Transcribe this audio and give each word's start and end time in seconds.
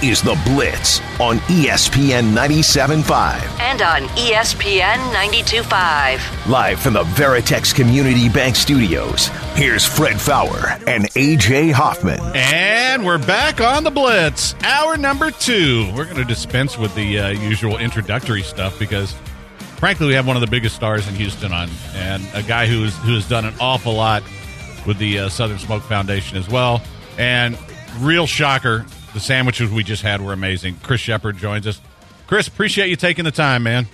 This 0.00 0.18
is 0.18 0.22
The 0.22 0.38
Blitz 0.44 1.00
on 1.20 1.38
ESPN 1.48 2.32
97.5. 2.32 3.60
and 3.60 3.82
on 3.82 4.02
ESPN 4.16 4.96
92.5. 5.12 6.46
Live 6.48 6.80
from 6.80 6.94
the 6.94 7.04
Veritex 7.04 7.74
Community 7.74 8.28
Bank 8.28 8.54
Studios, 8.56 9.28
here's 9.54 9.84
Fred 9.84 10.20
Faour 10.20 10.68
and 10.86 11.04
AJ 11.14 11.72
Hoffman. 11.72 12.20
And 12.34 13.04
we're 13.04 13.18
back 13.18 13.60
on 13.60 13.84
the 13.84 13.90
Blitz, 13.90 14.54
hour 14.62 14.96
number 14.96 15.30
two. 15.30 15.90
We're 15.94 16.04
going 16.04 16.16
to 16.16 16.24
dispense 16.24 16.78
with 16.78 16.94
the 16.94 17.18
uh, 17.18 17.28
usual 17.30 17.78
introductory 17.78 18.42
stuff 18.42 18.78
because, 18.78 19.14
frankly, 19.78 20.06
we 20.06 20.14
have 20.14 20.26
one 20.26 20.36
of 20.36 20.42
the 20.42 20.50
biggest 20.50 20.76
stars 20.76 21.08
in 21.08 21.14
Houston 21.14 21.52
on, 21.52 21.68
and 21.94 22.24
a 22.34 22.42
guy 22.42 22.66
who's 22.66 22.96
who 22.98 23.14
has 23.14 23.28
done 23.28 23.44
an 23.44 23.54
awful 23.60 23.94
lot 23.94 24.22
with 24.86 24.98
the 24.98 25.20
uh, 25.20 25.28
Southern 25.28 25.58
Smoke 25.58 25.82
Foundation 25.82 26.36
as 26.36 26.48
well. 26.48 26.82
And 27.16 27.58
real 27.98 28.26
shocker, 28.26 28.86
the 29.18 29.24
sandwiches 29.24 29.70
we 29.70 29.82
just 29.82 30.02
had 30.02 30.20
were 30.20 30.32
amazing. 30.32 30.76
Chris 30.82 31.00
Shepherd 31.00 31.36
joins 31.38 31.66
us. 31.66 31.80
Chris, 32.28 32.46
appreciate 32.46 32.88
you 32.88 32.94
taking 32.94 33.24
the 33.24 33.32
time, 33.32 33.64
man. 33.64 33.88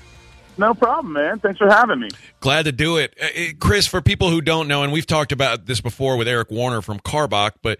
No 0.58 0.74
problem, 0.74 1.14
man. 1.14 1.40
Thanks 1.40 1.58
for 1.58 1.68
having 1.68 2.00
me. 2.00 2.08
Glad 2.40 2.66
to 2.66 2.72
do 2.72 2.98
it. 2.98 3.16
Uh, 3.20 3.24
uh, 3.24 3.44
Chris, 3.58 3.86
for 3.86 4.02
people 4.02 4.28
who 4.28 4.42
don't 4.42 4.68
know, 4.68 4.82
and 4.82 4.92
we've 4.92 5.06
talked 5.06 5.32
about 5.32 5.64
this 5.66 5.80
before 5.80 6.16
with 6.16 6.28
Eric 6.28 6.50
Warner 6.50 6.82
from 6.82 7.00
Karbach, 7.00 7.52
but 7.62 7.78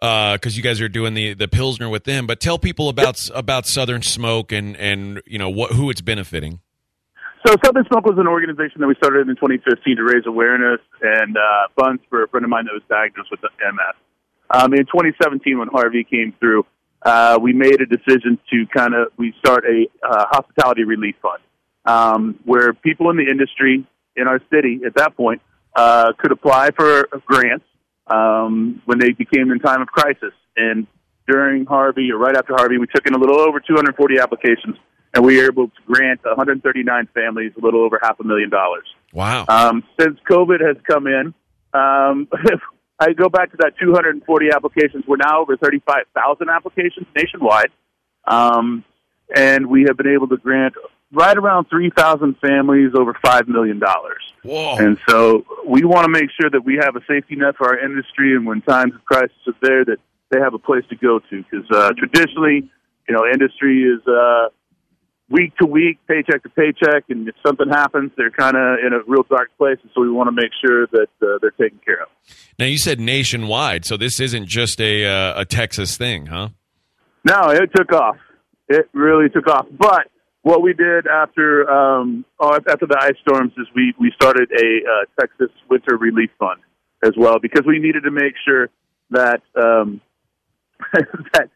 because 0.00 0.56
you 0.56 0.62
guys 0.62 0.80
are 0.80 0.88
doing 0.88 1.14
the, 1.14 1.34
the 1.34 1.48
Pilsner 1.48 1.88
with 1.88 2.04
them, 2.04 2.26
but 2.26 2.40
tell 2.40 2.58
people 2.58 2.88
about 2.88 3.28
about 3.34 3.66
Southern 3.66 4.02
Smoke 4.02 4.52
and, 4.52 4.76
and 4.76 5.22
you 5.26 5.38
know 5.38 5.50
what 5.50 5.72
who 5.72 5.90
it's 5.90 6.00
benefiting. 6.00 6.60
So, 7.46 7.54
Southern 7.64 7.84
Smoke 7.86 8.06
was 8.06 8.18
an 8.18 8.26
organization 8.26 8.80
that 8.80 8.88
we 8.88 8.94
started 8.96 9.28
in 9.28 9.36
2015 9.36 9.96
to 9.96 10.02
raise 10.02 10.26
awareness 10.26 10.80
and 11.00 11.36
uh, 11.36 11.68
funds 11.78 12.02
for 12.08 12.24
a 12.24 12.28
friend 12.28 12.44
of 12.44 12.50
mine 12.50 12.64
that 12.64 12.72
was 12.72 12.82
diagnosed 12.88 13.30
with 13.30 13.40
MS. 13.40 13.94
Um, 14.50 14.72
in 14.74 14.86
2017, 14.86 15.58
when 15.58 15.68
Harvey 15.68 16.04
came 16.04 16.32
through, 16.40 16.64
uh, 17.06 17.38
we 17.40 17.52
made 17.52 17.80
a 17.80 17.86
decision 17.86 18.36
to 18.50 18.66
kind 18.74 18.92
of 18.92 19.12
we 19.16 19.32
start 19.38 19.64
a 19.64 19.86
uh, 20.04 20.24
hospitality 20.28 20.82
relief 20.82 21.14
fund 21.22 21.40
um, 21.86 22.38
where 22.44 22.74
people 22.74 23.10
in 23.10 23.16
the 23.16 23.30
industry 23.30 23.86
in 24.16 24.26
our 24.26 24.40
city 24.52 24.80
at 24.84 24.94
that 24.96 25.16
point 25.16 25.40
uh, 25.76 26.12
could 26.18 26.32
apply 26.32 26.70
for 26.76 27.08
grants 27.24 27.64
um, 28.08 28.82
when 28.86 28.98
they 28.98 29.12
became 29.12 29.52
in 29.52 29.60
time 29.60 29.82
of 29.82 29.88
crisis. 29.88 30.32
And 30.56 30.88
during 31.28 31.64
Harvey 31.66 32.10
or 32.10 32.18
right 32.18 32.36
after 32.36 32.54
Harvey, 32.54 32.78
we 32.78 32.88
took 32.88 33.06
in 33.06 33.14
a 33.14 33.18
little 33.18 33.38
over 33.38 33.60
240 33.60 34.18
applications, 34.18 34.76
and 35.14 35.24
we 35.24 35.36
were 35.36 35.44
able 35.44 35.68
to 35.68 35.82
grant 35.86 36.24
139 36.24 37.08
families 37.14 37.52
a 37.56 37.64
little 37.64 37.84
over 37.84 38.00
half 38.02 38.18
a 38.18 38.24
million 38.24 38.50
dollars. 38.50 38.86
Wow. 39.12 39.44
Um, 39.48 39.84
since 40.00 40.18
COVID 40.28 40.60
has 40.60 40.76
come 40.88 41.06
in, 41.06 41.34
um, 41.72 42.28
I 42.98 43.12
go 43.12 43.28
back 43.28 43.50
to 43.50 43.56
that 43.58 43.74
240 43.78 44.50
applications. 44.54 45.04
We're 45.06 45.16
now 45.16 45.40
over 45.40 45.56
35,000 45.56 46.48
applications 46.48 47.06
nationwide, 47.14 47.70
um, 48.26 48.84
and 49.34 49.66
we 49.66 49.84
have 49.88 49.96
been 49.96 50.08
able 50.08 50.28
to 50.28 50.36
grant 50.36 50.74
right 51.12 51.36
around 51.36 51.66
3,000 51.66 52.38
families 52.38 52.92
over 52.94 53.14
five 53.24 53.48
million 53.48 53.78
dollars. 53.78 54.22
Whoa. 54.42 54.76
And 54.76 54.98
so 55.08 55.44
we 55.66 55.84
want 55.84 56.04
to 56.04 56.10
make 56.10 56.30
sure 56.40 56.48
that 56.50 56.64
we 56.64 56.76
have 56.76 56.96
a 56.96 57.00
safety 57.06 57.36
net 57.36 57.56
for 57.56 57.68
our 57.68 57.78
industry, 57.78 58.34
and 58.34 58.46
when 58.46 58.62
times 58.62 58.94
of 58.94 59.04
crisis 59.04 59.36
are 59.46 59.54
there, 59.60 59.84
that 59.84 59.98
they 60.30 60.40
have 60.40 60.54
a 60.54 60.58
place 60.58 60.84
to 60.88 60.96
go 60.96 61.18
to. 61.18 61.44
Because 61.50 61.70
uh, 61.70 61.92
traditionally, 61.98 62.70
you 63.08 63.14
know, 63.14 63.26
industry 63.26 63.82
is 63.82 64.06
uh, 64.06 64.48
week 65.28 65.56
to 65.56 65.66
week, 65.66 65.98
paycheck 66.06 66.42
to 66.42 66.48
paycheck, 66.50 67.04
and 67.08 67.28
if 67.28 67.34
something 67.44 67.68
happens, 67.68 68.12
they're 68.16 68.30
kind 68.30 68.56
of 68.56 68.78
in 68.84 68.92
a 68.92 69.00
real 69.06 69.24
dark 69.28 69.50
place. 69.58 69.78
And 69.82 69.90
so 69.94 70.00
we 70.00 70.10
want 70.10 70.28
to 70.28 70.32
make 70.32 70.52
sure 70.64 70.86
that 70.86 71.08
uh, 71.22 71.38
they're 71.40 71.50
taken 71.50 71.80
care 71.84 72.02
of. 72.02 72.08
Now 72.58 72.66
you 72.66 72.78
said 72.78 73.00
nationwide, 73.00 73.84
so 73.84 73.96
this 73.96 74.20
isn't 74.20 74.46
just 74.46 74.80
a 74.80 75.04
uh, 75.04 75.40
a 75.40 75.44
Texas 75.44 75.96
thing, 75.96 76.26
huh? 76.26 76.50
No, 77.24 77.50
it 77.50 77.70
took 77.74 77.92
off. 77.92 78.16
It 78.68 78.88
really 78.92 79.28
took 79.28 79.48
off. 79.48 79.66
But 79.76 80.08
what 80.42 80.62
we 80.62 80.72
did 80.72 81.06
after 81.06 81.68
um, 81.68 82.24
oh, 82.38 82.54
after 82.54 82.86
the 82.86 82.98
ice 83.00 83.16
storms 83.20 83.52
is 83.58 83.66
we 83.74 83.94
we 83.98 84.12
started 84.14 84.50
a 84.52 84.88
uh, 84.88 85.04
Texas 85.20 85.50
Winter 85.68 85.96
Relief 85.96 86.30
Fund 86.38 86.60
as 87.04 87.12
well 87.16 87.38
because 87.40 87.64
we 87.66 87.78
needed 87.78 88.04
to 88.04 88.10
make 88.10 88.34
sure 88.44 88.68
that 89.10 89.42
um, 89.56 90.00
that 91.32 91.50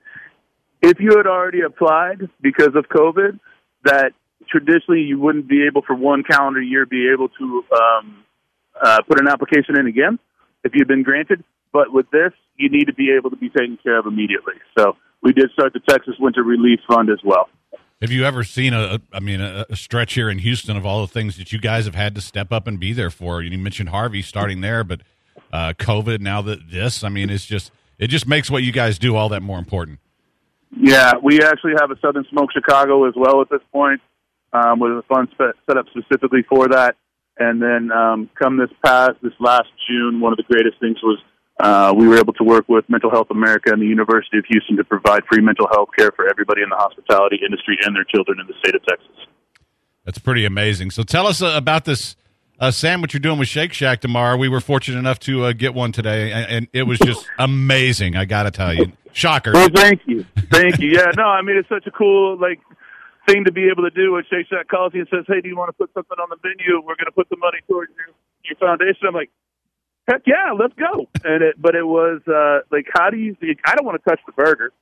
if 0.82 0.98
you 0.98 1.16
had 1.16 1.26
already 1.26 1.60
applied 1.60 2.28
because 2.40 2.74
of 2.74 2.86
COVID, 2.88 3.38
that 3.84 4.12
traditionally 4.48 5.00
you 5.00 5.18
wouldn't 5.18 5.48
be 5.48 5.66
able 5.66 5.82
for 5.82 5.94
one 5.94 6.22
calendar 6.22 6.60
year 6.60 6.86
be 6.86 7.10
able 7.12 7.28
to 7.28 7.64
um, 7.74 8.24
uh, 8.80 8.98
put 9.08 9.20
an 9.20 9.28
application 9.28 9.78
in 9.78 9.86
again 9.86 10.18
if 10.64 10.72
you've 10.74 10.88
been 10.88 11.02
granted. 11.02 11.44
But 11.72 11.92
with 11.92 12.10
this, 12.10 12.32
you 12.56 12.68
need 12.68 12.86
to 12.86 12.94
be 12.94 13.14
able 13.16 13.30
to 13.30 13.36
be 13.36 13.48
taken 13.48 13.78
care 13.82 13.98
of 13.98 14.06
immediately. 14.06 14.54
So 14.76 14.96
we 15.22 15.32
did 15.32 15.50
start 15.52 15.72
the 15.72 15.80
Texas 15.88 16.14
Winter 16.18 16.42
Relief 16.42 16.80
Fund 16.88 17.10
as 17.10 17.20
well. 17.24 17.48
Have 18.00 18.10
you 18.10 18.24
ever 18.24 18.44
seen 18.44 18.72
a, 18.72 18.98
I 19.12 19.20
mean, 19.20 19.40
a, 19.40 19.66
a 19.68 19.76
stretch 19.76 20.14
here 20.14 20.30
in 20.30 20.38
Houston 20.38 20.76
of 20.76 20.86
all 20.86 21.02
the 21.02 21.12
things 21.12 21.36
that 21.36 21.52
you 21.52 21.60
guys 21.60 21.84
have 21.84 21.94
had 21.94 22.14
to 22.14 22.20
step 22.20 22.50
up 22.50 22.66
and 22.66 22.80
be 22.80 22.92
there 22.92 23.10
for? 23.10 23.42
You 23.42 23.56
mentioned 23.58 23.90
Harvey 23.90 24.22
starting 24.22 24.62
there, 24.62 24.82
but 24.84 25.02
uh, 25.52 25.74
COVID, 25.78 26.20
now 26.20 26.40
that 26.42 26.70
this, 26.70 27.04
I 27.04 27.10
mean, 27.10 27.28
it's 27.28 27.44
just 27.44 27.70
it 27.98 28.08
just 28.08 28.26
makes 28.26 28.50
what 28.50 28.62
you 28.62 28.72
guys 28.72 28.98
do 28.98 29.16
all 29.16 29.28
that 29.28 29.42
more 29.42 29.58
important. 29.58 29.98
Yeah, 30.76 31.14
we 31.22 31.40
actually 31.42 31.74
have 31.80 31.90
a 31.90 31.98
Southern 32.00 32.24
Smoke 32.30 32.50
Chicago 32.52 33.08
as 33.08 33.14
well 33.16 33.40
at 33.40 33.50
this 33.50 33.62
point, 33.72 34.00
um, 34.52 34.78
with 34.78 34.92
a 34.92 35.02
fund 35.08 35.28
spe- 35.32 35.58
set 35.66 35.76
up 35.76 35.86
specifically 35.90 36.42
for 36.48 36.68
that. 36.68 36.96
And 37.38 37.60
then 37.60 37.90
um, 37.90 38.30
come 38.40 38.58
this 38.58 38.70
past 38.84 39.12
this 39.22 39.32
last 39.40 39.68
June, 39.88 40.20
one 40.20 40.32
of 40.32 40.36
the 40.36 40.44
greatest 40.44 40.78
things 40.78 40.98
was 41.02 41.18
uh, 41.60 41.92
we 41.96 42.06
were 42.06 42.16
able 42.16 42.32
to 42.34 42.44
work 42.44 42.68
with 42.68 42.88
Mental 42.88 43.10
Health 43.10 43.28
America 43.30 43.72
and 43.72 43.82
the 43.82 43.86
University 43.86 44.38
of 44.38 44.44
Houston 44.48 44.76
to 44.76 44.84
provide 44.84 45.22
free 45.30 45.42
mental 45.42 45.66
health 45.70 45.88
care 45.96 46.10
for 46.12 46.28
everybody 46.28 46.62
in 46.62 46.68
the 46.68 46.76
hospitality 46.76 47.38
industry 47.44 47.76
and 47.84 47.94
their 47.94 48.04
children 48.04 48.38
in 48.40 48.46
the 48.46 48.54
state 48.60 48.74
of 48.74 48.84
Texas. 48.84 49.26
That's 50.04 50.18
pretty 50.18 50.44
amazing. 50.44 50.90
So 50.90 51.02
tell 51.02 51.26
us 51.26 51.42
uh, 51.42 51.52
about 51.56 51.84
this 51.84 52.16
uh, 52.58 52.70
sandwich 52.70 53.14
you're 53.14 53.20
doing 53.20 53.38
with 53.38 53.48
Shake 53.48 53.72
Shack 53.72 54.00
tomorrow. 54.00 54.36
We 54.36 54.48
were 54.48 54.60
fortunate 54.60 54.98
enough 54.98 55.18
to 55.20 55.44
uh, 55.44 55.52
get 55.52 55.74
one 55.74 55.92
today, 55.92 56.32
and, 56.32 56.50
and 56.50 56.68
it 56.72 56.82
was 56.84 56.98
just 56.98 57.26
amazing. 57.38 58.16
I 58.16 58.24
got 58.24 58.44
to 58.44 58.50
tell 58.50 58.74
you, 58.74 58.92
shocker. 59.12 59.52
Well, 59.52 59.68
thank 59.74 60.02
you, 60.06 60.24
thank 60.50 60.78
you. 60.78 60.90
Yeah, 60.90 61.12
no, 61.16 61.24
I 61.24 61.42
mean 61.42 61.56
it's 61.56 61.68
such 61.68 61.86
a 61.86 61.90
cool 61.90 62.38
like 62.38 62.60
thing 63.26 63.44
to 63.44 63.52
be 63.52 63.68
able 63.68 63.84
to 63.84 63.90
do. 63.90 64.12
When 64.12 64.24
Shake 64.30 64.48
Shack 64.48 64.68
calls 64.68 64.94
you 64.94 65.00
and 65.00 65.08
says, 65.10 65.24
"Hey, 65.26 65.40
do 65.40 65.48
you 65.48 65.56
want 65.56 65.68
to 65.68 65.72
put 65.72 65.92
something 65.94 66.18
on 66.18 66.28
the 66.30 66.36
menu? 66.42 66.80
We're 66.80 66.96
going 66.96 67.06
to 67.06 67.14
put 67.14 67.28
the 67.28 67.36
money 67.36 67.58
towards 67.68 67.92
your 67.96 68.14
your 68.44 68.56
foundation." 68.56 69.06
I'm 69.06 69.14
like, 69.14 69.30
"Heck 70.08 70.22
yeah, 70.26 70.52
let's 70.58 70.74
go!" 70.74 71.08
And 71.24 71.42
it, 71.42 71.60
but 71.60 71.74
it 71.74 71.86
was 71.86 72.20
uh, 72.26 72.66
like, 72.70 72.86
how 72.92 73.10
do 73.10 73.16
you? 73.16 73.36
I 73.64 73.74
don't 73.74 73.86
want 73.86 74.02
to 74.02 74.08
touch 74.08 74.20
the 74.26 74.32
burger, 74.32 74.72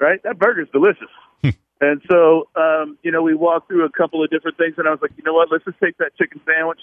right? 0.00 0.22
That 0.22 0.38
burger's 0.38 0.68
delicious. 0.72 1.12
and 1.80 2.02
so, 2.10 2.48
um, 2.56 2.98
you 3.02 3.10
know, 3.10 3.22
we 3.22 3.34
walked 3.34 3.68
through 3.68 3.84
a 3.84 3.90
couple 3.90 4.22
of 4.22 4.30
different 4.30 4.56
things, 4.56 4.74
and 4.78 4.86
I 4.86 4.90
was 4.90 5.00
like, 5.00 5.12
you 5.16 5.24
know 5.24 5.34
what? 5.34 5.48
Let's 5.50 5.64
just 5.64 5.80
take 5.80 5.96
that 5.98 6.16
chicken 6.16 6.40
sandwich. 6.46 6.80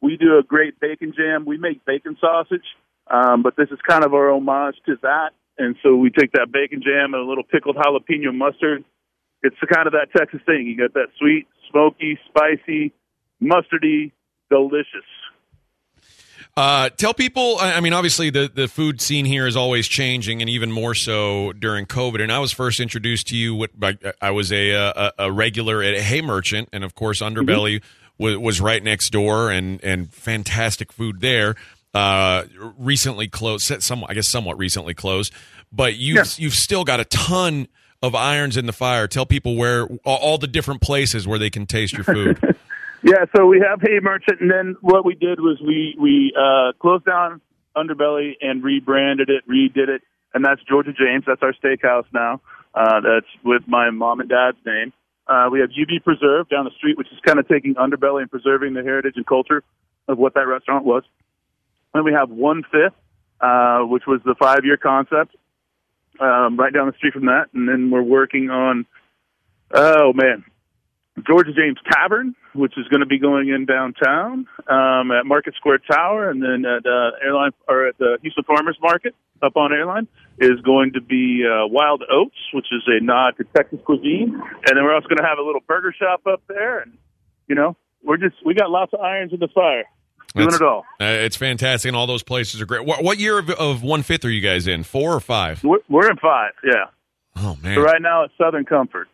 We 0.00 0.16
do 0.16 0.38
a 0.38 0.42
great 0.42 0.78
bacon 0.78 1.14
jam. 1.16 1.44
We 1.46 1.56
make 1.56 1.84
bacon 1.84 2.16
sausage, 2.20 2.66
um, 3.08 3.42
but 3.42 3.56
this 3.56 3.68
is 3.70 3.78
kind 3.86 4.04
of 4.04 4.14
our 4.14 4.30
homage 4.30 4.76
to 4.86 4.96
that. 5.02 5.30
And 5.58 5.76
so 5.82 5.96
we 5.96 6.10
take 6.10 6.32
that 6.32 6.52
bacon 6.52 6.82
jam 6.82 7.14
and 7.14 7.22
a 7.22 7.26
little 7.26 7.44
pickled 7.44 7.76
jalapeno 7.76 8.34
mustard. 8.34 8.84
It's 9.42 9.56
the 9.60 9.66
kind 9.66 9.86
of 9.86 9.92
that 9.92 10.08
Texas 10.16 10.40
thing. 10.44 10.66
You 10.66 10.76
got 10.76 10.94
that 10.94 11.08
sweet, 11.18 11.46
smoky, 11.70 12.18
spicy, 12.28 12.92
mustardy, 13.42 14.12
delicious. 14.50 15.04
Uh, 16.56 16.88
tell 16.88 17.12
people. 17.12 17.56
I 17.60 17.80
mean, 17.80 17.92
obviously, 17.92 18.30
the 18.30 18.50
the 18.52 18.66
food 18.66 19.02
scene 19.02 19.26
here 19.26 19.46
is 19.46 19.56
always 19.56 19.86
changing, 19.86 20.40
and 20.40 20.48
even 20.48 20.72
more 20.72 20.94
so 20.94 21.52
during 21.52 21.84
COVID. 21.84 22.22
And 22.22 22.32
I 22.32 22.38
was 22.38 22.50
first 22.50 22.80
introduced 22.80 23.26
to 23.28 23.36
you. 23.36 23.54
With, 23.54 23.72
I 24.22 24.30
was 24.30 24.50
a, 24.52 24.70
a 24.70 25.12
a 25.18 25.32
regular 25.32 25.82
at 25.82 25.98
Hay 25.98 26.22
Merchant, 26.22 26.70
and 26.72 26.82
of 26.82 26.94
course, 26.94 27.20
Underbelly 27.20 27.82
was, 28.16 28.38
was 28.38 28.60
right 28.62 28.82
next 28.82 29.10
door, 29.10 29.50
and 29.50 29.84
and 29.84 30.10
fantastic 30.12 30.92
food 30.92 31.20
there. 31.20 31.56
Uh, 31.92 32.44
recently 32.78 33.26
closed, 33.28 33.82
somewhat, 33.82 34.10
I 34.10 34.14
guess, 34.14 34.28
somewhat 34.28 34.58
recently 34.58 34.92
closed. 34.92 35.32
But 35.72 35.96
you've 35.96 36.16
Yeah. 36.16 36.24
you've 36.36 36.54
still 36.54 36.84
got 36.84 37.00
a 37.00 37.04
ton 37.04 37.68
of 38.02 38.14
irons 38.14 38.56
in 38.56 38.66
the 38.66 38.72
fire. 38.72 39.06
Tell 39.08 39.26
people 39.26 39.56
where 39.56 39.84
all, 40.04 40.16
all 40.18 40.38
the 40.38 40.46
different 40.46 40.80
places 40.80 41.26
where 41.26 41.38
they 41.38 41.50
can 41.50 41.66
taste 41.66 41.92
your 41.94 42.04
food. 42.04 42.38
Yeah, 43.02 43.26
so 43.36 43.46
we 43.46 43.60
have 43.60 43.80
Hay 43.82 44.00
Merchant, 44.02 44.40
and 44.40 44.50
then 44.50 44.74
what 44.80 45.04
we 45.04 45.14
did 45.14 45.38
was 45.38 45.60
we 45.64 45.94
we 46.00 46.32
uh, 46.36 46.72
closed 46.80 47.04
down 47.04 47.40
Underbelly 47.76 48.32
and 48.40 48.64
rebranded 48.64 49.28
it, 49.30 49.44
redid 49.48 49.88
it, 49.88 50.02
and 50.34 50.44
that's 50.44 50.60
Georgia 50.68 50.92
James. 50.92 51.22
That's 51.24 51.40
our 51.42 51.52
steakhouse 51.52 52.06
now. 52.12 52.40
Uh, 52.74 53.00
that's 53.02 53.26
with 53.44 53.62
my 53.68 53.90
mom 53.90 54.18
and 54.20 54.28
dad's 54.28 54.56
name. 54.66 54.92
Uh, 55.28 55.48
we 55.52 55.60
have 55.60 55.68
UB 55.70 56.02
Preserve 56.02 56.48
down 56.48 56.64
the 56.64 56.72
street, 56.78 56.98
which 56.98 57.06
is 57.12 57.18
kind 57.24 57.38
of 57.38 57.46
taking 57.46 57.74
Underbelly 57.76 58.22
and 58.22 58.30
preserving 58.30 58.74
the 58.74 58.82
heritage 58.82 59.12
and 59.16 59.26
culture. 59.26 59.62
of 60.08 60.18
what 60.18 60.34
that 60.34 60.48
restaurant 60.48 60.84
was. 60.84 61.04
Then 61.94 62.02
we 62.02 62.12
have 62.12 62.30
one 62.30 62.64
fifth, 62.64 62.94
uh, 63.40 63.80
which 63.82 64.04
was 64.06 64.20
the 64.24 64.34
five 64.36 64.64
year 64.64 64.78
concept, 64.78 65.36
um, 66.20 66.56
right 66.56 66.72
down 66.72 66.86
the 66.86 66.94
street 66.96 67.12
from 67.12 67.26
that. 67.26 67.46
And 67.54 67.68
then 67.68 67.90
we're 67.90 68.02
working 68.02 68.50
on, 68.50 68.86
oh 69.72 70.12
man, 70.12 70.44
Georgia 71.26 71.52
James 71.52 71.78
Tavern, 71.90 72.34
which 72.54 72.74
is 72.76 72.86
going 72.88 73.00
to 73.00 73.06
be 73.06 73.18
going 73.18 73.48
in 73.48 73.64
downtown 73.64 74.46
um, 74.68 75.10
at 75.10 75.24
Market 75.24 75.54
Square 75.56 75.80
Tower, 75.90 76.30
and 76.30 76.42
then 76.42 76.64
at 76.64 76.84
uh, 76.84 77.10
airline 77.24 77.52
or 77.68 77.88
at 77.88 77.98
the 77.98 78.18
Houston 78.22 78.44
Farmers 78.44 78.76
Market 78.82 79.14
up 79.42 79.56
on 79.56 79.72
Airline 79.72 80.08
is 80.38 80.60
going 80.62 80.92
to 80.92 81.00
be 81.00 81.44
uh, 81.46 81.66
Wild 81.66 82.02
Oats, 82.10 82.36
which 82.52 82.66
is 82.72 82.82
a 82.86 83.02
nod 83.02 83.32
to 83.38 83.44
Texas 83.54 83.80
cuisine, 83.84 84.34
and 84.34 84.76
then 84.76 84.84
we're 84.84 84.94
also 84.94 85.08
going 85.08 85.18
to 85.18 85.26
have 85.26 85.38
a 85.38 85.42
little 85.42 85.62
burger 85.66 85.94
shop 85.98 86.26
up 86.26 86.42
there, 86.48 86.80
and 86.80 86.96
you 87.48 87.54
know 87.54 87.76
we're 88.02 88.18
just 88.18 88.36
we 88.44 88.54
got 88.54 88.70
lots 88.70 88.92
of 88.92 89.00
irons 89.00 89.32
in 89.32 89.40
the 89.40 89.48
fire, 89.48 89.84
doing 90.36 90.48
That's- 90.50 90.60
it 90.60 90.64
all. 90.64 90.84
Uh, 91.00 91.04
it's 91.24 91.36
fantastic, 91.36 91.88
and 91.88 91.96
all 91.96 92.06
those 92.06 92.22
places 92.22 92.60
are 92.60 92.66
great. 92.66 92.84
What, 92.84 93.02
what 93.02 93.18
year 93.18 93.38
of, 93.38 93.50
of 93.50 93.82
one 93.82 94.02
fifth 94.02 94.24
are 94.24 94.30
you 94.30 94.40
guys 94.40 94.66
in? 94.66 94.82
Four 94.84 95.12
or 95.14 95.20
five? 95.20 95.62
We're, 95.64 95.78
we're 95.88 96.10
in 96.10 96.16
five, 96.16 96.52
yeah. 96.64 96.84
Oh 97.36 97.56
man! 97.62 97.74
So 97.76 97.82
right 97.82 98.00
now 98.00 98.24
it's 98.24 98.32
Southern 98.38 98.64
Comfort. 98.64 99.08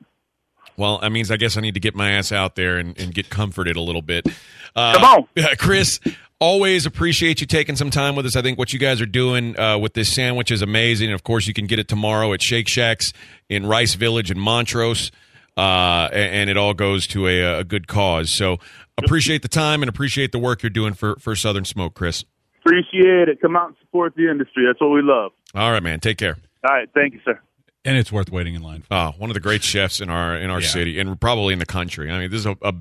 Well, 0.76 0.98
that 0.98 1.10
means 1.10 1.30
I 1.30 1.36
guess 1.36 1.56
I 1.56 1.60
need 1.60 1.74
to 1.74 1.80
get 1.80 1.94
my 1.94 2.12
ass 2.12 2.32
out 2.32 2.54
there 2.56 2.78
and, 2.78 2.98
and 2.98 3.12
get 3.14 3.28
comforted 3.30 3.76
a 3.76 3.80
little 3.80 4.00
bit. 4.02 4.26
Uh, 4.74 4.94
Come 4.94 5.04
on. 5.04 5.28
Yeah, 5.36 5.54
Chris, 5.58 6.00
always 6.38 6.86
appreciate 6.86 7.40
you 7.40 7.46
taking 7.46 7.76
some 7.76 7.90
time 7.90 8.16
with 8.16 8.25
us. 8.25 8.36
I 8.36 8.42
think 8.42 8.58
what 8.58 8.72
you 8.72 8.78
guys 8.78 9.00
are 9.00 9.06
doing 9.06 9.58
uh, 9.58 9.76
with 9.78 9.92
this 9.92 10.12
sandwich 10.12 10.50
is 10.50 10.62
amazing. 10.62 11.08
And 11.08 11.14
of 11.14 11.25
course, 11.25 11.46
you 11.46 11.52
can 11.52 11.66
get 11.66 11.78
it 11.78 11.88
tomorrow 11.88 12.32
at 12.32 12.42
Shake 12.42 12.68
Shacks 12.68 13.12
in 13.50 13.66
Rice 13.66 13.94
Village 13.94 14.30
in 14.30 14.38
Montrose. 14.38 15.12
Uh, 15.56 16.08
and, 16.12 16.34
and 16.34 16.50
it 16.50 16.56
all 16.56 16.72
goes 16.72 17.06
to 17.08 17.26
a, 17.28 17.58
a 17.60 17.64
good 17.64 17.86
cause. 17.86 18.30
So 18.34 18.58
appreciate 18.98 19.42
the 19.42 19.48
time 19.48 19.82
and 19.82 19.88
appreciate 19.88 20.32
the 20.32 20.38
work 20.38 20.62
you're 20.62 20.70
doing 20.70 20.94
for, 20.94 21.16
for 21.16 21.34
Southern 21.36 21.64
Smoke, 21.64 21.94
Chris. 21.94 22.24
Appreciate 22.64 23.28
it. 23.28 23.40
Come 23.40 23.56
out 23.56 23.68
and 23.68 23.76
support 23.80 24.14
the 24.16 24.30
industry. 24.30 24.64
That's 24.66 24.80
what 24.80 24.90
we 24.90 25.02
love. 25.02 25.32
All 25.54 25.70
right, 25.72 25.82
man. 25.82 26.00
Take 26.00 26.18
care. 26.18 26.36
All 26.68 26.74
right, 26.74 26.88
thank 26.94 27.14
you, 27.14 27.20
sir. 27.24 27.40
And 27.84 27.96
it's 27.96 28.12
worth 28.12 28.30
waiting 28.30 28.54
in 28.54 28.62
line 28.62 28.82
for. 28.82 28.94
Oh, 28.94 29.12
one 29.18 29.28
of 29.30 29.34
the 29.34 29.40
great 29.40 29.64
chefs 29.64 30.00
in 30.00 30.08
our 30.08 30.36
in 30.36 30.50
our 30.50 30.60
Yeah. 30.60 30.68
city 30.68 31.00
and 31.00 31.20
probably 31.20 31.52
in 31.52 31.58
the 31.58 31.66
country. 31.66 32.08
I 32.10 32.20
mean, 32.20 32.30
this 32.30 32.40
is 32.40 32.46
a, 32.46 32.56
a 32.62 32.72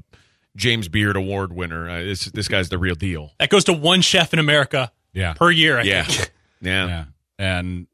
James 0.55 0.87
Beard 0.89 1.15
Award 1.15 1.51
winner. 1.53 1.89
Uh, 1.89 2.03
this 2.03 2.25
this 2.25 2.47
guy's 2.47 2.69
the 2.69 2.77
real 2.77 2.93
deal. 2.93 3.31
That 3.39 3.49
goes 3.49 3.63
to 3.63 3.73
one 3.73 4.01
chef 4.01 4.31
in 4.33 4.37
America 4.37 4.91
Yeah. 5.13 5.33
per 5.33 5.49
year. 5.49 5.79
I 5.79 5.83
Yeah, 5.83 6.03
think. 6.03 6.31
yeah. 6.61 6.87
Yeah. 6.87 7.05
And 7.39 7.87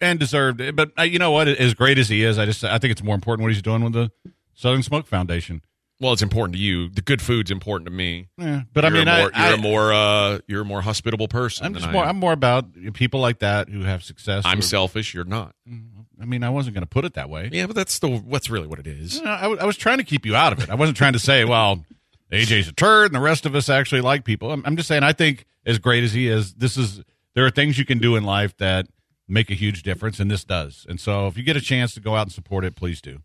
and 0.00 0.20
deserved. 0.20 0.76
But 0.76 0.92
uh, 0.96 1.02
you 1.02 1.18
know 1.18 1.32
what? 1.32 1.48
As 1.48 1.74
great 1.74 1.98
as 1.98 2.08
he 2.08 2.22
is, 2.22 2.38
I 2.38 2.44
just 2.46 2.62
I 2.62 2.78
think 2.78 2.92
it's 2.92 3.02
more 3.02 3.16
important 3.16 3.42
what 3.44 3.52
he's 3.52 3.62
doing 3.62 3.82
with 3.82 3.94
the 3.94 4.12
Southern 4.54 4.84
Smoke 4.84 5.08
Foundation. 5.08 5.62
Well, 6.02 6.12
it's 6.12 6.20
important 6.22 6.56
to 6.56 6.60
you. 6.60 6.88
The 6.88 7.00
good 7.00 7.22
food's 7.22 7.52
important 7.52 7.86
to 7.86 7.92
me. 7.92 8.26
Yeah. 8.36 8.62
But 8.74 8.82
you're 8.82 8.92
I 8.92 8.98
mean, 8.98 9.06
a 9.06 9.10
I, 9.12 9.20
more, 9.20 9.30
I, 9.34 9.46
you're 9.48 9.54
a 9.54 9.60
more 9.62 9.92
uh, 9.92 10.38
you're 10.48 10.62
a 10.62 10.64
more 10.64 10.82
hospitable 10.82 11.28
person. 11.28 11.64
I'm 11.66 11.74
just 11.74 11.86
I 11.86 11.92
more. 11.92 12.04
I'm 12.04 12.16
more 12.16 12.32
about 12.32 12.66
people 12.92 13.20
like 13.20 13.38
that 13.38 13.68
who 13.68 13.82
have 13.84 14.02
success. 14.02 14.42
I'm 14.44 14.58
Or- 14.58 14.62
selfish. 14.62 15.14
You're 15.14 15.24
not. 15.24 15.54
I 16.20 16.24
mean, 16.24 16.42
I 16.42 16.50
wasn't 16.50 16.74
going 16.74 16.82
to 16.82 16.88
put 16.90 17.04
it 17.04 17.14
that 17.14 17.30
way. 17.30 17.50
Yeah, 17.52 17.66
but 17.68 17.76
that's 17.76 18.00
the 18.00 18.08
what's 18.08 18.50
really 18.50 18.66
what 18.66 18.80
it 18.80 18.86
is. 18.88 19.22
No, 19.22 19.30
I, 19.30 19.42
w- 19.42 19.60
I 19.60 19.64
was 19.64 19.76
trying 19.76 19.98
to 19.98 20.04
keep 20.04 20.26
you 20.26 20.34
out 20.34 20.52
of 20.52 20.60
it. 20.60 20.70
I 20.70 20.74
wasn't 20.74 20.96
trying 20.96 21.12
to 21.12 21.18
say, 21.20 21.44
well, 21.44 21.84
AJ's 22.32 22.66
a 22.68 22.72
turd 22.72 23.06
and 23.06 23.14
the 23.14 23.20
rest 23.20 23.46
of 23.46 23.54
us 23.54 23.68
actually 23.68 24.00
like 24.00 24.24
people. 24.24 24.50
I'm, 24.50 24.62
I'm 24.66 24.76
just 24.76 24.88
saying, 24.88 25.04
I 25.04 25.12
think 25.12 25.46
as 25.64 25.78
great 25.78 26.02
as 26.02 26.12
he 26.12 26.26
is, 26.28 26.54
this 26.54 26.76
is 26.76 27.02
there 27.34 27.46
are 27.46 27.50
things 27.50 27.78
you 27.78 27.84
can 27.84 27.98
do 27.98 28.16
in 28.16 28.24
life 28.24 28.56
that 28.56 28.88
make 29.28 29.50
a 29.50 29.54
huge 29.54 29.82
difference, 29.84 30.18
and 30.18 30.28
this 30.30 30.42
does. 30.42 30.84
And 30.88 30.98
so, 31.00 31.28
if 31.28 31.36
you 31.36 31.44
get 31.44 31.56
a 31.56 31.60
chance 31.60 31.94
to 31.94 32.00
go 32.00 32.16
out 32.16 32.22
and 32.26 32.32
support 32.32 32.64
it, 32.64 32.74
please 32.74 33.00
do. 33.00 33.20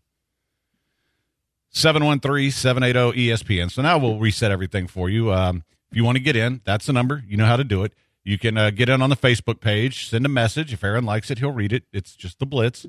713 1.70 2.50
780 2.50 3.28
ESPN. 3.28 3.70
So 3.70 3.82
now 3.82 3.98
we'll 3.98 4.18
reset 4.18 4.50
everything 4.50 4.86
for 4.86 5.08
you. 5.08 5.32
Um, 5.32 5.64
if 5.90 5.96
you 5.96 6.04
want 6.04 6.16
to 6.16 6.22
get 6.22 6.36
in, 6.36 6.60
that's 6.64 6.86
the 6.86 6.92
number. 6.92 7.24
You 7.26 7.36
know 7.36 7.46
how 7.46 7.56
to 7.56 7.64
do 7.64 7.82
it. 7.84 7.92
You 8.24 8.38
can 8.38 8.58
uh, 8.58 8.70
get 8.70 8.88
in 8.88 9.00
on 9.00 9.08
the 9.08 9.16
Facebook 9.16 9.60
page, 9.60 10.08
send 10.08 10.26
a 10.26 10.28
message. 10.28 10.72
If 10.72 10.84
Aaron 10.84 11.04
likes 11.04 11.30
it, 11.30 11.38
he'll 11.38 11.52
read 11.52 11.72
it. 11.72 11.84
It's 11.92 12.14
just 12.14 12.38
the 12.38 12.46
Blitz. 12.46 12.86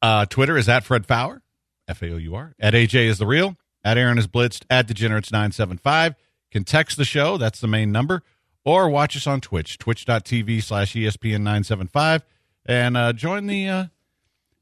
Uh, 0.00 0.26
Twitter 0.26 0.56
is 0.56 0.68
at 0.68 0.84
Fred 0.84 1.06
Faour, 1.06 1.42
F 1.88 2.02
A 2.02 2.12
O 2.12 2.16
U 2.16 2.34
R. 2.34 2.54
At 2.60 2.74
AJ 2.74 3.06
is 3.06 3.18
the 3.18 3.26
real. 3.26 3.56
At 3.82 3.98
Aaron 3.98 4.18
is 4.18 4.26
Blitzed. 4.26 4.64
At 4.70 4.86
Degenerates975. 4.86 6.14
Can 6.52 6.62
text 6.62 6.96
the 6.96 7.04
show. 7.04 7.36
That's 7.36 7.60
the 7.60 7.66
main 7.66 7.90
number. 7.90 8.22
Or 8.64 8.88
watch 8.88 9.16
us 9.16 9.26
on 9.26 9.40
Twitch, 9.40 9.76
twitch.tv 9.76 10.62
slash 10.62 10.94
E 10.94 11.02
ESPN975. 11.04 12.22
And 12.66 12.96
uh, 12.96 13.12
join 13.12 13.46
the 13.46 13.68
uh, 13.68 13.84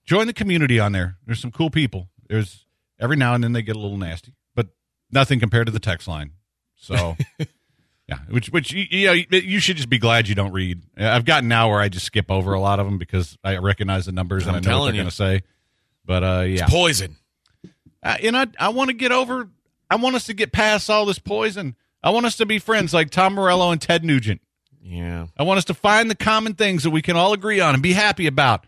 join 0.04 0.26
the 0.26 0.32
community 0.32 0.80
on 0.80 0.92
there. 0.92 1.18
There's 1.26 1.40
some 1.40 1.52
cool 1.52 1.70
people. 1.70 2.08
There's 2.28 2.64
every 3.02 3.16
now 3.16 3.34
and 3.34 3.44
then 3.44 3.52
they 3.52 3.62
get 3.62 3.76
a 3.76 3.78
little 3.78 3.98
nasty, 3.98 4.34
but 4.54 4.68
nothing 5.10 5.40
compared 5.40 5.66
to 5.66 5.72
the 5.72 5.80
text 5.80 6.08
line. 6.08 6.32
So, 6.76 7.16
yeah, 8.08 8.18
which 8.30 8.48
which 8.50 8.72
you, 8.72 8.86
you 8.90 9.06
know 9.06 9.12
you 9.12 9.60
should 9.60 9.76
just 9.76 9.90
be 9.90 9.98
glad 9.98 10.28
you 10.28 10.34
don't 10.34 10.52
read. 10.52 10.82
I've 10.96 11.24
gotten 11.24 11.48
now 11.48 11.68
where 11.70 11.80
I 11.80 11.88
just 11.88 12.06
skip 12.06 12.30
over 12.30 12.54
a 12.54 12.60
lot 12.60 12.80
of 12.80 12.86
them 12.86 12.98
because 12.98 13.36
I 13.44 13.58
recognize 13.58 14.06
the 14.06 14.12
numbers 14.12 14.46
and 14.46 14.56
I'm 14.56 14.64
I 14.64 14.70
know 14.70 14.80
what 14.80 14.84
they're 14.86 14.94
going 14.94 15.04
to 15.06 15.10
say. 15.10 15.42
But 16.04 16.24
uh, 16.24 16.44
yeah, 16.46 16.66
Poison. 16.68 17.16
uh, 18.02 18.16
and 18.22 18.36
I 18.36 18.46
I 18.58 18.68
want 18.70 18.88
to 18.88 18.94
get 18.94 19.12
over. 19.12 19.48
I 19.90 19.96
want 19.96 20.16
us 20.16 20.24
to 20.26 20.34
get 20.34 20.52
past 20.52 20.88
all 20.88 21.04
this 21.04 21.18
poison. 21.18 21.76
I 22.02 22.10
want 22.10 22.26
us 22.26 22.36
to 22.38 22.46
be 22.46 22.58
friends 22.58 22.94
like 22.94 23.10
Tom 23.10 23.34
Morello 23.34 23.70
and 23.70 23.80
Ted 23.80 24.04
Nugent. 24.04 24.40
Yeah. 24.82 25.26
I 25.36 25.44
want 25.44 25.58
us 25.58 25.64
to 25.66 25.74
find 25.74 26.10
the 26.10 26.14
common 26.16 26.54
things 26.54 26.82
that 26.82 26.90
we 26.90 27.02
can 27.02 27.16
all 27.16 27.32
agree 27.32 27.60
on 27.60 27.74
and 27.74 27.82
be 27.82 27.92
happy 27.92 28.26
about 28.26 28.66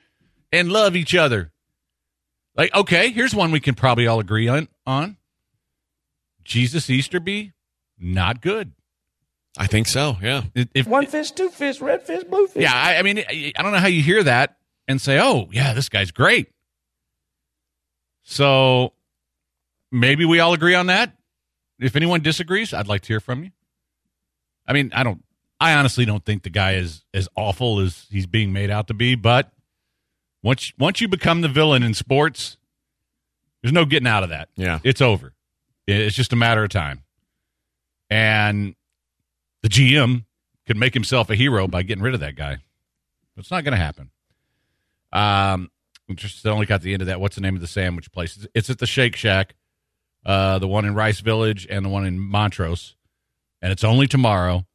and 0.53 0.71
love 0.71 0.95
each 0.95 1.15
other. 1.15 1.51
Like, 2.57 2.75
okay, 2.75 3.11
here's 3.11 3.35
one 3.35 3.51
we 3.51 3.61
can 3.61 3.75
probably 3.75 4.07
all 4.07 4.21
agree 4.21 4.49
on. 4.49 4.69
on. 4.87 5.17
Jesus 6.45 6.89
Easterby, 6.91 7.53
not 7.99 8.41
good. 8.41 8.73
I 9.57 9.67
think 9.67 9.87
so. 9.87 10.17
Yeah. 10.23 10.43
If, 10.55 10.69
if- 10.75 10.87
One 10.87 11.07
fish, 11.07 11.31
two 11.31 11.49
fish, 11.49 11.81
red 11.81 12.03
fish, 12.03 12.25
blue 12.25 12.47
fish. 12.47 12.63
yeah, 12.63 12.73
I, 12.75 12.97
I 12.97 13.03
mean, 13.03 13.19
I, 13.19 13.53
I 13.57 13.63
don't 13.63 13.73
know 13.73 13.79
how 13.79 13.87
you 13.87 14.03
hear 14.03 14.23
that 14.25 14.57
and 14.89 15.01
say, 15.01 15.19
oh, 15.21 15.49
yeah, 15.53 15.73
this 15.75 15.89
guy's 15.89 16.11
great. 16.11 16.49
So 18.23 18.93
maybe 19.93 20.25
we 20.25 20.41
all 20.41 20.53
agree 20.55 20.75
on 20.75 20.87
that. 20.87 21.13
If 21.79 21.97
anyone 21.97 22.21
disagrees, 22.21 22.73
I'd 22.73 22.89
like 22.89 23.03
to 23.03 23.09
hear 23.09 23.21
from 23.21 23.45
you. 23.45 23.51
I 24.67 24.73
mean, 24.73 24.91
I 24.95 25.03
don't, 25.03 25.23
I 25.61 25.75
honestly 25.75 26.05
don't 26.05 26.25
think 26.25 26.43
the 26.43 26.51
guy 26.51 26.75
is 26.75 27.05
as 27.13 27.29
awful 27.37 27.81
as 27.81 28.07
he's 28.11 28.27
being 28.27 28.53
made 28.53 28.71
out 28.71 28.89
to 28.89 28.95
be, 28.95 29.15
but 29.15 29.53
once, 30.45 30.73
once 30.79 31.01
you 31.01 31.09
become 31.09 31.41
the 31.41 31.49
villain 31.49 31.83
in 31.83 31.95
sports, 31.95 32.57
there's 33.63 33.73
no 33.73 33.85
getting 33.85 34.07
out 34.07 34.23
of 34.23 34.29
that. 34.29 34.49
Yeah. 34.57 34.79
It's 34.85 35.01
over. 35.01 35.33
It's 35.89 36.15
just 36.15 36.33
a 36.33 36.37
matter 36.37 36.63
of 36.63 36.71
time. 36.71 37.03
And 38.11 38.75
the 39.63 39.69
GM 39.69 40.25
could 40.67 40.77
make 40.77 40.95
himself 40.95 41.31
a 41.31 41.35
hero 41.35 41.67
by 41.67 41.83
getting 41.83 42.03
rid 42.05 42.15
of 42.15 42.21
that 42.21 42.37
guy. 42.37 42.59
But 43.35 43.41
it's 43.41 43.51
not 43.51 43.65
going 43.65 43.73
to 43.73 43.83
happen. 43.83 44.11
Um, 45.13 45.71
just 46.15 46.47
only 46.47 46.67
got 46.67 46.83
the 46.83 46.93
end 46.93 47.03
of 47.03 47.07
that. 47.09 47.21
What's 47.21 47.35
the 47.35 47.41
name 47.41 47.55
of 47.55 47.61
the 47.61 47.67
sandwich 47.67 48.13
place? 48.13 48.37
It's- 48.37 48.51
It's 48.55 48.71
at 48.71 48.79
the 48.79 48.87
Shake 48.87 49.17
Shack, 49.17 49.55
uh, 50.27 50.59
the 50.59 50.69
one 50.69 50.85
in 50.85 50.95
Rice 50.95 51.21
Village 51.21 51.67
and 51.69 51.85
the 51.85 51.89
one 51.89 52.05
in 52.07 52.19
Montrose, 52.19 52.95
and 53.63 53.73
it's 53.73 53.85
only 53.85 54.07
tomorrow. 54.07 54.67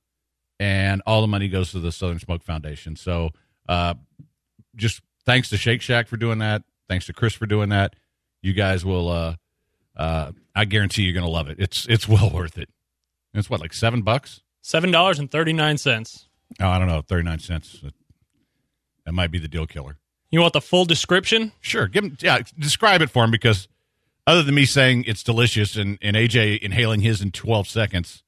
And 0.59 1.01
all 1.05 1.21
the 1.21 1.27
money 1.27 1.47
goes 1.47 1.71
to 1.71 1.79
the 1.79 1.91
Southern 1.91 2.19
Smoke 2.19 2.43
Foundation. 2.43 2.95
So, 2.97 3.29
uh, 3.69 3.93
just 4.75 5.01
thanks 5.29 5.49
to 5.49 5.57
Shake 5.57 5.83
Shack 5.83 6.07
for 6.07 6.17
doing 6.17 6.39
that. 6.39 6.63
Thanks 6.87 7.05
to 7.05 7.13
Chris 7.13 7.35
for 7.35 7.45
doing 7.45 7.69
that. 7.69 7.95
You 8.41 8.53
guys 8.53 8.83
will. 8.83 9.09
Uh, 9.09 9.35
uh, 9.95 10.31
I 10.55 10.65
guarantee 10.65 11.03
you're 11.03 11.13
going 11.13 11.25
to 11.25 11.31
love 11.31 11.49
it. 11.49 11.57
It's 11.59 11.85
it's 11.87 12.07
well 12.07 12.31
worth 12.31 12.57
it. 12.57 12.69
It's 13.35 13.49
what 13.49 13.59
like 13.59 13.73
seven 13.73 14.01
bucks. 14.01 14.41
Seven 14.61 14.89
dollars 14.91 15.19
and 15.19 15.29
thirty 15.29 15.53
nine 15.53 15.77
cents. 15.77 16.27
Oh, 16.59 16.67
I 16.67 16.79
don't 16.79 16.87
know, 16.87 17.01
thirty 17.01 17.23
nine 17.23 17.39
cents. 17.39 17.83
That 19.05 19.11
might 19.11 19.29
be 19.29 19.37
the 19.37 19.47
deal 19.47 19.67
killer. 19.67 19.97
You 20.31 20.41
want 20.41 20.53
the 20.53 20.61
full 20.61 20.85
description? 20.85 21.51
Sure, 21.59 21.87
give 21.87 22.03
him. 22.03 22.17
Yeah, 22.19 22.39
describe 22.57 23.01
it 23.03 23.11
for 23.11 23.23
him 23.23 23.31
because 23.31 23.67
other 24.25 24.41
than 24.41 24.55
me 24.55 24.65
saying 24.65 25.03
it's 25.05 25.21
delicious 25.21 25.75
and 25.75 25.99
and 26.01 26.15
AJ 26.15 26.59
inhaling 26.59 27.01
his 27.01 27.21
in 27.21 27.31
twelve 27.31 27.67
seconds, 27.67 28.23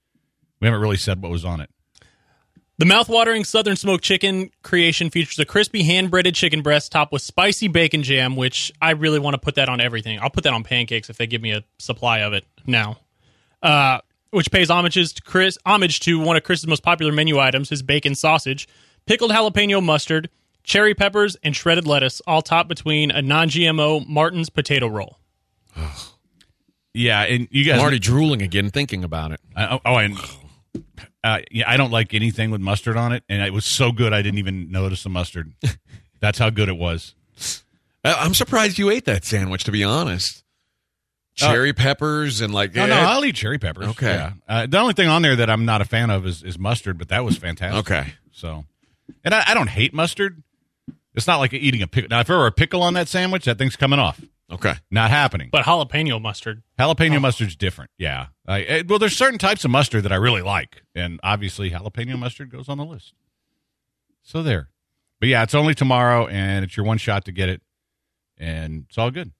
we 0.59 0.67
haven't 0.67 0.81
really 0.81 0.97
said 0.97 1.19
what 1.21 1.31
was 1.31 1.45
on 1.45 1.61
it. 1.61 1.71
The 2.81 2.85
mouth-watering 2.85 3.43
Southern 3.43 3.75
Smoked 3.75 4.03
Chicken 4.03 4.49
creation 4.63 5.11
features 5.11 5.37
a 5.37 5.45
crispy 5.45 5.83
hand-breaded 5.83 6.33
chicken 6.33 6.63
breast 6.63 6.91
topped 6.91 7.11
with 7.11 7.21
spicy 7.21 7.67
bacon 7.67 8.01
jam, 8.01 8.35
which 8.35 8.71
I 8.81 8.93
really 8.93 9.19
want 9.19 9.35
to 9.35 9.37
put 9.37 9.53
that 9.53 9.69
on 9.69 9.79
everything. 9.79 10.17
I'll 10.19 10.31
put 10.31 10.45
that 10.45 10.53
on 10.53 10.63
pancakes 10.63 11.07
if 11.07 11.17
they 11.17 11.27
give 11.27 11.43
me 11.43 11.51
a 11.51 11.63
supply 11.77 12.21
of 12.21 12.33
it 12.33 12.43
now. 12.65 12.97
Uh, 13.61 13.99
which 14.31 14.49
pays 14.49 14.69
homages 14.69 15.13
to 15.13 15.21
Chris, 15.21 15.59
homage 15.63 15.99
to 15.99 16.19
one 16.19 16.37
of 16.37 16.41
Chris's 16.41 16.65
most 16.65 16.81
popular 16.81 17.11
menu 17.11 17.37
items, 17.37 17.69
his 17.69 17.83
bacon 17.83 18.15
sausage, 18.15 18.67
pickled 19.05 19.29
jalapeno 19.29 19.79
mustard, 19.83 20.31
cherry 20.63 20.95
peppers, 20.95 21.37
and 21.43 21.55
shredded 21.55 21.85
lettuce, 21.85 22.19
all 22.25 22.41
topped 22.41 22.67
between 22.67 23.11
a 23.11 23.21
non-GMO 23.21 24.07
Martin's 24.07 24.49
potato 24.49 24.87
roll. 24.87 25.19
Yeah, 26.93 27.21
and 27.21 27.47
you 27.51 27.63
guys. 27.63 27.75
I'm 27.75 27.83
already 27.83 27.99
drooling 27.99 28.41
again 28.41 28.69
thinking 28.69 29.05
about 29.05 29.31
it. 29.31 29.39
Uh, 29.55 29.77
oh, 29.85 29.95
and 29.95 30.17
uh, 31.23 31.39
yeah, 31.51 31.69
I 31.69 31.77
don't 31.77 31.91
like 31.91 32.13
anything 32.13 32.51
with 32.51 32.61
mustard 32.61 32.97
on 32.97 33.11
it, 33.11 33.23
and 33.29 33.41
it 33.41 33.53
was 33.53 33.65
so 33.65 33.91
good 33.91 34.13
I 34.13 34.21
didn't 34.21 34.39
even 34.39 34.71
notice 34.71 35.03
the 35.03 35.09
mustard. 35.09 35.53
That's 36.19 36.39
how 36.39 36.49
good 36.49 36.69
it 36.69 36.77
was. 36.77 37.15
I'm 38.03 38.33
surprised 38.33 38.79
you 38.79 38.89
ate 38.89 39.05
that 39.05 39.25
sandwich, 39.25 39.63
to 39.65 39.71
be 39.71 39.83
honest. 39.83 40.43
cherry 41.35 41.73
peppers 41.73 42.41
and 42.41 42.53
like 42.53 42.73
No, 42.75 42.87
no, 42.87 42.95
eh, 42.95 42.99
I'll 43.05 43.23
eat 43.25 43.35
cherry 43.35 43.59
peppers. 43.59 43.87
Okay. 43.89 44.13
Yeah. 44.13 44.33
Uh, 44.47 44.65
the 44.67 44.79
only 44.79 44.93
thing 44.93 45.07
on 45.07 45.21
there 45.21 45.35
that 45.35 45.49
I'm 45.49 45.65
not 45.65 45.81
a 45.81 45.85
fan 45.85 46.09
of 46.09 46.25
is, 46.25 46.41
is 46.43 46.57
mustard, 46.57 46.97
but 46.97 47.09
that 47.09 47.23
was 47.23 47.37
fantastic. 47.37 47.79
Okay. 47.91 48.13
So, 48.31 48.65
and 49.23 49.33
I, 49.35 49.43
I 49.47 49.53
don't 49.53 49.69
hate 49.69 49.93
mustard. 49.93 50.41
It's 51.13 51.27
not 51.27 51.37
like 51.37 51.53
eating 51.53 51.81
a 51.81 51.87
pickle. 51.87 52.09
Now, 52.09 52.21
if 52.21 52.27
there 52.27 52.37
were 52.37 52.47
a 52.47 52.51
pickle 52.51 52.81
on 52.81 52.93
that 52.95 53.07
sandwich, 53.07 53.45
that 53.45 53.57
thing's 53.57 53.75
coming 53.75 53.99
off. 53.99 54.19
Okay. 54.51 54.75
Not 54.89 55.09
happening. 55.09 55.49
But 55.51 55.65
jalapeno 55.65 56.21
mustard. 56.21 56.63
Jalapeno 56.79 57.21
mustard's 57.21 57.55
different. 57.55 57.91
Yeah. 57.97 58.27
I, 58.47 58.61
eh, 58.63 58.83
well, 58.87 58.99
there's 58.99 59.15
certain 59.15 59.39
types 59.39 59.65
of 59.65 59.71
mustard 59.71 60.03
that 60.03 60.11
I 60.11 60.15
really 60.15 60.41
like, 60.41 60.83
and 60.93 61.19
obviously 61.23 61.71
jalapeno 61.71 62.17
mustard 62.17 62.51
goes 62.51 62.69
on 62.69 62.77
the 62.77 62.85
list. 62.85 63.13
So 64.23 64.43
there. 64.43 64.69
But 65.19 65.29
yeah, 65.29 65.43
it's 65.43 65.55
only 65.55 65.75
tomorrow, 65.75 66.27
and 66.27 66.65
it's 66.65 66.75
your 66.75 66.85
one 66.85 66.97
shot 66.97 67.25
to 67.25 67.31
get 67.31 67.49
it, 67.49 67.61
and 68.37 68.85
it's 68.87 68.97
all 68.97 69.11
good. 69.11 69.31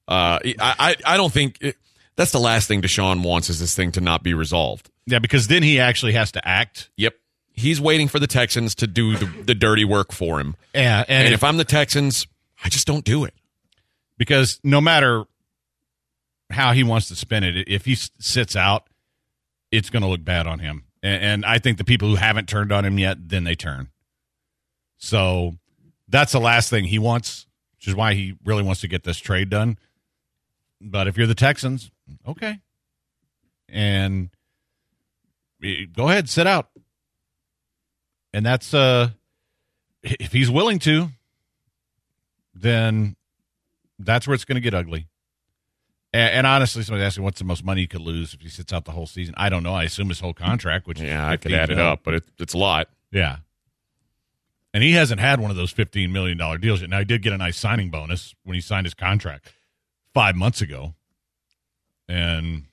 Uh, 0.09 0.39
I, 0.43 0.55
I, 0.59 0.95
I 1.05 1.17
don't 1.17 1.31
think 1.31 1.57
it, 1.61 1.77
that's 2.17 2.31
the 2.31 2.39
last 2.39 2.67
thing 2.67 2.81
Deshaun 2.81 3.23
wants 3.23 3.49
is 3.49 3.59
this 3.61 3.75
thing 3.75 3.93
to 3.93 4.01
not 4.01 4.23
be 4.23 4.33
resolved. 4.33 4.89
yeah 5.05 5.19
because 5.19 5.47
then 5.47 5.63
he 5.63 5.79
actually 5.79 6.13
has 6.13 6.33
to 6.33 6.45
act 6.45 6.89
Yep. 6.97 7.15
He's 7.55 7.79
waiting 7.79 8.07
for 8.07 8.19
the 8.19 8.27
Texans 8.27 8.75
to 8.75 8.87
do 8.87 9.15
the, 9.15 9.25
the 9.43 9.55
dirty 9.55 9.85
work 9.85 10.11
for 10.11 10.39
him. 10.39 10.55
yeah 10.73 11.05
And, 11.07 11.25
and, 11.25 11.33
if 11.33 11.43
I'm 11.43 11.57
the 11.57 11.63
Texans, 11.63 12.27
I 12.63 12.69
just 12.69 12.85
don't 12.85 13.05
do 13.05 13.23
it. 13.23 13.33
because 14.17 14.59
no 14.63 14.81
matter 14.81 15.23
how 16.49 16.73
he 16.73 16.83
wants 16.83 17.07
to 17.07 17.15
spin 17.15 17.43
it, 17.43 17.67
if 17.67 17.85
he 17.85 17.95
sits 17.95 18.55
out, 18.55 18.87
it's 19.71 19.89
going 19.89 20.03
to 20.03 20.09
look 20.09 20.23
bad 20.23 20.47
on 20.47 20.59
him. 20.59 20.83
And, 21.01 21.23
and 21.23 21.45
I 21.45 21.59
think 21.59 21.77
the 21.77 21.83
people 21.83 22.09
who 22.09 22.15
haven't 22.15 22.47
turned 22.47 22.71
on 22.71 22.85
him 22.85 22.99
yet, 22.99 23.29
then 23.29 23.43
they 23.45 23.55
turn. 23.55 23.89
So 24.97 25.53
that's 26.07 26.31
the 26.31 26.39
last 26.39 26.69
thing 26.69 26.85
he 26.85 26.99
wants, 26.99 27.47
which 27.77 27.87
is 27.87 27.95
why 27.95 28.13
he 28.13 28.35
really 28.45 28.63
wants 28.63 28.81
to 28.81 28.87
get 28.87 29.03
this 29.03 29.17
trade 29.17 29.49
done. 29.49 29.77
But 30.81 31.07
if 31.07 31.17
you're 31.17 31.27
the 31.27 31.35
Texans, 31.35 31.89
okay, 32.27 32.59
and 33.69 34.29
eh, 35.63 35.85
go 35.91 36.09
ahead, 36.09 36.29
sit 36.29 36.47
out. 36.47 36.69
And 38.35 38.45
that's 38.45 38.73
uh, 38.73 39.11
if 40.03 40.33
he's 40.33 40.51
willing 40.51 40.77
to, 40.79 41.07
then 42.53 43.15
that's 43.97 44.27
where 44.27 44.35
it's 44.35 44.43
going 44.43 44.55
to 44.55 44.61
get 44.61 44.73
ugly. 44.73 45.07
And, 46.11 46.33
and 46.33 46.47
honestly, 46.47 46.83
somebody 46.83 47.05
asking 47.05 47.23
what's 47.23 47.39
the 47.39 47.45
most 47.45 47.63
money 47.63 47.81
he 47.81 47.87
could 47.87 48.01
lose 48.01 48.33
if 48.33 48.41
he 48.41 48.49
sits 48.49 48.73
out 48.73 48.83
the 48.83 48.91
whole 48.91 49.07
season. 49.07 49.33
I 49.37 49.47
don't 49.47 49.63
know. 49.63 49.73
I 49.73 49.83
assume 49.85 50.09
his 50.09 50.19
whole 50.19 50.33
contract, 50.33 50.85
which 50.85 50.99
is 50.99 51.05
Yeah, 51.05 51.25
I 51.25 51.37
could 51.37 51.51
15 51.51 51.59
add 51.59 51.69
it 51.69 51.79
up, 51.79 52.01
but 52.03 52.15
it, 52.15 52.23
it's 52.37 52.53
a 52.53 52.57
lot. 52.57 52.89
Yeah, 53.09 53.37
and 54.73 54.83
he 54.83 54.91
hasn't 54.91 55.21
had 55.21 55.39
one 55.39 55.49
of 55.49 55.55
those 55.55 55.71
fifteen 55.71 56.11
million 56.11 56.37
dollar 56.37 56.57
deals 56.57 56.81
yet. 56.81 56.89
Now 56.89 56.99
he 56.99 57.05
did 57.05 57.21
get 57.21 57.31
a 57.31 57.37
nice 57.37 57.57
signing 57.57 57.89
bonus 57.89 58.35
when 58.43 58.55
he 58.55 58.59
signed 58.59 58.85
his 58.85 58.93
contract 58.93 59.53
five 60.13 60.35
months 60.35 60.59
ago, 60.59 60.93
and 62.09 62.63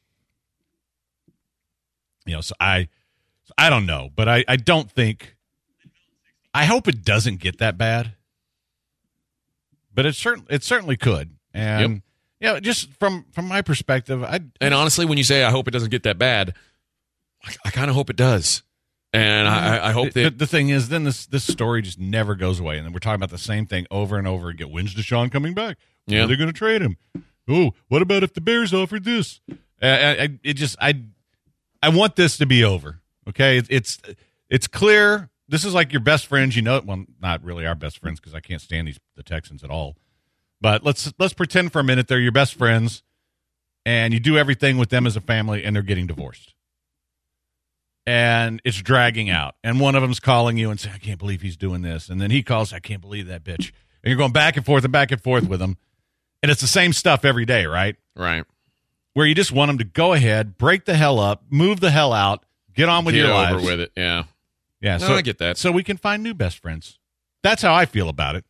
you 2.26 2.34
know, 2.34 2.40
so 2.40 2.56
I, 2.58 2.88
I 3.56 3.70
don't 3.70 3.86
know, 3.86 4.10
but 4.12 4.28
I, 4.28 4.44
I 4.48 4.56
don't 4.56 4.90
think. 4.90 5.36
I 6.54 6.64
hope 6.66 6.86
it 6.88 7.04
doesn't 7.04 7.40
get 7.40 7.58
that 7.58 7.78
bad, 7.78 8.14
but 9.94 10.06
it 10.06 10.14
certainly 10.14 10.54
it 10.54 10.62
certainly 10.62 10.96
could, 10.96 11.36
and 11.54 12.02
yeah, 12.40 12.60
just 12.60 12.90
from 12.98 13.24
from 13.32 13.46
my 13.48 13.62
perspective, 13.62 14.22
I 14.22 14.40
And 14.60 14.74
honestly, 14.74 15.04
when 15.06 15.18
you 15.18 15.24
say 15.24 15.44
I 15.44 15.50
hope 15.50 15.68
it 15.68 15.70
doesn't 15.72 15.90
get 15.90 16.02
that 16.04 16.18
bad, 16.18 16.54
I, 17.44 17.54
I 17.66 17.70
kind 17.70 17.88
of 17.88 17.96
hope 17.96 18.10
it 18.10 18.16
does. 18.16 18.62
And 19.14 19.46
I, 19.46 19.88
I- 19.88 19.92
hope 19.92 20.12
the, 20.14 20.22
that 20.24 20.38
the 20.38 20.46
thing 20.46 20.70
is, 20.70 20.88
then 20.88 21.04
this 21.04 21.26
this 21.26 21.44
story 21.44 21.82
just 21.82 21.98
never 21.98 22.34
goes 22.34 22.58
away, 22.60 22.78
and 22.78 22.86
then 22.86 22.92
we're 22.94 22.98
talking 22.98 23.16
about 23.16 23.28
the 23.30 23.38
same 23.38 23.66
thing 23.66 23.86
over 23.90 24.16
and 24.18 24.26
over 24.26 24.48
again. 24.48 24.70
When's 24.70 24.94
Deshaun 24.94 25.30
coming 25.30 25.52
back? 25.54 25.76
When 26.06 26.16
Yeah. 26.16 26.24
are 26.24 26.36
going 26.36 26.48
to 26.48 26.52
trade 26.52 26.80
him? 26.82 26.96
Oh, 27.48 27.72
what 27.88 28.00
about 28.02 28.22
if 28.22 28.32
the 28.34 28.40
Bears 28.40 28.72
offered 28.72 29.04
this? 29.04 29.40
I, 29.82 29.88
I, 29.88 30.38
it 30.42 30.54
just 30.54 30.76
I 30.80 31.02
I 31.82 31.90
want 31.90 32.16
this 32.16 32.38
to 32.38 32.46
be 32.46 32.64
over. 32.64 33.00
Okay, 33.28 33.58
it, 33.58 33.66
it's 33.68 33.98
it's 34.48 34.66
clear. 34.66 35.28
This 35.48 35.64
is 35.64 35.74
like 35.74 35.92
your 35.92 36.00
best 36.00 36.26
friends. 36.26 36.56
You 36.56 36.62
know, 36.62 36.80
well, 36.84 37.04
not 37.20 37.42
really 37.44 37.66
our 37.66 37.74
best 37.74 37.98
friends 37.98 38.20
because 38.20 38.34
I 38.34 38.40
can't 38.40 38.60
stand 38.60 38.88
these 38.88 38.98
the 39.16 39.22
Texans 39.22 39.62
at 39.64 39.70
all. 39.70 39.96
But 40.60 40.84
let's 40.84 41.12
let's 41.18 41.34
pretend 41.34 41.72
for 41.72 41.80
a 41.80 41.84
minute 41.84 42.08
they're 42.08 42.20
your 42.20 42.32
best 42.32 42.54
friends, 42.54 43.02
and 43.84 44.14
you 44.14 44.20
do 44.20 44.38
everything 44.38 44.78
with 44.78 44.90
them 44.90 45.06
as 45.06 45.16
a 45.16 45.20
family, 45.20 45.64
and 45.64 45.74
they're 45.74 45.82
getting 45.82 46.06
divorced 46.06 46.54
and 48.06 48.60
it's 48.64 48.80
dragging 48.80 49.30
out. 49.30 49.54
And 49.62 49.78
one 49.80 49.94
of 49.94 50.02
them's 50.02 50.20
calling 50.20 50.56
you 50.56 50.70
and 50.70 50.80
saying, 50.80 50.94
I 50.94 50.98
can't 50.98 51.18
believe 51.18 51.42
he's 51.42 51.56
doing 51.56 51.82
this. 51.82 52.08
And 52.08 52.20
then 52.20 52.30
he 52.30 52.42
calls, 52.42 52.72
I 52.72 52.80
can't 52.80 53.00
believe 53.00 53.26
that 53.28 53.44
bitch. 53.44 53.72
And 54.02 54.10
you're 54.10 54.16
going 54.16 54.32
back 54.32 54.56
and 54.56 54.66
forth 54.66 54.84
and 54.84 54.92
back 54.92 55.12
and 55.12 55.20
forth 55.20 55.48
with 55.48 55.62
him. 55.62 55.76
And 56.42 56.50
it's 56.50 56.60
the 56.60 56.66
same 56.66 56.92
stuff 56.92 57.24
every 57.24 57.44
day, 57.44 57.66
right? 57.66 57.96
right. 58.16 58.44
Where 59.14 59.26
you 59.26 59.34
just 59.34 59.52
want 59.52 59.68
them 59.68 59.78
to 59.78 59.84
go 59.84 60.12
ahead, 60.12 60.58
break 60.58 60.84
the 60.86 60.94
hell 60.94 61.20
up, 61.20 61.44
move 61.50 61.80
the 61.80 61.90
hell 61.90 62.12
out, 62.12 62.44
get 62.74 62.88
on 62.88 63.04
with 63.04 63.14
Get 63.14 63.20
your 63.26 63.32
over 63.32 63.52
lives. 63.54 63.64
with 63.64 63.80
it. 63.80 63.92
Yeah. 63.96 64.24
Yeah, 64.82 64.98
No, 64.98 65.06
so 65.06 65.14
I 65.14 65.22
get 65.22 65.38
that. 65.38 65.56
So 65.56 65.72
we 65.72 65.82
can 65.84 65.96
find 65.96 66.22
new 66.22 66.34
best 66.34 66.58
friends. 66.58 66.98
That's 67.42 67.62
how 67.62 67.72
I 67.72 67.86
feel 67.86 68.08
about 68.10 68.36
it. 68.36 68.44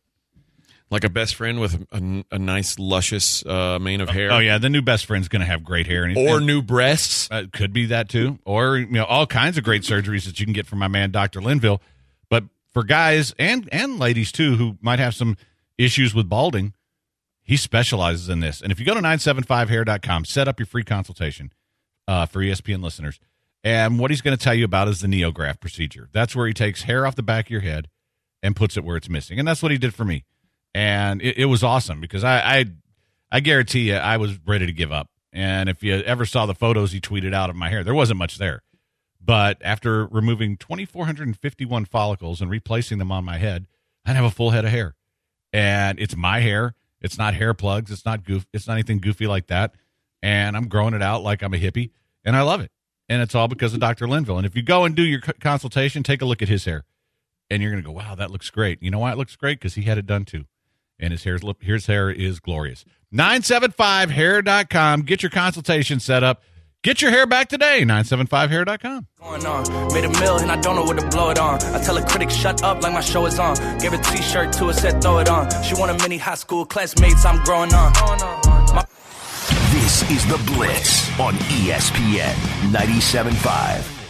Like 0.89 1.03
a 1.03 1.09
best 1.09 1.35
friend 1.35 1.59
with 1.59 1.85
a, 1.91 2.23
a 2.31 2.37
nice, 2.37 2.77
luscious 2.77 3.43
uh, 3.45 3.79
mane 3.79 4.01
of 4.01 4.09
hair. 4.09 4.31
Oh 4.31 4.37
yeah, 4.39 4.57
the 4.59 4.69
new 4.69 4.81
best 4.81 5.05
friend's 5.07 5.27
going 5.27 5.39
to 5.39 5.45
have 5.45 5.63
great 5.63 5.87
hair, 5.87 6.03
and 6.03 6.15
Or 6.17 6.37
and- 6.37 6.45
new 6.45 6.61
breasts. 6.61 7.27
Uh, 7.31 7.45
could 7.51 7.73
be 7.73 7.85
that 7.87 8.09
too, 8.09 8.37
or 8.45 8.77
you 8.77 8.85
know, 8.87 9.05
all 9.05 9.25
kinds 9.25 9.57
of 9.57 9.63
great 9.63 9.81
surgeries 9.83 10.25
that 10.25 10.39
you 10.39 10.45
can 10.45 10.53
get 10.53 10.67
from 10.67 10.79
my 10.79 10.87
man 10.87 11.09
Doctor 11.09 11.41
Linville. 11.41 11.81
But 12.29 12.43
for 12.73 12.83
guys 12.83 13.33
and 13.39 13.67
and 13.71 13.97
ladies 13.97 14.31
too 14.31 14.55
who 14.55 14.77
might 14.81 14.99
have 14.99 15.15
some 15.15 15.35
issues 15.79 16.13
with 16.13 16.29
balding, 16.29 16.73
he 17.41 17.57
specializes 17.57 18.29
in 18.29 18.41
this. 18.41 18.61
And 18.61 18.71
if 18.71 18.79
you 18.79 18.85
go 18.85 18.93
to 18.93 19.01
975hair.com, 19.01 20.25
set 20.25 20.47
up 20.47 20.59
your 20.59 20.67
free 20.67 20.83
consultation 20.83 21.51
uh, 22.07 22.27
for 22.27 22.39
ESPN 22.39 22.83
listeners. 22.83 23.19
And 23.63 23.97
what 23.97 24.11
he's 24.11 24.21
going 24.21 24.35
to 24.37 24.43
tell 24.43 24.53
you 24.53 24.65
about 24.65 24.87
is 24.87 25.01
the 25.01 25.07
neograft 25.07 25.61
procedure. 25.61 26.09
That's 26.11 26.35
where 26.35 26.47
he 26.47 26.53
takes 26.53 26.83
hair 26.83 27.05
off 27.05 27.15
the 27.15 27.23
back 27.23 27.45
of 27.45 27.51
your 27.51 27.61
head 27.61 27.89
and 28.41 28.55
puts 28.55 28.75
it 28.75 28.83
where 28.83 28.97
it's 28.97 29.09
missing. 29.09 29.39
And 29.39 29.47
that's 29.47 29.63
what 29.63 29.71
he 29.71 29.77
did 29.77 29.93
for 29.93 30.03
me. 30.03 30.25
And 30.75 31.21
it, 31.21 31.37
it 31.37 31.45
was 31.45 31.63
awesome 31.63 32.01
because 32.01 32.23
I, 32.23 32.39
I 32.39 32.65
I 33.31 33.39
guarantee 33.39 33.89
you 33.89 33.95
I 33.95 34.17
was 34.17 34.37
ready 34.45 34.65
to 34.65 34.73
give 34.73 34.91
up. 34.91 35.09
And 35.31 35.67
if 35.69 35.81
you 35.81 35.95
ever 35.95 36.25
saw 36.25 36.45
the 36.45 36.53
photos 36.53 36.91
he 36.91 37.01
tweeted 37.01 37.33
out 37.33 37.49
of 37.49 37.55
my 37.55 37.69
hair, 37.69 37.83
there 37.83 37.93
wasn't 37.93 38.19
much 38.19 38.37
there. 38.37 38.61
But 39.19 39.57
after 39.61 40.05
removing 40.05 40.57
2,451 40.57 41.85
follicles 41.85 42.41
and 42.41 42.51
replacing 42.51 42.99
them 42.99 43.11
on 43.11 43.23
my 43.23 43.37
head, 43.37 43.65
I 44.05 44.11
have 44.11 44.25
a 44.25 44.29
full 44.29 44.51
head 44.51 44.65
of 44.65 44.71
hair. 44.71 44.95
And 45.51 45.99
it's 45.99 46.15
my 46.15 46.41
hair. 46.41 46.75
It's 47.01 47.17
not 47.17 47.33
hair 47.33 47.53
plugs. 47.53 47.91
It's 47.91 48.05
not 48.05 48.23
goof. 48.23 48.45
It's 48.53 48.67
not 48.67 48.73
anything 48.73 48.99
goofy 48.99 49.25
like 49.25 49.47
that. 49.47 49.73
And 50.21 50.55
I'm 50.55 50.67
growing 50.67 50.93
it 50.93 51.01
out 51.01 51.23
like 51.23 51.41
I'm 51.41 51.53
a 51.53 51.57
hippie, 51.57 51.91
and 52.23 52.35
I 52.35 52.41
love 52.41 52.61
it. 52.61 52.71
And 53.13 53.21
it's 53.21 53.35
all 53.35 53.47
because 53.47 53.75
of 53.75 53.79
Dr. 53.79 54.07
Linville. 54.07 54.37
And 54.37 54.45
if 54.47 54.55
you 54.55 54.63
go 54.63 54.85
and 54.85 54.95
do 54.95 55.03
your 55.03 55.19
consultation, 55.19 56.01
take 56.01 56.23
a 56.23 56.25
look 56.25 56.41
at 56.41 56.49
his 56.49 56.65
hair, 56.65 56.83
and 57.51 57.61
you're 57.61 57.71
going 57.71 57.83
to 57.83 57.85
go, 57.85 57.91
"Wow, 57.93 58.15
that 58.15 58.31
looks 58.31 58.49
great." 58.49 58.81
You 58.81 58.89
know 58.89 58.97
why 58.97 59.11
it 59.11 59.19
looks 59.19 59.35
great? 59.35 59.59
Because 59.59 59.75
he 59.75 59.83
had 59.83 59.99
it 59.99 60.07
done 60.07 60.25
too, 60.25 60.45
and 60.97 61.11
his 61.11 61.23
hair's 61.23 61.43
look- 61.43 61.61
his 61.61 61.85
hair 61.85 62.09
is 62.09 62.39
glorious. 62.39 62.85
975hair.com. 63.13 65.01
Get 65.03 65.21
your 65.21 65.29
consultation 65.29 65.99
set 65.99 66.23
up. 66.23 66.41
Get 66.81 67.03
your 67.03 67.11
hair 67.11 67.27
back 67.27 67.49
today. 67.49 67.83
975hair.com. 67.85 69.07
going 69.21 69.45
on. 69.45 69.93
Made 69.93 70.05
a 70.05 70.09
mill 70.19 70.37
and 70.39 70.51
I 70.51 70.59
don't 70.59 70.75
know 70.75 70.83
what 70.83 70.99
to 70.99 71.07
blow 71.09 71.29
it 71.29 71.37
on. 71.39 71.61
I 71.61 71.79
tell 71.83 71.95
a 71.97 72.03
critic, 72.05 72.29
shut 72.31 72.63
up 72.63 72.81
like 72.81 72.93
my 72.93 73.01
show 73.01 73.25
is 73.27 73.37
on. 73.39 73.55
Gave 73.79 73.93
a 73.93 73.97
t 73.99 74.21
shirt 74.21 74.51
to 74.53 74.67
her, 74.67 74.73
said 74.73 75.01
throw 75.01 75.19
it 75.19 75.29
on. 75.29 75.49
She 75.63 75.75
wanted 75.75 75.99
many 76.01 76.17
high 76.17 76.35
school 76.35 76.65
classmates, 76.65 77.23
I'm 77.25 77.41
growing 77.45 77.73
on. 77.73 77.93
This 79.93 80.09
is 80.09 80.25
The 80.25 80.41
Blitz 80.51 81.07
on 81.19 81.35
ESPN 81.35 82.33
97.5. 82.71 84.02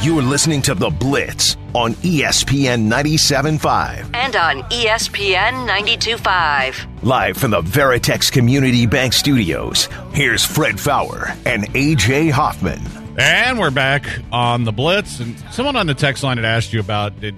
You 0.00 0.16
are 0.18 0.22
listening 0.22 0.62
to 0.62 0.74
The 0.76 0.90
Blitz 0.90 1.56
on 1.74 1.94
ESPN 1.94 2.88
97.5. 2.88 4.10
And 4.14 4.36
on 4.36 4.62
ESPN 4.70 5.68
92.5. 5.68 7.02
Live 7.02 7.36
from 7.36 7.50
the 7.50 7.60
Veritex 7.62 8.30
Community 8.30 8.86
Bank 8.86 9.12
Studios, 9.12 9.88
here's 10.12 10.44
Fred 10.44 10.78
Faour 10.78 11.34
and 11.44 11.64
AJ 11.74 12.30
Hoffman. 12.30 12.80
And 13.18 13.58
we're 13.58 13.72
back 13.72 14.04
on 14.30 14.62
the 14.64 14.70
Blitz. 14.72 15.18
And 15.18 15.36
someone 15.50 15.74
on 15.74 15.88
the 15.88 15.94
text 15.94 16.22
line 16.22 16.36
had 16.36 16.46
asked 16.46 16.72
you 16.72 16.78
about 16.80 17.18
did 17.20 17.34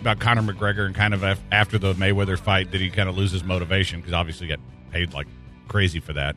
about 0.00 0.18
Conor 0.20 0.40
McGregor 0.54 0.86
and 0.86 0.94
kind 0.94 1.12
of 1.12 1.22
after 1.52 1.76
the 1.78 1.92
Mayweather 1.94 2.38
fight, 2.38 2.70
did 2.70 2.80
he 2.80 2.88
kind 2.88 3.10
of 3.10 3.16
lose 3.18 3.30
his 3.30 3.44
motivation? 3.44 4.00
Because 4.00 4.14
obviously 4.14 4.46
he 4.46 4.54
got 4.54 4.60
paid 4.90 5.12
like 5.12 5.26
crazy 5.68 6.00
for 6.00 6.14
that. 6.14 6.36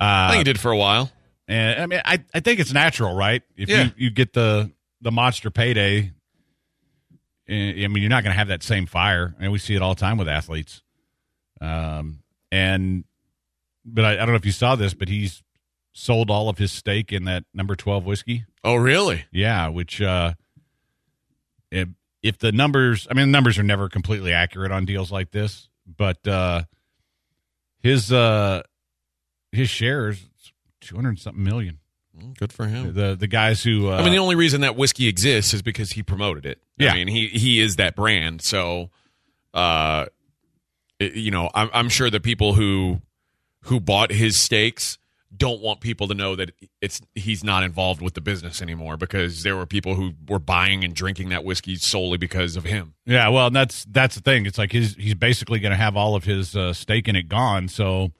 I 0.00 0.28
Uh, 0.28 0.30
think 0.30 0.38
he 0.38 0.44
did 0.44 0.58
for 0.58 0.70
a 0.70 0.76
while. 0.78 1.10
And 1.48 1.80
I 1.82 1.86
mean, 1.86 2.00
I, 2.04 2.22
I 2.34 2.40
think 2.40 2.60
it's 2.60 2.72
natural, 2.72 3.14
right? 3.14 3.42
If 3.56 3.68
Yeah. 3.68 3.84
you, 3.84 3.90
you 3.96 4.10
get 4.10 4.32
the 4.32 4.70
the 5.00 5.10
monster 5.12 5.50
payday, 5.50 6.12
eh, 7.48 7.84
I 7.84 7.88
mean, 7.88 7.98
you're 8.02 8.08
not 8.10 8.22
going 8.24 8.32
to 8.32 8.38
have 8.38 8.48
that 8.48 8.62
same 8.62 8.86
fire, 8.86 9.34
and 9.38 9.52
we 9.52 9.58
see 9.58 9.74
it 9.74 9.82
all 9.82 9.94
the 9.94 10.00
time 10.00 10.16
with 10.18 10.28
athletes. 10.28 10.82
Um, 11.60 12.20
and 12.50 13.04
but 13.84 14.04
I, 14.04 14.12
I 14.12 14.16
don't 14.16 14.28
know 14.30 14.34
if 14.34 14.46
you 14.46 14.52
saw 14.52 14.74
this, 14.76 14.94
but 14.94 15.08
he's 15.08 15.42
sold 15.92 16.30
all 16.30 16.48
of 16.48 16.58
his 16.58 16.72
stake 16.72 17.12
in 17.12 17.24
that 17.24 17.44
number 17.54 17.74
twelve 17.76 18.04
whiskey. 18.04 18.44
Oh, 18.64 18.74
really? 18.76 19.24
Yeah, 19.30 19.68
which 19.68 20.02
uh, 20.02 20.34
if, 21.70 21.88
if 22.22 22.38
the 22.38 22.52
numbers, 22.52 23.06
I 23.10 23.14
mean, 23.14 23.28
the 23.28 23.32
numbers 23.32 23.58
are 23.58 23.62
never 23.62 23.88
completely 23.88 24.32
accurate 24.32 24.72
on 24.72 24.84
deals 24.84 25.12
like 25.12 25.30
this, 25.30 25.68
but 25.86 26.26
uh, 26.26 26.64
his 27.80 28.12
uh, 28.12 28.62
his 29.52 29.70
shares 29.70 30.20
two 30.86 30.96
hundred 30.96 31.18
something 31.18 31.42
million. 31.42 31.78
Good 32.38 32.50
for 32.52 32.66
him. 32.66 32.94
The 32.94 33.14
the 33.14 33.26
guys 33.26 33.62
who 33.62 33.90
uh, 33.90 33.96
I 33.98 34.02
mean, 34.02 34.12
the 34.12 34.18
only 34.18 34.36
reason 34.36 34.62
that 34.62 34.74
whiskey 34.74 35.06
exists 35.06 35.52
is 35.52 35.60
because 35.60 35.92
he 35.92 36.02
promoted 36.02 36.46
it. 36.46 36.58
Yeah. 36.78 36.92
I 36.92 36.94
mean, 36.94 37.08
he 37.08 37.26
he 37.28 37.60
is 37.60 37.76
that 37.76 37.94
brand. 37.94 38.40
So, 38.40 38.90
uh, 39.52 40.06
it- 40.98 41.14
you 41.14 41.30
know, 41.30 41.50
I'm 41.54 41.68
I'm 41.74 41.88
sure 41.90 42.08
the 42.08 42.20
people 42.20 42.54
who 42.54 43.02
who 43.64 43.80
bought 43.80 44.10
his 44.12 44.40
stakes 44.40 44.96
don't 45.36 45.60
want 45.60 45.80
people 45.80 46.08
to 46.08 46.14
know 46.14 46.34
that 46.36 46.52
it's 46.80 47.02
he's 47.14 47.44
not 47.44 47.62
involved 47.62 48.00
with 48.00 48.14
the 48.14 48.22
business 48.22 48.62
anymore 48.62 48.96
because 48.96 49.42
there 49.42 49.54
were 49.54 49.66
people 49.66 49.94
who 49.94 50.12
were 50.28 50.38
buying 50.38 50.84
and 50.84 50.94
drinking 50.94 51.28
that 51.28 51.44
whiskey 51.44 51.76
solely 51.76 52.16
because 52.16 52.56
of 52.56 52.64
him. 52.64 52.94
yeah, 53.04 53.28
well, 53.28 53.50
that's 53.50 53.84
that's 53.90 54.14
the 54.14 54.22
thing. 54.22 54.46
It's 54.46 54.56
like 54.56 54.72
his 54.72 54.94
he's 54.94 55.14
basically 55.14 55.58
going 55.58 55.72
to 55.72 55.76
have 55.76 55.96
all 55.98 56.14
of 56.14 56.24
his 56.24 56.56
uh, 56.56 56.72
stake 56.72 57.08
in 57.08 57.16
it 57.16 57.28
gone. 57.28 57.68
So 57.68 58.12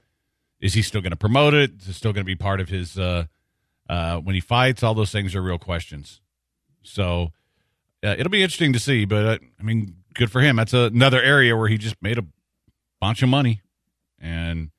is 0.67 0.75
he 0.75 0.83
still 0.83 1.01
going 1.01 1.13
to 1.13 1.17
promote 1.17 1.55
it? 1.55 1.81
Is 1.81 1.89
it 1.89 1.93
still 1.95 2.13
going 2.13 2.25
to 2.25 2.27
be 2.27 2.35
part 2.35 2.61
of 2.61 2.69
his 2.69 2.99
uh, 2.99 3.27
uh, 3.89 4.19
when 4.19 4.35
he 4.35 4.41
fights? 4.41 4.83
All 4.83 4.95
those 4.95 5.13
things 5.13 5.35
are 5.35 5.41
real 5.41 5.59
questions. 5.59 6.21
So 6.83 7.33
uh, 8.05 8.17
it'll 8.19 8.31
be 8.31 8.43
interesting 8.43 8.73
to 8.73 8.81
see. 8.81 9.05
But 9.05 9.25
uh, 9.25 9.39
I 9.61 9.63
mean, 9.63 9.97
good 10.15 10.31
for 10.31 10.41
him. 10.41 10.57
That's 10.57 10.75
another 10.75 11.23
area 11.23 11.57
where 11.57 11.69
he 11.69 11.79
just 11.79 12.03
made 12.03 12.19
a 12.19 12.25
bunch 13.01 13.23
of 13.23 13.29
money, 13.29 13.63
and 14.19 14.71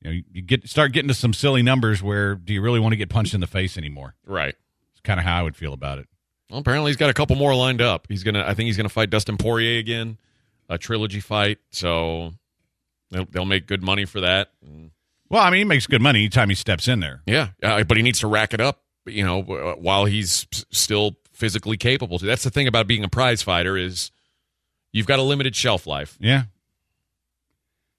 you 0.00 0.10
know, 0.10 0.20
you 0.32 0.42
get 0.42 0.68
start 0.68 0.92
getting 0.92 1.08
to 1.08 1.14
some 1.14 1.34
silly 1.34 1.62
numbers 1.62 2.02
where 2.02 2.34
do 2.34 2.54
you 2.54 2.62
really 2.62 2.80
want 2.80 2.92
to 2.92 2.96
get 2.96 3.10
punched 3.10 3.34
in 3.34 3.40
the 3.40 3.46
face 3.46 3.76
anymore? 3.76 4.14
Right. 4.26 4.54
It's 4.92 5.00
kind 5.02 5.20
of 5.20 5.26
how 5.26 5.38
I 5.38 5.42
would 5.42 5.56
feel 5.56 5.74
about 5.74 5.98
it. 5.98 6.08
Well, 6.50 6.60
apparently 6.60 6.90
he's 6.90 6.96
got 6.96 7.10
a 7.10 7.14
couple 7.14 7.36
more 7.36 7.54
lined 7.54 7.82
up. 7.82 8.06
He's 8.08 8.22
gonna. 8.22 8.42
I 8.46 8.54
think 8.54 8.68
he's 8.68 8.78
gonna 8.78 8.88
fight 8.88 9.10
Dustin 9.10 9.36
Poirier 9.36 9.78
again, 9.78 10.16
a 10.68 10.78
trilogy 10.78 11.20
fight. 11.20 11.58
So 11.72 12.32
they'll, 13.10 13.26
they'll 13.26 13.44
make 13.44 13.66
good 13.66 13.82
money 13.82 14.06
for 14.06 14.20
that. 14.20 14.50
And, 14.62 14.90
Well, 15.34 15.42
I 15.42 15.50
mean, 15.50 15.58
he 15.58 15.64
makes 15.64 15.88
good 15.88 16.00
money 16.00 16.20
anytime 16.20 16.48
he 16.48 16.54
steps 16.54 16.86
in 16.86 17.00
there. 17.00 17.20
yeah, 17.26 17.48
uh, 17.60 17.82
but 17.82 17.96
he 17.96 18.04
needs 18.04 18.20
to 18.20 18.28
rack 18.28 18.54
it 18.54 18.60
up. 18.60 18.82
You 19.04 19.24
know, 19.24 19.40
uh, 19.42 19.74
while 19.74 20.04
he's 20.04 20.46
still 20.70 21.16
physically 21.32 21.76
capable 21.76 22.20
to. 22.20 22.24
That's 22.24 22.44
the 22.44 22.50
thing 22.50 22.68
about 22.68 22.86
being 22.86 23.02
a 23.02 23.08
prize 23.08 23.42
fighter 23.42 23.76
is 23.76 24.12
you've 24.92 25.08
got 25.08 25.18
a 25.18 25.22
limited 25.22 25.56
shelf 25.56 25.88
life. 25.88 26.16
Yeah. 26.20 26.44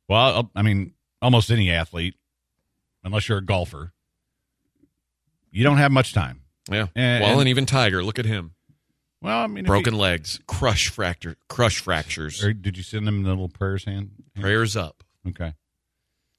Well, 0.07 0.49
I 0.55 0.61
mean, 0.61 0.93
almost 1.21 1.51
any 1.51 1.71
athlete, 1.71 2.15
unless 3.03 3.27
you're 3.27 3.39
a 3.39 3.45
golfer, 3.45 3.91
you 5.51 5.65
don't 5.65 5.77
have 5.77 5.91
much 5.91 6.13
time. 6.13 6.39
Yeah. 6.71 6.87
And- 6.95 7.21
well, 7.21 7.41
and- 7.41 7.49
even 7.49 7.65
Tiger, 7.65 8.01
look 8.01 8.17
at 8.17 8.25
him. 8.25 8.51
Well, 9.21 9.39
I 9.39 9.47
mean, 9.47 9.65
Broken 9.65 9.95
you- 9.95 9.99
legs, 9.99 10.39
crush 10.47 10.87
fracture, 10.87 11.35
crush 11.49 11.79
fractures. 11.79 12.39
did 12.61 12.77
you 12.77 12.83
send 12.83 13.05
them 13.05 13.23
the 13.23 13.29
little 13.29 13.49
prayers 13.49 13.83
hand? 13.83 14.11
Prayers 14.39 14.77
up. 14.77 15.03
Okay. 15.27 15.53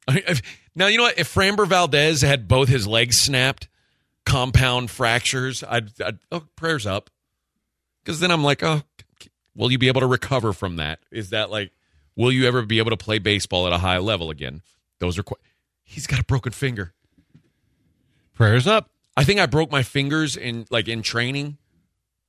I 0.09 0.15
mean, 0.15 0.25
if- 0.29 0.43
now 0.75 0.87
you 0.89 0.99
know 0.99 1.05
what? 1.05 1.19
If 1.19 1.33
Framber 1.33 1.67
Valdez 1.67 2.21
had 2.23 2.47
both 2.49 2.69
his 2.69 2.87
legs 2.87 3.17
snapped, 3.19 3.69
compound 4.25 4.91
fractures, 4.91 5.65
I'd, 5.67 5.91
I'd 6.03 6.19
oh, 6.31 6.45
prayers 6.57 6.87
up. 6.87 7.11
Because 8.05 8.21
then 8.21 8.31
I'm 8.31 8.45
like, 8.45 8.63
oh, 8.63 8.83
will 9.55 9.73
you 9.73 9.79
be 9.79 9.89
able 9.89 10.03
to 10.03 10.07
recover 10.07 10.53
from 10.53 10.77
that? 10.77 11.01
Is 11.11 11.31
that 11.31 11.51
like, 11.51 11.73
will 12.15 12.31
you 12.31 12.47
ever 12.47 12.63
be 12.63 12.79
able 12.79 12.91
to 12.91 12.97
play 12.97 13.19
baseball 13.19 13.67
at 13.67 13.73
a 13.73 13.79
high 13.79 13.99
level 13.99 14.31
again? 14.31 14.63
Those 14.99 15.19
are. 15.19 15.23
Qu- 15.23 15.37
He's 15.83 16.07
got 16.07 16.19
a 16.21 16.25
broken 16.25 16.53
finger. 16.53 16.93
Prayers 18.35 18.67
up. 18.67 18.91
I 19.17 19.25
think 19.25 19.41
I 19.41 19.47
broke 19.47 19.71
my 19.71 19.83
fingers 19.83 20.37
in 20.37 20.67
like 20.71 20.89
in 20.89 21.01
training, 21.03 21.57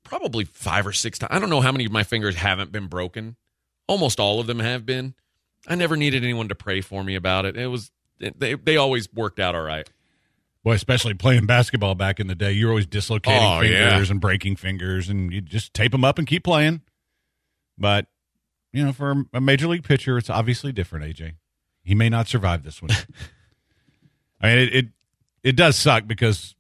probably 0.04 0.46
five 0.46 0.88
or 0.88 0.94
six 0.94 1.20
times. 1.20 1.32
I 1.34 1.40
don't 1.40 1.50
know 1.50 1.62
how 1.62 1.72
many 1.72 1.86
of 1.86 1.92
my 1.92 2.04
fingers 2.04 2.36
haven't 2.36 2.72
been 2.72 2.88
broken. 2.88 3.36
Almost 3.88 4.20
all 4.20 4.40
of 4.40 4.48
them 4.48 4.60
have 4.60 4.86
been. 4.86 5.16
I 5.65 5.76
never 5.76 5.96
needed 5.98 6.24
anyone 6.24 6.50
to 6.50 6.56
pray 6.56 6.82
for 6.82 7.04
me 7.04 7.15
about 7.15 7.46
it. 7.46 7.56
It 7.58 7.67
was 7.67 7.91
they 8.20 8.56
they 8.56 8.78
always 8.78 9.12
worked 9.13 9.39
out 9.39 9.56
all 9.56 9.62
right. 9.62 9.89
Boy, 10.63 10.74
especially 10.74 11.13
playing 11.13 11.46
basketball 11.46 11.96
back 11.96 12.20
in 12.20 12.28
the 12.28 12.36
day, 12.36 12.52
you're 12.52 12.70
always 12.70 12.86
dislocating 12.86 13.41
Oh, 13.41 13.62
fingers 13.62 14.08
yeah. 14.08 14.12
and 14.12 14.20
breaking 14.20 14.58
fingers, 14.58 15.08
and 15.08 15.32
you 15.32 15.39
just 15.39 15.74
tape 15.74 15.93
them 15.93 16.04
up 16.04 16.17
and 16.17 16.28
keep 16.28 16.43
playing. 16.43 16.82
But 17.78 18.08
you 18.74 18.84
know, 18.84 18.91
for 18.91 19.24
a 19.34 19.39
major 19.39 19.67
league 19.67 19.84
pitcher, 19.84 20.17
it's 20.17 20.30
obviously 20.30 20.72
different. 20.74 21.06
AJ, 21.06 21.34
he 21.84 21.96
may 21.96 22.10
not 22.10 22.28
survive 22.28 22.63
this 22.63 22.82
one. 22.82 22.91
I 24.41 24.48
mean, 24.50 24.58
it, 24.58 24.76
it 24.76 24.86
it 25.43 25.56
does 25.56 25.76
suck 25.78 26.08
because 26.08 26.56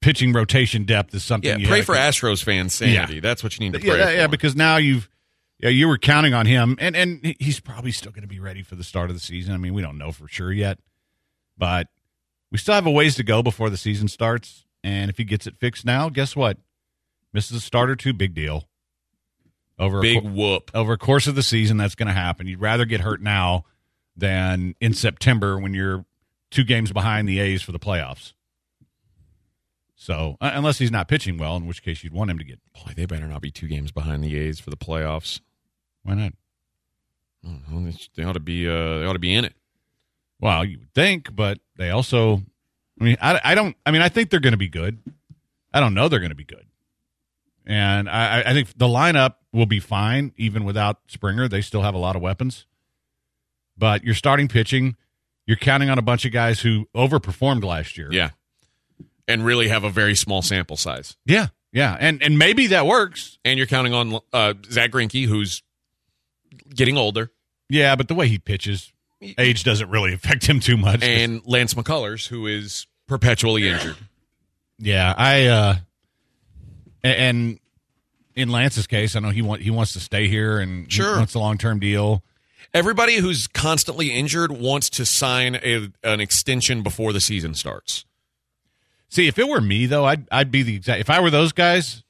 pitching 0.00 0.32
rotation 0.32 0.84
depth 0.84 1.14
is 1.14 1.22
something. 1.22 1.50
Yeah, 1.50 1.56
you 1.58 1.68
pray 1.68 1.82
for 1.82 1.94
keep- 1.94 2.02
Astros 2.02 2.42
fans' 2.42 2.74
sanity. 2.74 3.20
That's 3.20 3.42
what 3.42 3.58
you 3.58 3.68
need 3.70 3.78
to 3.78 3.86
pray 3.86 3.98
that- 3.98 4.14
yeah, 4.16 4.24
for. 4.24 4.30
because 4.30 4.56
now 4.56 4.76
you've 4.78 5.08
yeah 5.62 5.68
you 5.68 5.88
were 5.88 5.98
counting 5.98 6.34
on 6.34 6.46
him, 6.46 6.76
and 6.80 6.96
and 6.96 7.36
he's 7.38 7.60
probably 7.60 7.92
still 7.92 8.12
going 8.12 8.22
to 8.22 8.28
be 8.28 8.40
ready 8.40 8.62
for 8.62 8.74
the 8.76 8.84
start 8.84 9.10
of 9.10 9.16
the 9.16 9.20
season. 9.20 9.54
I 9.54 9.56
mean, 9.56 9.74
we 9.74 9.82
don't 9.82 9.98
know 9.98 10.12
for 10.12 10.26
sure 10.28 10.52
yet, 10.52 10.78
but 11.56 11.88
we 12.50 12.58
still 12.58 12.74
have 12.74 12.86
a 12.86 12.90
ways 12.90 13.14
to 13.16 13.22
go 13.22 13.42
before 13.42 13.70
the 13.70 13.76
season 13.76 14.08
starts. 14.08 14.64
And 14.82 15.10
if 15.10 15.18
he 15.18 15.24
gets 15.24 15.46
it 15.46 15.56
fixed 15.58 15.84
now, 15.84 16.08
guess 16.08 16.34
what? 16.34 16.56
Misses 17.32 17.56
a 17.58 17.60
start 17.60 17.90
or 17.90 17.96
two, 17.96 18.12
big 18.12 18.34
deal. 18.34 18.66
Over 19.78 20.00
Big 20.00 20.22
co- 20.22 20.28
whoop. 20.28 20.70
over 20.74 20.94
a 20.94 20.98
course 20.98 21.26
of 21.26 21.34
the 21.34 21.42
season, 21.42 21.76
that's 21.76 21.94
going 21.94 22.06
to 22.08 22.12
happen. 22.12 22.46
You'd 22.46 22.60
rather 22.60 22.84
get 22.84 23.00
hurt 23.02 23.22
now 23.22 23.64
than 24.16 24.74
in 24.80 24.92
September 24.94 25.58
when 25.58 25.74
you're 25.74 26.04
two 26.50 26.64
games 26.64 26.92
behind 26.92 27.28
the 27.28 27.38
A's 27.40 27.62
for 27.62 27.72
the 27.72 27.78
playoffs. 27.78 28.32
So 29.94 30.36
uh, 30.40 30.50
unless 30.54 30.78
he's 30.78 30.90
not 30.90 31.08
pitching 31.08 31.36
well, 31.36 31.56
in 31.56 31.66
which 31.66 31.82
case 31.82 32.02
you'd 32.02 32.12
want 32.12 32.30
him 32.30 32.38
to 32.38 32.44
get. 32.44 32.58
Boy, 32.72 32.92
they 32.96 33.06
better 33.06 33.26
not 33.26 33.42
be 33.42 33.50
two 33.50 33.68
games 33.68 33.92
behind 33.92 34.24
the 34.24 34.36
A's 34.36 34.58
for 34.58 34.70
the 34.70 34.76
playoffs. 34.76 35.40
Why 36.02 36.14
not? 36.14 36.32
Know. 37.42 37.90
They- 38.14 38.24
ought 38.24 38.34
to 38.34 38.40
be. 38.40 38.68
Uh, 38.68 38.98
they 38.98 39.04
ought 39.06 39.14
to 39.14 39.18
be 39.18 39.34
in 39.34 39.44
it. 39.44 39.54
Well, 40.40 40.64
you 40.64 40.78
would 40.78 40.94
think, 40.94 41.34
but 41.34 41.58
they 41.76 41.90
also, 41.90 42.42
I 43.00 43.04
mean, 43.04 43.16
I, 43.20 43.40
I 43.44 43.54
don't, 43.54 43.76
I 43.84 43.90
mean, 43.90 44.00
I 44.02 44.08
think 44.08 44.30
they're 44.30 44.40
going 44.40 44.52
to 44.52 44.58
be 44.58 44.68
good. 44.68 44.98
I 45.72 45.80
don't 45.80 45.92
know 45.94 46.08
they're 46.08 46.18
going 46.20 46.30
to 46.30 46.34
be 46.36 46.44
good. 46.44 46.66
And 47.66 48.08
I, 48.08 48.40
I- 48.40 48.50
I 48.50 48.52
think 48.52 48.68
the 48.76 48.86
lineup 48.86 49.34
will 49.52 49.66
be 49.66 49.80
fine 49.80 50.32
even 50.36 50.64
without 50.64 50.98
Springer. 51.08 51.46
They 51.48 51.60
still 51.60 51.82
have 51.82 51.94
a 51.94 51.98
lot 51.98 52.16
of 52.16 52.22
weapons. 52.22 52.66
But 53.76 54.04
you're 54.04 54.14
starting 54.14 54.48
pitching, 54.48 54.96
you're 55.46 55.56
counting 55.56 55.88
on 55.90 55.98
a 55.98 56.02
bunch 56.02 56.24
of 56.26 56.32
guys 56.32 56.60
who 56.60 56.86
overperformed 56.94 57.64
last 57.64 57.96
year. 57.96 58.08
Yeah, 58.12 58.30
and 59.26 59.44
really 59.44 59.68
have 59.68 59.84
a 59.84 59.90
very 59.90 60.14
small 60.14 60.42
sample 60.42 60.76
size. 60.76 61.16
Yeah. 61.24 61.48
Yeah. 61.72 61.96
And, 62.00 62.20
and 62.22 62.36
maybe 62.38 62.66
that 62.68 62.84
works. 62.86 63.38
And 63.44 63.56
you're 63.56 63.66
counting 63.66 63.94
on 63.94 64.18
uh, 64.32 64.54
Zack 64.70 64.90
Greinke, 64.90 65.26
who's 65.26 65.62
getting 66.74 66.96
older, 66.96 67.30
Yeah. 67.68 67.96
But 67.96 68.08
the 68.08 68.14
way 68.14 68.28
he 68.28 68.38
pitches, 68.38 68.92
age 69.38 69.64
doesn't 69.64 69.88
really 69.90 70.12
affect 70.14 70.46
him 70.46 70.60
too 70.60 70.76
much. 70.76 71.02
and 71.02 71.42
Lance 71.46 71.74
McCullers, 71.74 72.26
who 72.28 72.46
is 72.46 72.86
perpetually 73.06 73.68
injured. 73.68 73.96
Yeah, 74.78 75.14
I 75.16 75.46
uh 75.46 75.76
and 77.02 77.58
in 78.34 78.50
Lance's 78.50 78.86
case, 78.86 79.16
I 79.16 79.20
know 79.20 79.30
he 79.30 79.42
want 79.42 79.62
he 79.62 79.70
wants 79.70 79.92
to 79.94 80.00
stay 80.00 80.28
here 80.28 80.58
and 80.58 80.90
Sure. 80.90 81.16
wants 81.16 81.34
a 81.34 81.38
long 81.38 81.58
term 81.58 81.80
deal. 81.80 82.22
Everybody 82.72 83.16
who's 83.16 83.46
constantly 83.48 84.12
injured 84.12 84.52
wants 84.52 84.88
to 84.90 85.04
sign 85.04 85.56
a, 85.56 85.88
an 86.04 86.20
extension 86.20 86.82
before 86.82 87.12
the 87.12 87.20
season 87.20 87.54
starts. 87.54 88.04
See, 89.08 89.26
if 89.26 89.38
it 89.38 89.48
were 89.48 89.60
me 89.60 89.86
though, 89.86 90.04
I'd 90.04 90.28
I'd 90.30 90.50
be 90.50 90.62
the 90.62 90.76
exact 90.76 91.00
if 91.00 91.10
I 91.10 91.20
were 91.20 91.30
those 91.30 91.52
guys, 91.52 92.04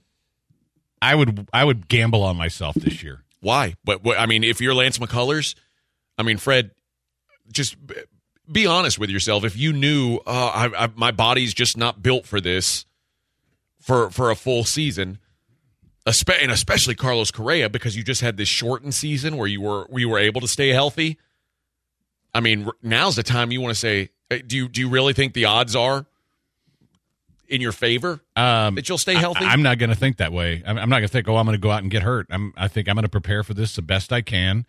I 1.00 1.14
would 1.14 1.48
I 1.53 1.64
would 1.64 1.88
gamble 1.88 2.22
on 2.22 2.37
myself 2.37 2.74
this 2.74 3.03
year. 3.03 3.24
Why? 3.40 3.74
But, 3.85 4.00
I 4.18 4.26
mean, 4.26 4.44
if 4.44 4.61
you're 4.61 4.74
Lance 4.74 4.98
McCullers, 4.98 5.55
I 6.18 6.22
mean, 6.22 6.37
Fred, 6.37 6.70
just 7.53 7.76
be 8.50 8.66
honest 8.66 8.98
with 8.98 9.11
yourself. 9.11 9.44
If 9.44 9.57
you 9.57 9.72
knew 9.72 10.16
uh, 10.26 10.68
I, 10.70 10.85
I, 10.85 10.88
my 10.94 11.11
body's 11.11 11.55
just 11.55 11.76
not 11.76 12.03
built 12.03 12.26
for 12.26 12.40
this 12.40 12.85
for 13.81 14.11
for 14.11 14.31
a 14.31 14.37
full 14.37 14.64
season, 14.64 15.18
and 16.07 16.53
especially 16.53 16.94
Carlos 16.94 17.31
Correa 17.31 17.68
because 17.68 17.96
you 17.96 18.03
just 18.03 18.20
had 18.20 18.37
this 18.37 18.48
shortened 18.48 18.94
season 18.94 19.37
where 19.37 19.46
you 19.46 19.61
were 19.61 19.87
we 19.90 20.05
were 20.05 20.18
able 20.18 20.40
to 20.40 20.48
stay 20.48 20.68
healthy. 20.68 21.18
I 22.35 22.40
mean, 22.40 22.68
now's 22.83 23.16
the 23.16 23.22
time 23.22 23.50
you 23.50 23.61
want 23.61 23.74
to 23.74 23.81
say, 23.81 24.11
do 24.46 24.57
you 24.57 24.68
do 24.68 24.81
you 24.81 24.88
really 24.88 25.12
think 25.12 25.35
the 25.35 25.46
odds 25.46 25.74
are 25.74 26.07
in 27.50 27.60
your 27.60 27.72
favor 27.72 28.20
Um, 28.36 28.76
that 28.76 28.88
you'll 28.88 28.98
stay 28.98 29.14
healthy? 29.14 29.44
I, 29.44 29.52
am 29.52 29.62
not 29.62 29.78
going 29.78 29.90
to 29.90 29.96
think 29.96 30.18
that 30.18 30.32
way. 30.32 30.62
I'm, 30.66 30.78
I'm 30.78 30.88
not 30.88 30.98
going 30.98 31.08
to 31.08 31.12
think, 31.12 31.28
oh, 31.28 31.36
I'm 31.36 31.44
going 31.46 31.56
to 31.56 31.60
go 31.60 31.70
out 31.70 31.82
and 31.82 31.90
get 31.90 32.02
hurt. 32.02 32.26
I'm, 32.30 32.52
I 32.56 32.68
think 32.68 32.88
I'm 32.88 32.94
going 32.94 33.02
to 33.02 33.08
prepare 33.08 33.42
for 33.42 33.54
this 33.54 33.74
the 33.74 33.82
best 33.82 34.12
I 34.12 34.22
can, 34.22 34.66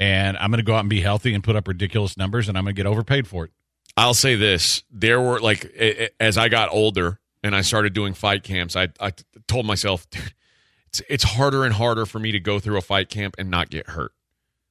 and 0.00 0.36
I'm 0.36 0.50
going 0.50 0.58
to 0.58 0.64
go 0.64 0.74
out 0.74 0.80
and 0.80 0.90
be 0.90 1.00
healthy 1.00 1.32
and 1.34 1.42
put 1.42 1.56
up 1.56 1.68
ridiculous 1.68 2.16
numbers, 2.16 2.48
and 2.48 2.58
I'm 2.58 2.64
going 2.64 2.74
to 2.74 2.78
get 2.78 2.86
overpaid 2.86 3.26
for 3.26 3.44
it. 3.44 3.52
I'll 3.96 4.14
say 4.14 4.34
this: 4.34 4.82
there 4.90 5.20
were 5.20 5.40
like 5.40 5.72
as 6.18 6.36
I 6.36 6.48
got 6.48 6.72
older 6.72 7.20
and 7.42 7.54
I 7.54 7.60
started 7.60 7.92
doing 7.92 8.14
fight 8.14 8.42
camps, 8.42 8.74
I 8.74 8.88
I 9.00 9.12
told 9.46 9.66
myself, 9.66 10.06
it's 10.88 11.02
it's 11.08 11.24
harder 11.24 11.64
and 11.64 11.74
harder 11.74 12.06
for 12.06 12.18
me 12.18 12.32
to 12.32 12.40
go 12.40 12.58
through 12.58 12.76
a 12.76 12.82
fight 12.82 13.08
camp 13.08 13.36
and 13.38 13.50
not 13.50 13.70
get 13.70 13.90
hurt 13.90 14.12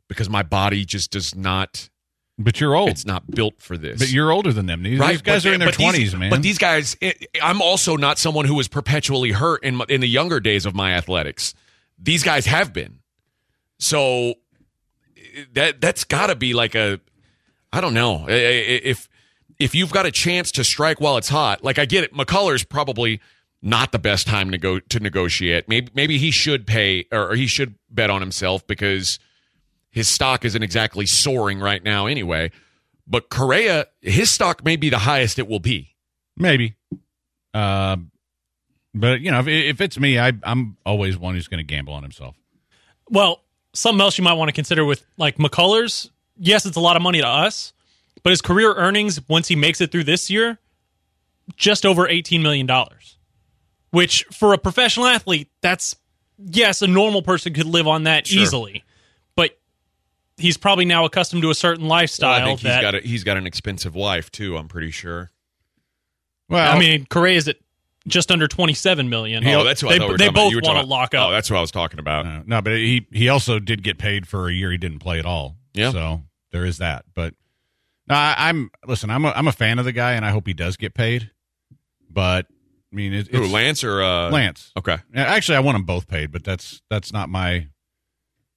because 0.08 0.30
my 0.30 0.44
body 0.44 0.86
just 0.86 1.12
does 1.12 1.36
not. 1.36 1.90
But 2.38 2.60
you're 2.60 2.76
old. 2.76 2.90
It's 2.90 3.06
not 3.06 3.30
built 3.30 3.62
for 3.62 3.78
this. 3.78 4.00
But 4.00 4.10
you're 4.10 4.32
older 4.32 4.52
than 4.52 4.66
them. 4.66 4.82
These, 4.82 5.00
these 5.00 5.22
guys 5.22 5.44
but- 5.44 5.50
are 5.50 5.54
in 5.54 5.60
their 5.60 5.72
twenties, 5.72 6.16
man. 6.16 6.30
But 6.30 6.42
these 6.42 6.58
guys, 6.58 6.98
it, 7.00 7.28
I'm 7.42 7.62
also 7.62 7.96
not 7.96 8.18
someone 8.18 8.46
who 8.46 8.56
was 8.56 8.68
perpetually 8.68 9.32
hurt 9.32 9.64
in 9.64 9.76
my, 9.76 9.86
in 9.88 10.02
the 10.02 10.10
younger 10.10 10.40
days 10.40 10.66
of 10.66 10.74
my 10.74 10.94
athletics. 10.94 11.54
These 12.00 12.24
guys 12.24 12.48
have 12.48 12.74
been, 12.74 13.00
so 13.78 14.34
eh, 15.16 15.46
that 15.54 15.80
that's 15.80 16.04
got 16.04 16.28
to 16.28 16.36
be 16.36 16.54
like 16.54 16.74
a, 16.74 17.00
I 17.72 17.82
don't 17.82 17.94
know, 17.94 18.26
if 18.28 19.08
if 19.60 19.76
you've 19.76 19.92
got 19.92 20.08
a 20.08 20.12
chance 20.12 20.52
to 20.54 20.64
strike 20.64 21.00
while 21.00 21.18
it's 21.18 21.30
hot. 21.30 21.64
Like 21.64 21.78
I 21.78 21.86
get 21.86 22.04
it, 22.04 22.14
McCullers 22.16 22.68
probably 22.68 23.22
not 23.62 23.92
the 23.92 24.00
best 24.00 24.28
time 24.28 24.52
to 24.52 24.58
go 24.58 24.80
to 24.80 25.00
negotiate. 25.00 25.70
Maybe 25.70 25.92
maybe 25.94 26.18
he 26.18 26.32
should 26.32 26.66
pay 26.66 27.06
or 27.12 27.36
he 27.36 27.46
should 27.46 27.76
bet 27.92 28.10
on 28.10 28.22
himself 28.22 28.66
because 28.66 29.20
his 29.94 30.08
stock 30.10 30.44
isn't 30.44 30.62
exactly 30.64 31.06
soaring 31.06 31.60
right 31.60 31.82
now 31.84 32.08
anyway. 32.08 32.52
But 33.08 33.30
Correa, 33.30 33.88
his 34.02 34.30
stock 34.30 34.66
may 34.66 34.76
be 34.76 34.90
the 34.90 34.98
highest 34.98 35.38
it 35.38 35.48
will 35.48 35.60
be. 35.60 35.96
Maybe. 36.36 36.76
Uh, 37.54 37.98
but 38.96 39.22
you 39.22 39.30
know, 39.32 39.40
if, 39.40 39.48
if 39.48 39.82
it's 39.82 40.00
me, 40.00 40.18
I, 40.18 40.34
I'm 40.44 40.78
always 40.86 41.18
one 41.18 41.36
who's 41.36 41.48
going 41.48 41.60
to 41.60 41.64
gamble 41.64 41.94
on 41.94 42.02
himself. 42.02 42.36
Well, 43.10 43.42
something 43.74 44.02
else 44.02 44.18
you 44.18 44.24
might 44.24 44.34
want 44.34 44.50
to 44.50 44.54
consider 44.54 44.84
with 44.84 45.06
like 45.18 45.38
McCullers. 45.38 46.10
Yes, 46.38 46.66
it's 46.66 46.78
a 46.78 46.80
lot 46.82 46.96
of 46.96 47.04
money 47.04 47.22
to 47.22 47.28
us, 47.28 47.74
but 48.24 48.32
his 48.32 48.42
career 48.42 48.74
earnings 48.74 49.22
once 49.30 49.48
he 49.48 49.56
makes 49.56 49.80
it 49.82 49.92
through 49.92 50.06
this 50.06 50.30
year, 50.32 50.58
just 51.56 51.86
over 51.86 52.08
eighteen 52.08 52.42
million 52.42 52.66
dollars. 52.66 53.18
Which 53.92 54.24
for 54.32 54.54
a 54.54 54.58
professional 54.58 55.06
athlete, 55.06 55.50
that's 55.62 55.96
yes, 56.40 56.82
a 56.82 56.88
normal 56.88 57.22
person 57.22 57.54
could 57.54 57.68
live 57.68 57.88
on 57.88 58.04
that 58.06 58.26
Sure. 58.26 58.42
easily. 58.42 58.84
But 60.36 60.44
he's 60.44 60.58
probably 60.58 60.86
now 60.86 61.06
accustomed 61.06 61.42
to 61.44 61.50
a 61.50 61.56
certain 61.56 61.88
lifestyle 61.88 62.42
I 62.42 62.46
think 62.46 62.60
he's 62.60 62.70
that 62.70 62.82
got 62.82 62.96
a, 62.96 63.00
he's 63.00 63.24
got 63.24 63.38
an 63.38 63.48
expensive 63.48 63.96
wife 63.96 64.32
too. 64.32 64.58
I'm 64.58 64.68
pretty 64.68 64.92
sure. 64.92 65.32
Well, 66.50 66.76
I 66.76 66.78
mean, 66.78 67.06
Correa's 67.06 67.48
at 67.48 67.58
just 68.08 68.32
under 68.32 68.48
twenty-seven 68.48 69.10
million. 69.10 69.46
oh, 69.48 69.64
that's 69.64 69.82
what 69.82 69.90
they, 69.90 69.96
I 69.96 70.00
thought 70.00 70.08
we 70.08 70.12
were 70.14 70.18
they 70.18 70.30
both 70.30 70.54
want 70.62 70.80
to 70.80 70.86
lock 70.86 71.14
up. 71.14 71.30
Oh, 71.30 71.32
that's 71.32 71.50
what 71.50 71.58
I 71.58 71.62
was 71.62 71.72
talking 71.72 72.00
about. 72.00 72.26
Uh, 72.26 72.42
no, 72.46 72.62
but 72.62 72.74
he 72.74 73.08
he 73.12 73.30
also 73.30 73.60
did 73.60 73.84
get 73.84 73.98
paid 73.98 74.28
for 74.28 74.50
a 74.50 74.54
year 74.54 74.72
he 74.72 74.78
didn't 74.78 75.00
play 75.00 75.20
at 75.20 75.26
all. 75.26 75.56
Yeah. 75.74 75.92
So 75.92 76.22
there 76.52 76.66
is 76.66 76.80
that. 76.80 77.06
But 77.14 77.34
no, 78.08 78.16
I, 78.16 78.36
I'm 78.38 78.72
listen. 78.86 79.10
I'm 79.10 79.26
a, 79.26 79.30
I'm 79.30 79.48
a 79.48 79.54
fan 79.54 79.80
of 79.80 79.86
the 79.86 79.94
guy, 79.94 80.14
and 80.14 80.26
I 80.26 80.32
hope 80.32 80.48
he 80.48 80.54
does 80.54 80.78
get 80.78 80.94
paid. 80.94 81.32
But 82.10 82.48
I 82.92 82.96
mean, 82.96 83.14
it, 83.14 83.28
Who, 83.28 83.44
it's 83.44 83.52
Lance 83.52 83.84
or 83.84 84.04
uh, 84.04 84.30
Lance. 84.30 84.72
Okay. 84.78 84.98
Actually, 85.16 85.58
I 85.58 85.62
want 85.62 85.76
them 85.76 85.86
both 85.86 86.08
paid, 86.08 86.32
but 86.32 86.44
that's 86.44 86.82
that's 86.90 87.12
not 87.14 87.30
my. 87.30 87.68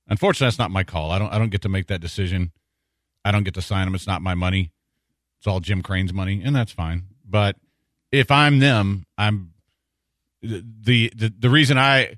Unfortunately, 0.08 0.46
that's 0.46 0.58
not 0.58 0.70
my 0.70 0.84
call. 0.84 1.10
I 1.10 1.18
don't 1.18 1.32
I 1.32 1.38
don't 1.38 1.50
get 1.50 1.62
to 1.62 1.68
make 1.68 1.86
that 1.88 2.00
decision. 2.00 2.52
I 3.24 3.32
don't 3.32 3.44
get 3.44 3.54
to 3.54 3.62
sign 3.62 3.86
them. 3.86 3.94
It's 3.94 4.06
not 4.06 4.22
my 4.22 4.34
money. 4.34 4.70
It's 5.38 5.46
all 5.46 5.60
Jim 5.60 5.82
Crane's 5.82 6.12
money, 6.12 6.42
and 6.44 6.54
that's 6.54 6.72
fine. 6.72 7.04
But 7.24 7.56
if 8.12 8.30
I'm 8.30 8.60
them, 8.60 9.04
I'm 9.18 9.52
the 10.42 11.12
the, 11.14 11.32
the 11.36 11.50
reason 11.50 11.78
I 11.78 12.16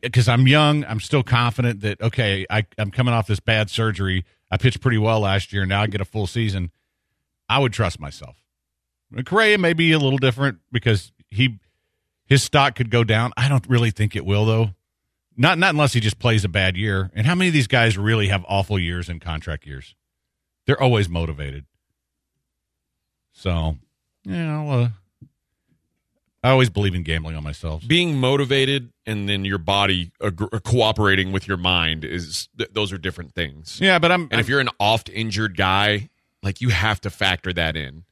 because 0.00 0.28
I'm 0.28 0.46
young, 0.46 0.84
I'm 0.84 1.00
still 1.00 1.22
confident 1.22 1.80
that 1.80 2.00
okay, 2.00 2.46
I, 2.50 2.66
I'm 2.78 2.90
coming 2.90 3.14
off 3.14 3.26
this 3.26 3.40
bad 3.40 3.70
surgery. 3.70 4.24
I 4.50 4.56
pitched 4.56 4.80
pretty 4.80 4.98
well 4.98 5.20
last 5.20 5.52
year. 5.52 5.66
Now 5.66 5.82
I 5.82 5.86
get 5.86 6.00
a 6.00 6.04
full 6.04 6.26
season. 6.26 6.70
I 7.48 7.58
would 7.58 7.72
trust 7.72 8.00
myself. 8.00 8.36
Correa 9.24 9.58
may 9.58 9.72
be 9.72 9.92
a 9.92 9.98
little 9.98 10.18
different 10.18 10.58
because 10.72 11.12
he 11.30 11.58
his 12.26 12.42
stock 12.42 12.74
could 12.74 12.90
go 12.90 13.04
down. 13.04 13.32
I 13.36 13.48
don't 13.48 13.66
really 13.68 13.90
think 13.90 14.16
it 14.16 14.24
will 14.24 14.44
though. 14.44 14.70
Not 15.36 15.58
not 15.58 15.70
unless 15.70 15.92
he 15.92 16.00
just 16.00 16.18
plays 16.18 16.44
a 16.44 16.48
bad 16.48 16.76
year. 16.76 17.10
And 17.14 17.26
how 17.26 17.34
many 17.34 17.48
of 17.48 17.54
these 17.54 17.66
guys 17.66 17.98
really 17.98 18.28
have 18.28 18.44
awful 18.48 18.78
years 18.78 19.08
and 19.08 19.20
contract 19.20 19.66
years? 19.66 19.94
They're 20.66 20.80
always 20.80 21.08
motivated. 21.08 21.64
So, 23.32 23.76
you 24.24 24.36
know, 24.36 24.70
uh, 24.70 24.88
I 26.42 26.50
always 26.50 26.70
believe 26.70 26.94
in 26.94 27.02
gambling 27.02 27.36
on 27.36 27.42
myself. 27.42 27.86
Being 27.86 28.16
motivated 28.18 28.92
and 29.06 29.28
then 29.28 29.44
your 29.44 29.58
body 29.58 30.12
ag- 30.22 30.62
cooperating 30.64 31.32
with 31.32 31.48
your 31.48 31.56
mind 31.56 32.04
is 32.04 32.48
th- 32.56 32.70
those 32.72 32.92
are 32.92 32.98
different 32.98 33.34
things. 33.34 33.78
Yeah, 33.80 33.98
but 33.98 34.12
I'm 34.12 34.28
And 34.30 34.40
if 34.40 34.48
you're 34.48 34.60
an 34.60 34.68
oft 34.78 35.08
injured 35.08 35.56
guy, 35.56 36.10
like 36.42 36.60
you 36.60 36.68
have 36.68 37.00
to 37.02 37.10
factor 37.10 37.52
that 37.54 37.76
in. 37.76 38.04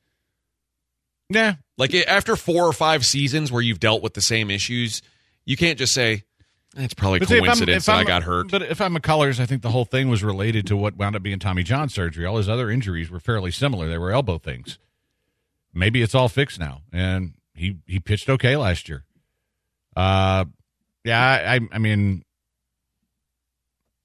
yeah, 1.29 1.57
Like 1.79 1.95
after 1.95 2.35
four 2.37 2.67
or 2.67 2.73
five 2.73 3.05
seasons 3.05 3.53
where 3.53 3.63
you've 3.63 3.81
dealt 3.81 4.03
with 4.03 4.15
the 4.15 4.23
same 4.23 4.51
issues, 4.51 5.03
you 5.45 5.57
can't 5.57 5.79
just 5.79 5.93
say 5.93 6.25
it's 6.77 6.95
probably 6.95 7.19
But 7.19 7.29
see, 7.29 7.37
if 7.37 7.45
coincidence 7.45 7.83
if 7.83 7.87
that 7.87 7.97
I 7.97 8.05
got 8.05 8.23
hurt. 8.23 8.51
But 8.51 8.63
if 8.63 8.81
I'm 8.81 8.95
McCullers, 8.97 9.39
I 9.41 9.47
think 9.47 9.63
the 9.63 9.71
whole 9.71 9.85
thing 9.85 10.09
was 10.09 10.25
related 10.25 10.67
to 10.69 10.77
what 10.77 10.97
wound 10.97 11.17
up 11.17 11.23
being 11.23 11.39
Tommy 11.39 11.63
John 11.63 11.89
surgery. 11.89 12.25
All 12.25 12.37
his 12.37 12.49
other 12.49 12.71
injuries 12.71 13.11
were 13.11 13.21
fairly 13.21 13.51
similar. 13.51 13.89
They 13.89 13.99
were 13.99 14.13
elbow 14.13 14.39
things. 14.39 14.79
Maybe 15.75 16.03
it's 16.03 16.15
all 16.15 16.29
fixed 16.29 16.59
now, 16.59 16.83
and 16.93 17.35
he 17.55 17.79
he 17.87 17.99
pitched 18.01 18.29
okay 18.29 18.57
last 18.57 18.89
year. 18.89 19.05
Uh, 19.97 20.47
yeah, 21.05 21.21
I 21.21 21.55
I, 21.57 21.61
I 21.73 21.79
mean, 21.79 22.25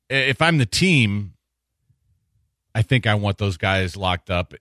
if 0.09 0.41
I'm 0.41 0.57
the 0.57 0.65
team, 0.65 1.33
I 2.73 2.81
think 2.81 3.07
I 3.07 3.15
want 3.15 3.37
those 3.37 3.57
guys 3.57 3.97
locked 3.97 4.29
up. 4.29 4.53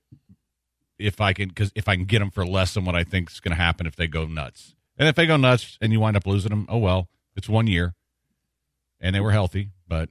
If 0.98 1.20
I 1.20 1.34
can, 1.34 1.48
because 1.48 1.72
if 1.74 1.88
I 1.88 1.96
can 1.96 2.06
get 2.06 2.20
them 2.20 2.30
for 2.30 2.46
less 2.46 2.72
than 2.72 2.84
what 2.84 2.96
I 2.96 3.04
think 3.04 3.30
is 3.30 3.40
going 3.40 3.54
to 3.54 3.62
happen 3.62 3.86
if 3.86 3.96
they 3.96 4.06
go 4.06 4.26
nuts, 4.26 4.74
and 4.96 5.08
if 5.08 5.14
they 5.14 5.26
go 5.26 5.36
nuts 5.36 5.76
and 5.80 5.92
you 5.92 6.00
wind 6.00 6.16
up 6.16 6.26
losing 6.26 6.50
them, 6.50 6.66
oh 6.70 6.78
well, 6.78 7.08
it's 7.36 7.48
one 7.48 7.66
year, 7.66 7.94
and 9.00 9.14
they 9.14 9.20
were 9.20 9.32
healthy. 9.32 9.70
But 9.86 10.08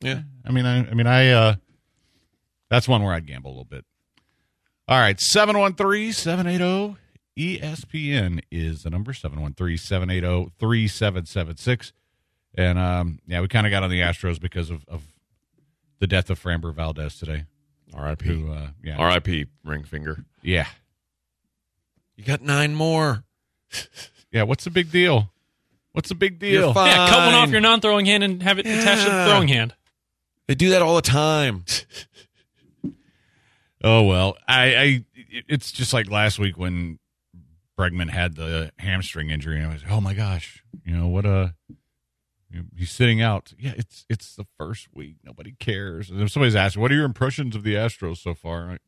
yeah. 0.00 0.20
I 0.44 0.52
mean, 0.52 0.66
I, 0.66 0.78
I 0.90 0.94
mean, 0.94 1.06
I, 1.06 1.30
uh, 1.30 1.54
that's 2.68 2.86
one 2.86 3.02
where 3.02 3.14
I'd 3.14 3.26
gamble 3.26 3.50
a 3.50 3.52
little 3.52 3.64
bit. 3.64 3.84
All 4.86 4.98
right. 4.98 5.18
713 5.18 6.12
780 6.12 6.98
ESPN 7.38 8.42
is 8.50 8.82
the 8.82 8.90
number 8.90 9.14
713 9.14 9.78
780 9.78 10.52
3776. 10.58 11.92
And, 12.56 12.78
um, 12.78 13.18
yeah, 13.26 13.40
we 13.40 13.48
kind 13.48 13.66
of 13.66 13.70
got 13.70 13.82
on 13.82 13.90
the 13.90 14.00
Astros 14.00 14.38
because 14.40 14.70
of, 14.70 14.84
of 14.86 15.02
the 15.98 16.06
death 16.06 16.28
of 16.30 16.40
Framber 16.40 16.72
Valdez 16.74 17.18
today. 17.18 17.44
R.I.P. 17.94 18.26
Who, 18.26 18.52
uh, 18.52 18.68
yeah. 18.82 18.96
R.I.P. 18.96 19.46
Ring 19.64 19.84
finger. 19.84 20.24
Yeah. 20.42 20.66
You 22.16 22.24
got 22.24 22.42
nine 22.42 22.74
more. 22.74 23.24
Yeah. 24.32 24.42
What's 24.42 24.64
the 24.64 24.70
big 24.70 24.90
deal? 24.90 25.30
What's 25.94 26.10
the 26.10 26.14
big 26.14 26.42
You're 26.42 26.60
deal? 26.62 26.74
fine. 26.74 26.90
yeah, 26.90 27.08
cut 27.08 27.24
one 27.26 27.34
off 27.34 27.50
your 27.50 27.60
non-throwing 27.62 28.04
hand 28.04 28.22
and 28.22 28.42
have 28.42 28.58
it 28.58 28.66
attached 28.66 29.04
to 29.04 29.10
the 29.10 29.16
Yeah. 29.16 29.26
throwing 29.28 29.48
hand. 29.48 29.74
They 30.46 30.54
do 30.54 30.68
that 30.70 30.82
all 30.82 30.94
the 30.96 31.02
time. 31.02 31.64
Oh 33.82 34.02
well, 34.04 34.38
I, 34.48 34.76
I 34.76 35.04
it's 35.46 35.70
just 35.70 35.92
like 35.92 36.10
last 36.10 36.38
week 36.38 36.56
when 36.56 36.98
Bregman 37.78 38.08
had 38.08 38.34
the 38.34 38.72
hamstring 38.78 39.28
injury, 39.28 39.58
and 39.58 39.66
I 39.70 39.72
was, 39.74 39.82
oh 39.90 40.00
my 40.00 40.14
gosh, 40.14 40.64
you 40.86 40.96
know 40.96 41.08
what? 41.08 41.26
A 41.26 41.54
he's 42.74 42.90
sitting 42.90 43.20
out. 43.20 43.52
Yeah, 43.58 43.74
it's 43.76 44.06
it's 44.08 44.36
the 44.36 44.46
first 44.58 44.88
week. 44.94 45.16
Nobody 45.22 45.54
cares. 45.58 46.08
And 46.08 46.22
if 46.22 46.30
somebody's 46.30 46.56
asking, 46.56 46.80
what 46.80 46.92
are 46.92 46.94
your 46.94 47.04
impressions 47.04 47.54
of 47.54 47.62
the 47.62 47.74
Astros 47.74 48.18
so 48.18 48.32
far? 48.34 48.68
Like, 48.68 48.80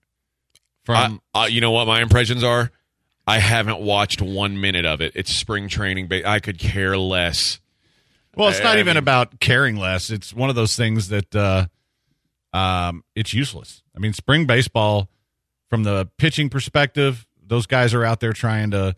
From 0.85 1.21
I, 1.35 1.43
uh, 1.43 1.47
you 1.47 1.61
know 1.61 1.73
what 1.73 1.87
my 1.87 2.01
impressions 2.01 2.43
are? 2.43 2.71
I 3.27 3.39
haven't 3.39 3.81
watched 3.81 4.23
one 4.23 4.61
minute 4.61 4.85
of 4.87 5.01
it. 5.01 5.13
It's 5.17 5.33
spring 5.35 5.69
training. 5.69 6.07
But 6.09 6.25
I 6.27 6.39
could 6.41 6.59
care 6.59 6.97
less. 6.97 7.61
well, 8.37 8.49
it's 8.49 8.61
I- 8.61 8.65
not 8.65 8.77
I 8.77 8.81
even 8.81 8.93
mean- 8.95 8.97
about 8.99 9.41
caring 9.41 9.77
less. 9.77 10.11
It's 10.11 10.33
one 10.33 10.49
of 10.51 10.57
those 10.57 10.77
things 10.77 11.09
that 11.09 11.35
uh, 11.35 11.67
um, 12.53 13.03
it's 13.15 13.35
useless. 13.35 13.83
I 13.95 13.99
mean, 13.99 14.13
spring 14.13 14.47
baseball, 14.47 15.09
from 15.69 15.83
the 15.83 16.09
pitching 16.19 16.49
perspective, 16.49 17.27
those 17.45 17.67
guys 17.67 17.95
are 17.95 18.05
out 18.05 18.21
there 18.21 18.33
trying 18.33 18.71
to 18.71 18.95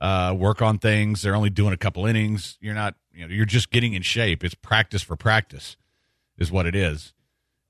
uh, 0.00 0.34
work 0.36 0.60
on 0.62 0.78
things. 0.78 1.22
They're 1.22 1.34
only 1.36 1.50
doing 1.50 1.72
a 1.72 1.76
couple 1.76 2.04
innings. 2.06 2.58
You're 2.60 2.74
not, 2.74 2.94
you 3.12 3.26
know, 3.26 3.32
you're 3.34 3.46
just 3.46 3.70
getting 3.70 3.94
in 3.94 4.02
shape. 4.02 4.44
It's 4.44 4.54
practice 4.54 5.02
for 5.02 5.16
practice, 5.16 5.76
is 6.38 6.50
what 6.52 6.66
it 6.66 6.74
is. 6.74 7.12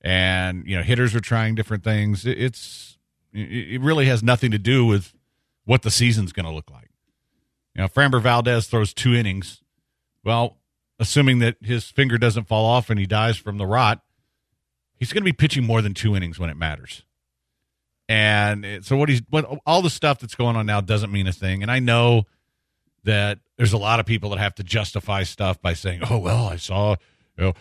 And 0.01 0.67
you 0.67 0.77
know, 0.77 0.83
hitters 0.83 1.15
are 1.15 1.21
trying 1.21 1.55
different 1.55 1.85
things. 1.85 2.25
It- 2.27 2.39
It's 2.41 2.99
it 3.33 3.75
it 3.75 3.81
really 3.81 4.07
has 4.07 4.23
nothing 4.25 4.51
to 4.51 4.59
do 4.59 4.85
with 4.87 5.13
what 5.71 5.83
the 5.83 5.91
season's 5.91 6.33
going 6.33 6.47
to 6.47 6.53
look 6.53 6.69
like. 6.69 6.91
You 7.77 7.83
know, 7.83 7.87
Framber 7.87 8.21
Valdez 8.21 8.67
throws 8.67 8.93
two 8.93 9.15
innings. 9.15 9.63
Well, 10.25 10.57
assuming 10.99 11.39
that 11.39 11.59
his 11.63 11.85
finger 11.85 12.19
doesn't 12.19 12.49
fall 12.49 12.67
off 12.67 12.91
and 12.91 12.99
he 12.99 13.07
dies 13.07 13.37
from 13.37 13.57
the 13.57 13.67
rot, 13.69 14.03
he's 14.97 15.13
going 15.13 15.23
to 15.23 15.25
be 15.25 15.33
pitching 15.33 15.63
more 15.63 15.81
than 15.81 15.95
two 15.95 16.17
innings 16.17 16.41
when 16.41 16.51
it 16.51 16.57
matters. 16.57 17.05
And 18.09 18.85
so 18.85 18.97
what 18.97 19.09
he's 19.11 19.23
what 19.31 19.45
all 19.65 19.81
the 19.81 19.91
stuff 19.91 20.19
that's 20.19 20.35
going 20.35 20.57
on 20.57 20.67
now 20.67 20.81
doesn't 20.81 21.13
mean 21.13 21.29
a 21.29 21.33
thing. 21.33 21.63
And 21.63 21.71
I 21.71 21.79
know 21.79 22.25
that 23.05 23.39
there's 23.57 23.73
a 23.73 23.79
lot 23.79 24.01
of 24.01 24.07
people 24.07 24.31
that 24.31 24.41
have 24.41 24.57
to 24.57 24.65
justify 24.65 25.23
stuff 25.23 25.63
by 25.63 25.75
saying, 25.75 26.01
"Oh 26.11 26.19
well, 26.19 26.47
I 26.49 26.57
saw 26.57 26.97
you 27.39 27.45
know, 27.45 27.53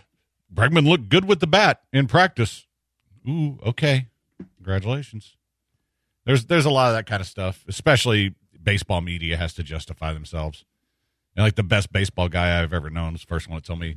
Bregman 0.51 0.87
looked 0.87 1.09
good 1.09 1.25
with 1.25 1.41
the 1.41 1.47
bat 1.47 1.83
in 1.93 2.07
practice." 2.07 2.65
Ooh, 3.29 3.59
okay, 3.63 4.07
congratulations. 4.57 5.35
There's 6.25 6.45
there's 6.45 6.65
a 6.65 6.69
lot 6.69 6.89
of 6.89 6.95
that 6.95 7.05
kind 7.05 7.21
of 7.21 7.27
stuff, 7.27 7.63
especially 7.67 8.35
baseball 8.61 9.01
media 9.01 9.37
has 9.37 9.53
to 9.55 9.63
justify 9.63 10.13
themselves. 10.13 10.65
And 11.35 11.45
like 11.45 11.55
the 11.55 11.63
best 11.63 11.91
baseball 11.91 12.29
guy 12.29 12.61
I've 12.61 12.73
ever 12.73 12.89
known 12.89 13.13
was 13.13 13.21
the 13.21 13.27
first 13.27 13.47
one 13.47 13.59
to 13.59 13.65
tell 13.65 13.75
me 13.75 13.95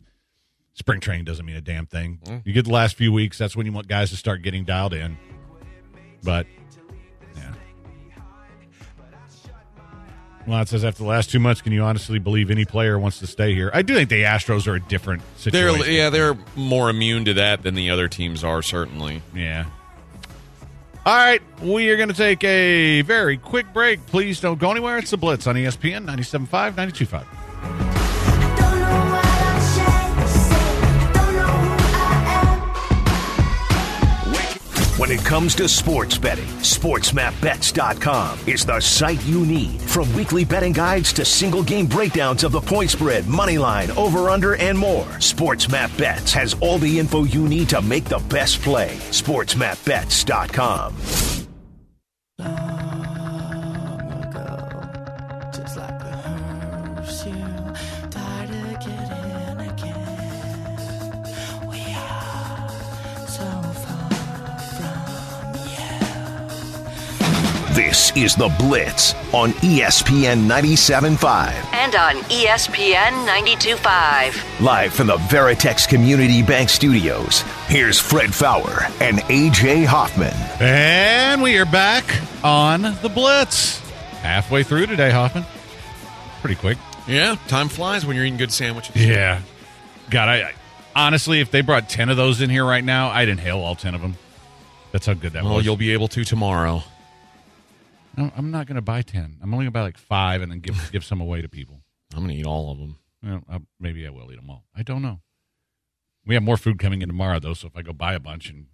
spring 0.74 1.00
training 1.00 1.24
doesn't 1.24 1.44
mean 1.44 1.56
a 1.56 1.60
damn 1.60 1.86
thing. 1.86 2.20
Mm. 2.24 2.42
You 2.44 2.52
get 2.52 2.64
the 2.64 2.72
last 2.72 2.96
few 2.96 3.12
weeks, 3.12 3.38
that's 3.38 3.56
when 3.56 3.66
you 3.66 3.72
want 3.72 3.88
guys 3.88 4.10
to 4.10 4.16
start 4.16 4.42
getting 4.42 4.64
dialed 4.64 4.94
in. 4.94 5.16
But 6.22 6.46
yeah. 7.34 7.52
Well, 10.46 10.60
it 10.60 10.68
says 10.68 10.84
after 10.84 11.02
the 11.02 11.08
last 11.08 11.30
two 11.30 11.38
months, 11.38 11.62
can 11.62 11.72
you 11.72 11.82
honestly 11.82 12.18
believe 12.18 12.50
any 12.50 12.64
player 12.64 12.98
wants 12.98 13.18
to 13.20 13.26
stay 13.26 13.54
here? 13.54 13.70
I 13.72 13.82
do 13.82 13.94
think 13.94 14.08
the 14.10 14.22
Astros 14.22 14.66
are 14.66 14.74
a 14.74 14.80
different 14.80 15.22
situation. 15.36 15.80
They're 15.80 15.90
yeah, 15.90 16.10
they're 16.10 16.36
more 16.56 16.90
immune 16.90 17.24
to 17.26 17.34
that 17.34 17.62
than 17.62 17.74
the 17.74 17.90
other 17.90 18.08
teams 18.08 18.42
are. 18.42 18.62
Certainly. 18.62 19.22
Yeah. 19.34 19.66
All 21.04 21.16
right, 21.16 21.42
we 21.60 21.90
are 21.90 21.96
going 21.96 22.10
to 22.10 22.14
take 22.14 22.44
a 22.44 23.02
very 23.02 23.36
quick 23.36 23.72
break. 23.72 24.06
Please 24.06 24.40
don't 24.40 24.60
go 24.60 24.70
anywhere. 24.70 24.98
It's 24.98 25.10
the 25.10 25.16
Blitz 25.16 25.48
on 25.48 25.56
ESPN 25.56 26.06
97.5, 26.06 26.74
92.5. 26.74 27.41
When 35.02 35.10
it 35.10 35.24
comes 35.24 35.56
to 35.56 35.68
sports 35.68 36.16
betting, 36.16 36.46
SportsMapBets.com 36.62 38.38
is 38.46 38.64
the 38.64 38.78
site 38.78 39.20
you 39.24 39.44
need. 39.44 39.80
From 39.80 40.14
weekly 40.14 40.44
betting 40.44 40.72
guides 40.72 41.12
to 41.14 41.24
single 41.24 41.64
game 41.64 41.88
breakdowns 41.88 42.44
of 42.44 42.52
the 42.52 42.60
point 42.60 42.92
spread, 42.92 43.26
money 43.26 43.58
line, 43.58 43.90
over 43.90 44.30
under, 44.30 44.54
and 44.54 44.78
more, 44.78 45.08
SportsMapBets 45.18 46.30
has 46.30 46.54
all 46.60 46.78
the 46.78 47.00
info 47.00 47.24
you 47.24 47.48
need 47.48 47.68
to 47.70 47.82
make 47.82 48.04
the 48.04 48.22
best 48.30 48.62
play. 48.62 48.90
SportsMapBets.com. 49.10 51.41
This 68.14 68.32
is 68.32 68.36
the 68.36 68.48
Blitz 68.58 69.14
on 69.32 69.52
ESPN 69.62 70.46
97.5. 70.46 71.52
And 71.72 71.94
on 71.94 72.16
ESPN 72.24 73.26
92.5. 73.26 74.60
Live 74.60 74.92
from 74.92 75.06
the 75.08 75.16
Veritex 75.16 75.88
Community 75.88 76.42
Bank 76.42 76.68
Studios, 76.68 77.42
here's 77.68 77.98
Fred 77.98 78.34
Faour 78.34 78.86
and 79.00 79.18
AJ 79.28 79.84
Hoffman. 79.86 80.32
And 80.60 81.42
we 81.42 81.56
are 81.58 81.64
back 81.64 82.04
on 82.44 82.82
the 83.02 83.08
Blitz. 83.12 83.78
Halfway 84.20 84.62
through 84.62 84.86
today, 84.86 85.10
Hoffman. 85.10 85.44
Pretty 86.40 86.56
quick. 86.56 86.78
Yeah, 87.06 87.36
time 87.48 87.68
flies 87.68 88.04
when 88.06 88.16
you're 88.16 88.24
eating 88.24 88.38
good 88.38 88.52
sandwiches. 88.52 88.96
Yeah. 88.96 89.40
God, 90.10 90.28
I, 90.28 90.34
I 90.42 90.52
honestly, 90.94 91.40
if 91.40 91.50
they 91.50 91.60
brought 91.62 91.88
10 91.88 92.08
of 92.08 92.16
those 92.16 92.40
in 92.40 92.50
here 92.50 92.64
right 92.64 92.84
now, 92.84 93.08
I'd 93.10 93.28
inhale 93.28 93.58
all 93.60 93.74
10 93.74 93.94
of 93.94 94.00
them. 94.00 94.16
That's 94.92 95.06
how 95.06 95.14
good 95.14 95.32
that 95.32 95.44
Well, 95.44 95.54
was. 95.56 95.64
you'll 95.64 95.76
be 95.76 95.92
able 95.92 96.08
to 96.08 96.24
tomorrow. 96.24 96.82
No, 98.16 98.30
I'm 98.36 98.50
not 98.50 98.66
going 98.66 98.76
to 98.76 98.82
buy 98.82 99.02
10. 99.02 99.38
I'm 99.42 99.54
only 99.54 99.64
going 99.64 99.72
to 99.72 99.78
buy 99.78 99.82
like 99.82 99.96
five 99.98 100.42
and 100.42 100.52
then 100.52 100.60
give, 100.60 100.88
give 100.92 101.04
some 101.04 101.20
away 101.20 101.42
to 101.42 101.48
people. 101.48 101.80
I'm 102.14 102.20
gonna 102.20 102.34
eat 102.34 102.44
all 102.44 102.70
of 102.70 102.78
them. 102.78 102.98
Well, 103.22 103.42
uh, 103.50 103.58
maybe 103.80 104.06
I 104.06 104.10
will 104.10 104.30
eat 104.30 104.36
them 104.36 104.50
all. 104.50 104.64
I 104.76 104.82
don't 104.82 105.00
know. 105.00 105.20
We 106.26 106.34
have 106.34 106.42
more 106.42 106.58
food 106.58 106.78
coming 106.78 107.00
in 107.00 107.08
tomorrow, 107.08 107.40
though, 107.40 107.54
so 107.54 107.68
if 107.68 107.76
I 107.76 107.80
go 107.80 107.94
buy 107.94 108.12
a 108.12 108.20
bunch 108.20 108.50
and 108.50 108.66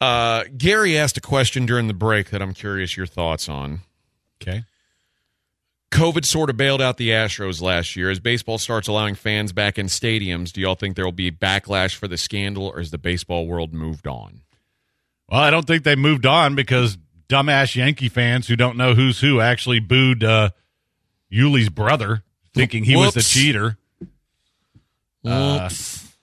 Uh, 0.00 0.44
Gary 0.56 0.96
asked 0.96 1.16
a 1.16 1.20
question 1.20 1.66
during 1.66 1.88
the 1.88 1.94
break 1.94 2.30
that 2.30 2.40
I'm 2.40 2.54
curious 2.54 2.96
your 2.96 3.06
thoughts 3.06 3.48
on. 3.48 3.80
okay, 4.40 4.62
COVID 5.90 6.24
sort 6.24 6.48
of 6.48 6.56
bailed 6.56 6.80
out 6.80 6.96
the 6.96 7.08
Astros 7.10 7.60
last 7.60 7.96
year. 7.96 8.08
As 8.10 8.20
baseball 8.20 8.58
starts 8.58 8.86
allowing 8.86 9.16
fans 9.16 9.52
back 9.52 9.78
in 9.78 9.86
stadiums, 9.86 10.52
do 10.52 10.60
y'all 10.60 10.74
think 10.76 10.94
there 10.94 11.04
will 11.04 11.10
be 11.10 11.32
backlash 11.32 11.96
for 11.96 12.06
the 12.06 12.16
scandal, 12.18 12.68
or 12.68 12.78
has 12.78 12.92
the 12.92 12.98
baseball 12.98 13.46
world 13.48 13.74
moved 13.74 14.06
on? 14.06 14.42
Well, 15.28 15.40
I 15.40 15.50
don't 15.50 15.66
think 15.66 15.82
they 15.82 15.96
moved 15.96 16.24
on 16.24 16.54
because 16.54 16.96
dumbass 17.28 17.74
Yankee 17.74 18.08
fans 18.08 18.46
who 18.48 18.56
don't 18.56 18.76
know 18.76 18.94
who's 18.94 19.20
who 19.20 19.40
actually 19.40 19.80
booed 19.80 20.24
uh, 20.24 20.50
Yuli's 21.30 21.68
brother, 21.68 22.22
thinking 22.54 22.84
he 22.84 22.96
was 22.96 23.14
the 23.14 23.18
Whoops. 23.18 23.30
cheater. 23.30 23.78
Uh, 25.24 25.68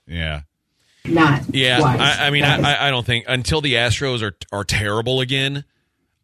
yeah. 0.08 0.42
Not 1.04 1.54
yeah, 1.54 1.78
twice. 1.80 2.00
I, 2.00 2.28
I 2.28 2.30
mean, 2.32 2.44
I, 2.44 2.88
I 2.88 2.90
don't 2.90 3.06
think 3.06 3.26
until 3.28 3.62
the 3.62 3.74
Astros 3.76 4.24
are 4.24 4.36
are 4.52 4.64
terrible 4.64 5.22
again, 5.22 5.64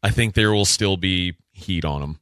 I 0.02 0.10
think 0.10 0.34
there 0.34 0.52
will 0.52 0.66
still 0.66 0.98
be 0.98 1.36
heat 1.52 1.86
on 1.86 2.02
them. 2.02 2.20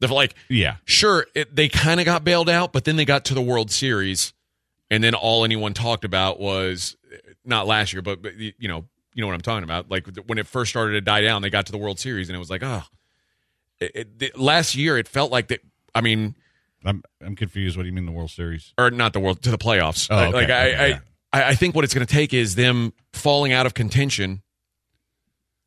They're 0.00 0.10
like, 0.10 0.34
Yeah. 0.50 0.76
sure, 0.84 1.26
it, 1.34 1.54
they 1.56 1.68
kind 1.70 2.00
of 2.00 2.06
got 2.06 2.24
bailed 2.24 2.50
out, 2.50 2.72
but 2.72 2.84
then 2.84 2.96
they 2.96 3.04
got 3.06 3.24
to 3.26 3.34
the 3.34 3.40
World 3.40 3.70
Series, 3.70 4.34
and 4.90 5.02
then 5.02 5.14
all 5.14 5.44
anyone 5.44 5.72
talked 5.72 6.04
about 6.04 6.38
was 6.38 6.96
not 7.46 7.66
last 7.66 7.92
year, 7.94 8.02
but, 8.02 8.20
but 8.20 8.34
you 8.36 8.52
know, 8.68 8.84
you 9.14 9.20
know 9.20 9.26
what 9.26 9.34
I'm 9.34 9.40
talking 9.40 9.64
about. 9.64 9.90
Like 9.90 10.06
when 10.26 10.38
it 10.38 10.46
first 10.46 10.70
started 10.70 10.92
to 10.92 11.00
die 11.00 11.20
down, 11.22 11.42
they 11.42 11.50
got 11.50 11.66
to 11.66 11.72
the 11.72 11.78
World 11.78 11.98
Series, 11.98 12.28
and 12.28 12.36
it 12.36 12.38
was 12.38 12.50
like, 12.50 12.62
oh, 12.62 12.82
it, 13.80 13.92
it, 13.94 14.18
the- 14.18 14.32
last 14.36 14.74
year 14.74 14.96
it 14.98 15.08
felt 15.08 15.30
like 15.32 15.48
that. 15.48 15.60
I 15.94 16.00
mean, 16.00 16.34
I'm 16.84 17.02
I'm 17.24 17.36
confused. 17.36 17.76
What 17.76 17.82
do 17.84 17.88
you 17.88 17.92
mean 17.94 18.06
the 18.06 18.12
World 18.12 18.30
Series? 18.30 18.72
or 18.78 18.90
not 18.90 19.12
the 19.12 19.20
World 19.20 19.42
to 19.42 19.50
the 19.50 19.58
playoffs. 19.58 20.08
Oh, 20.10 20.18
okay. 20.18 20.32
Like 20.32 20.50
I, 20.50 20.68
Okay, 20.68 20.76
I, 20.76 20.86
yeah. 20.86 20.98
I, 21.32 21.42
I 21.50 21.54
think 21.54 21.74
what 21.74 21.84
it's 21.84 21.94
going 21.94 22.06
to 22.06 22.12
take 22.12 22.32
is 22.34 22.54
them 22.54 22.92
falling 23.12 23.52
out 23.52 23.66
of 23.66 23.74
contention, 23.74 24.42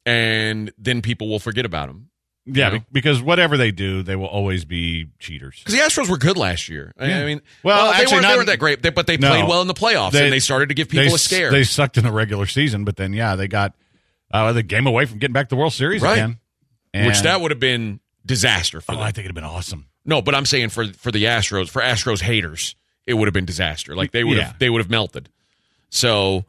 and 0.06 0.72
then 0.78 1.02
people 1.02 1.28
will 1.30 1.40
forget 1.40 1.66
about 1.66 1.88
them. 1.88 2.10
Yeah, 2.48 2.68
You 2.74 2.78
know? 2.80 2.86
because 2.92 3.22
whatever 3.22 3.58
they 3.58 3.72
do, 3.72 4.04
they 4.04 4.16
will 4.16 4.28
always 4.28 4.66
be 4.66 5.08
cheaters. 5.20 5.60
Because 5.60 5.74
the 5.74 5.82
Astros 5.84 6.10
were 6.10 6.18
good 6.18 6.38
last 6.38 6.70
year. 6.70 6.94
I, 6.98 7.08
Yeah. 7.08 7.20
I 7.22 7.26
mean, 7.26 7.42
Well, 7.64 7.92
they, 7.92 7.98
actually 8.02 8.14
weren't, 8.18 8.22
not- 8.24 8.30
they 8.30 8.36
weren't 8.38 8.48
that 8.48 8.60
great, 8.60 8.82
but 8.96 9.08
they 9.08 9.18
No. 9.18 9.30
played 9.30 9.48
well 9.48 9.62
in 9.62 9.68
the 9.68 9.74
playoffs, 9.74 10.14
and 10.14 10.32
they 10.32 10.40
started 10.40 10.70
to 10.70 10.76
give 10.76 10.88
people 10.90 11.08
they, 11.08 11.14
a 11.14 11.18
scare. 11.18 11.50
They 11.52 11.64
sucked 11.64 11.98
in 11.98 12.04
the 12.04 12.12
regular 12.12 12.46
season, 12.46 12.86
but 12.86 12.98
then 12.98 13.14
yeah, 13.14 13.36
they 13.36 13.48
got 13.48 13.74
uh, 14.32 14.54
the 14.54 14.62
game 14.64 14.86
away 14.86 15.06
from 15.06 15.18
getting 15.18 15.34
back 15.34 15.50
to 15.50 15.56
the 15.56 15.60
World 15.60 15.74
Series 15.74 16.02
Right. 16.02 16.14
again. 16.14 16.40
which 16.94 17.22
that 17.22 17.42
would 17.42 17.52
have 17.52 17.60
been 17.60 18.00
disaster 18.26 18.80
for 18.80 18.92
oh, 18.94 18.96
them. 18.96 19.04
I 19.04 19.08
think 19.12 19.26
it'd 19.26 19.30
have 19.30 19.36
been 19.36 19.44
awesome. 19.44 19.88
no, 20.06 20.22
but 20.22 20.34
I'm 20.36 20.46
saying 20.46 20.70
for 20.70 20.86
for 20.94 21.12
the 21.12 21.24
Astros, 21.26 21.70
for 21.70 21.82
Astros 21.82 22.22
haters, 22.22 22.76
it 23.08 23.16
would 23.16 23.28
have 23.28 23.34
been 23.34 23.46
disaster. 23.46 23.96
Like 23.96 24.12
they 24.12 24.24
would 24.24 24.38
have 24.38 24.60
they 24.60 24.70
would 24.70 24.80
have 24.82 24.90
melted. 24.90 25.30
So 25.90 26.46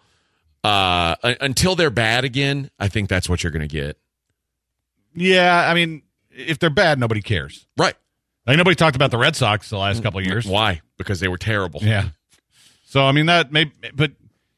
uh, 0.65 1.15
until 1.41 1.75
they're 1.77 1.91
bad 1.91 2.25
again, 2.25 2.71
I 2.79 2.89
think 2.89 3.09
that's 3.09 3.29
what 3.29 3.43
you're 3.43 3.53
going 3.53 3.67
to 3.67 3.73
get. 3.73 3.99
Yeah, 5.17 5.69
I 5.69 5.75
mean, 5.75 6.03
if 6.31 6.59
they're 6.59 6.71
bad, 6.71 6.99
nobody 6.99 7.23
cares. 7.23 7.67
Right? 7.77 7.95
Like 8.47 8.57
nobody 8.57 8.77
talked 8.77 8.95
about 8.95 9.11
the 9.11 9.19
Red 9.19 9.35
Sox 9.35 9.71
the 9.71 9.79
last 9.79 10.03
couple 10.03 10.21
of 10.21 10.25
mm-hmm. 10.25 10.33
years. 10.33 10.47
Why? 10.47 10.81
Because 10.99 11.21
they 11.21 11.29
were 11.29 11.39
terrible. 11.39 11.81
Yeah. 11.83 12.11
So 12.85 13.03
I 13.05 13.13
mean 13.13 13.27
that 13.27 13.51
may, 13.51 13.73
but 13.95 14.13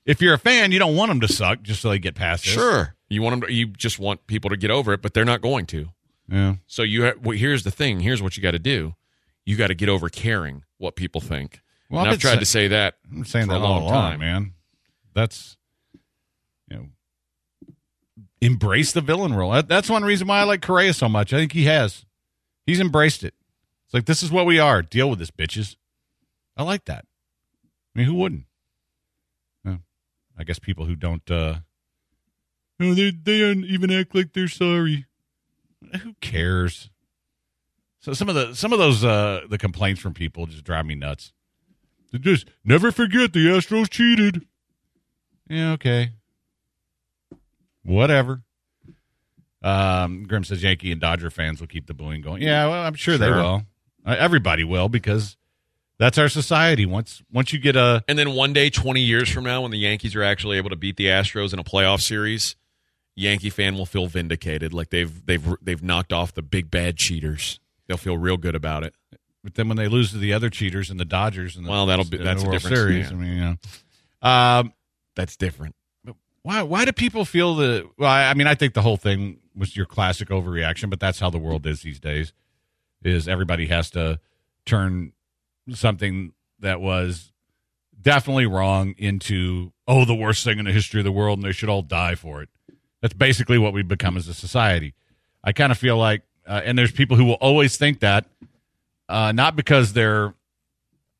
if 0.04 0.20
you're 0.20 0.34
a 0.34 0.38
fan, 0.38 0.72
you 0.72 0.78
don't 0.78 0.94
want 0.94 1.08
them 1.10 1.20
to 1.20 1.28
suck 1.28 1.62
just 1.62 1.80
so 1.80 1.88
they 1.88 1.98
get 1.98 2.14
past 2.14 2.44
this. 2.44 2.54
Sure. 2.54 2.94
You 3.08 3.22
want 3.22 3.40
them 3.40 3.48
to, 3.48 3.52
you 3.52 3.66
just 3.68 3.98
want 3.98 4.26
people 4.26 4.50
to 4.50 4.56
get 4.56 4.70
over 4.70 4.92
it, 4.92 5.00
but 5.00 5.14
they're 5.14 5.24
not 5.24 5.40
going 5.40 5.66
to. 5.66 5.88
Yeah. 6.28 6.56
So 6.66 6.82
you 6.82 7.06
ha- 7.06 7.14
well, 7.22 7.36
here's 7.36 7.64
the 7.64 7.70
thing. 7.70 8.00
Here's 8.00 8.22
what 8.22 8.36
you 8.36 8.42
got 8.42 8.50
to 8.50 8.58
do. 8.58 8.94
You 9.46 9.56
got 9.56 9.68
to 9.68 9.74
get 9.74 9.88
over 9.88 10.10
caring 10.10 10.64
what 10.76 10.94
people 10.94 11.22
think. 11.22 11.60
Well, 11.90 12.00
and 12.00 12.08
I've 12.08 12.14
I've 12.14 12.20
tried 12.20 12.34
sa- 12.34 12.40
to 12.40 12.46
say 12.46 12.68
that 12.68 12.96
I'm 13.10 13.24
saying 13.24 13.48
that 13.48 13.54
a 13.54 13.64
all 13.64 13.80
long 13.80 13.82
along, 13.84 13.92
time. 13.92 14.20
man. 14.20 14.52
That's 15.14 15.56
you 16.70 16.76
know, 16.76 16.86
embrace 18.40 18.92
the 18.92 19.00
villain 19.00 19.34
role. 19.34 19.62
That's 19.62 19.90
one 19.90 20.04
reason 20.04 20.28
why 20.28 20.40
I 20.40 20.44
like 20.44 20.62
Correa 20.62 20.92
so 20.92 21.08
much. 21.08 21.32
I 21.32 21.38
think 21.38 21.52
he 21.52 21.64
has. 21.64 22.04
He's 22.66 22.80
embraced 22.80 23.24
it. 23.24 23.34
It's 23.86 23.94
like 23.94 24.06
this 24.06 24.22
is 24.22 24.30
what 24.30 24.46
we 24.46 24.58
are. 24.58 24.82
Deal 24.82 25.08
with 25.10 25.18
this, 25.18 25.30
bitches. 25.30 25.76
I 26.56 26.62
like 26.62 26.84
that. 26.86 27.04
I 27.94 27.98
mean, 27.98 28.06
who 28.06 28.14
wouldn't? 28.14 28.44
I 30.38 30.44
guess 30.44 30.58
people 30.60 30.84
who 30.84 30.94
don't. 30.94 31.28
uh 31.30 31.56
No, 32.78 32.94
they 32.94 33.10
they 33.10 33.40
don't 33.40 33.64
even 33.64 33.90
act 33.90 34.14
like 34.14 34.32
they're 34.32 34.46
sorry. 34.46 35.06
Who 36.02 36.14
cares? 36.20 36.90
So 37.98 38.12
some 38.12 38.28
of 38.28 38.36
the 38.36 38.54
some 38.54 38.72
of 38.72 38.78
those 38.78 39.04
uh 39.04 39.40
the 39.50 39.58
complaints 39.58 40.00
from 40.00 40.14
people 40.14 40.46
just 40.46 40.62
drive 40.64 40.86
me 40.86 40.94
nuts. 40.94 41.32
They 42.12 42.18
just 42.18 42.48
never 42.64 42.92
forget 42.92 43.32
the 43.32 43.46
Astros 43.48 43.90
cheated. 43.90 44.46
Yeah, 45.48 45.72
okay. 45.72 46.12
Whatever. 47.84 48.42
Um, 49.62 50.24
Grim 50.24 50.44
says 50.44 50.62
Yankee 50.62 50.92
and 50.92 51.00
Dodger 51.00 51.30
fans 51.30 51.60
will 51.60 51.66
keep 51.66 51.86
the 51.86 51.94
booing 51.94 52.20
going. 52.22 52.42
Yeah, 52.42 52.66
well, 52.66 52.82
I'm 52.84 52.94
sure, 52.94 53.18
they 53.18 53.30
will. 53.30 53.62
Uh, 54.06 54.14
everybody 54.18 54.62
will 54.64 54.88
because 54.88 55.36
that's 55.98 56.16
our 56.16 56.28
society. 56.28 56.86
Once 56.86 57.22
once 57.32 57.52
you 57.52 57.58
get 57.58 57.74
a 57.76 58.04
And 58.08 58.18
then 58.18 58.32
one 58.34 58.52
day, 58.52 58.70
20 58.70 59.00
years 59.00 59.28
from 59.28 59.44
now, 59.44 59.62
when 59.62 59.70
the 59.72 59.78
Yankees 59.78 60.14
are 60.14 60.22
actually 60.22 60.56
able 60.58 60.70
to 60.70 60.76
beat 60.76 60.96
the 60.96 61.06
Astros 61.06 61.52
in 61.52 61.58
a 61.58 61.64
playoff 61.64 62.00
series, 62.00 62.54
Yankee 63.16 63.50
fan 63.50 63.76
will 63.76 63.86
feel 63.86 64.06
vindicated, 64.06 64.72
like 64.72 64.90
they've 64.90 65.26
they've 65.26 65.44
they've 65.60 65.82
knocked 65.82 66.12
off 66.12 66.32
the 66.32 66.42
big 66.42 66.70
bad 66.70 66.96
cheaters. 66.96 67.58
They'll 67.88 67.96
feel 67.96 68.16
real 68.16 68.36
good 68.36 68.54
about 68.54 68.84
it. 68.84 68.94
But 69.42 69.54
then 69.54 69.66
when 69.68 69.76
they 69.76 69.88
lose 69.88 70.12
to 70.12 70.18
the 70.18 70.32
other 70.32 70.50
cheaters 70.50 70.90
and 70.90 71.00
the 71.00 71.04
Dodgers 71.04 71.56
and 71.56 71.64
the, 71.66 71.70
Well, 71.70 71.86
that'll 71.86 72.04
be- 72.04 72.18
that's 72.18 72.42
a 72.42 72.46
World 72.46 72.60
difference, 72.60 72.78
Series, 72.78 73.10
yeah. 73.10 73.16
I 73.16 73.18
mean, 73.20 73.32
you 73.32 73.40
know, 74.22 74.28
um, 74.28 74.72
That's 75.16 75.36
different. 75.36 75.74
Why 76.48 76.62
why 76.62 76.86
do 76.86 76.92
people 76.92 77.26
feel 77.26 77.56
the? 77.56 77.86
Well, 77.98 78.10
I, 78.10 78.32
mean, 78.32 78.46
I 78.46 78.54
think 78.54 78.72
the 78.72 78.80
whole 78.80 78.96
thing 78.96 79.38
was 79.54 79.76
your 79.76 79.84
classic 79.84 80.30
overreaction, 80.30 80.88
but 80.88 80.98
that's 80.98 81.20
how 81.20 81.28
the 81.28 81.36
world 81.36 81.66
is 81.66 81.82
these 81.82 82.00
days. 82.00 82.32
Is 83.02 83.28
everybody 83.28 83.66
has 83.66 83.90
to 83.90 84.18
turn 84.64 85.12
something 85.74 86.32
that 86.60 86.80
was 86.80 87.32
definitely 88.00 88.46
wrong 88.46 88.94
into 88.96 89.72
oh 89.86 90.06
the 90.06 90.14
worst 90.14 90.42
thing 90.42 90.58
in 90.58 90.64
the 90.64 90.72
history 90.72 91.00
of 91.00 91.04
the 91.04 91.12
world, 91.12 91.38
and 91.38 91.46
they 91.46 91.52
should 91.52 91.68
all 91.68 91.82
die 91.82 92.14
for 92.14 92.40
it. 92.40 92.48
That's 93.02 93.12
basically 93.12 93.58
what 93.58 93.74
we've 93.74 93.86
become 93.86 94.16
as 94.16 94.26
a 94.26 94.32
society. 94.32 94.94
I 95.44 95.52
kind 95.52 95.70
of 95.70 95.76
feel 95.76 95.98
like, 95.98 96.22
uh, 96.46 96.62
and 96.64 96.78
there's 96.78 96.92
people 96.92 97.18
who 97.18 97.26
will 97.26 97.34
always 97.34 97.76
think 97.76 98.00
that, 98.00 98.24
uh, 99.06 99.32
not 99.32 99.54
because 99.54 99.92
they're, 99.92 100.32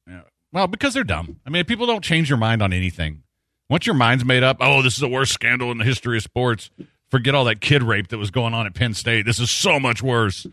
you 0.06 0.14
know, 0.14 0.22
well, 0.54 0.68
because 0.68 0.94
they're 0.94 1.04
dumb. 1.04 1.38
I 1.46 1.50
mean, 1.50 1.66
people 1.66 1.86
don't 1.86 2.02
change 2.02 2.30
your 2.30 2.38
mind 2.38 2.62
on 2.62 2.72
anything. 2.72 3.24
Once 3.68 3.86
your 3.86 3.94
mind's 3.94 4.24
made 4.24 4.42
up, 4.42 4.56
oh, 4.60 4.82
this 4.82 4.94
is 4.94 5.00
the 5.00 5.08
worst 5.08 5.32
scandal 5.32 5.70
in 5.70 5.78
the 5.78 5.84
history 5.84 6.16
of 6.16 6.22
sports. 6.22 6.70
Forget 7.10 7.34
all 7.34 7.44
that 7.44 7.60
kid 7.60 7.82
rape 7.82 8.08
that 8.08 8.18
was 8.18 8.30
going 8.30 8.54
on 8.54 8.66
at 8.66 8.74
Penn 8.74 8.94
State. 8.94 9.26
This 9.26 9.38
is 9.38 9.50
so 9.50 9.78
much 9.78 10.02
worse. 10.02 10.46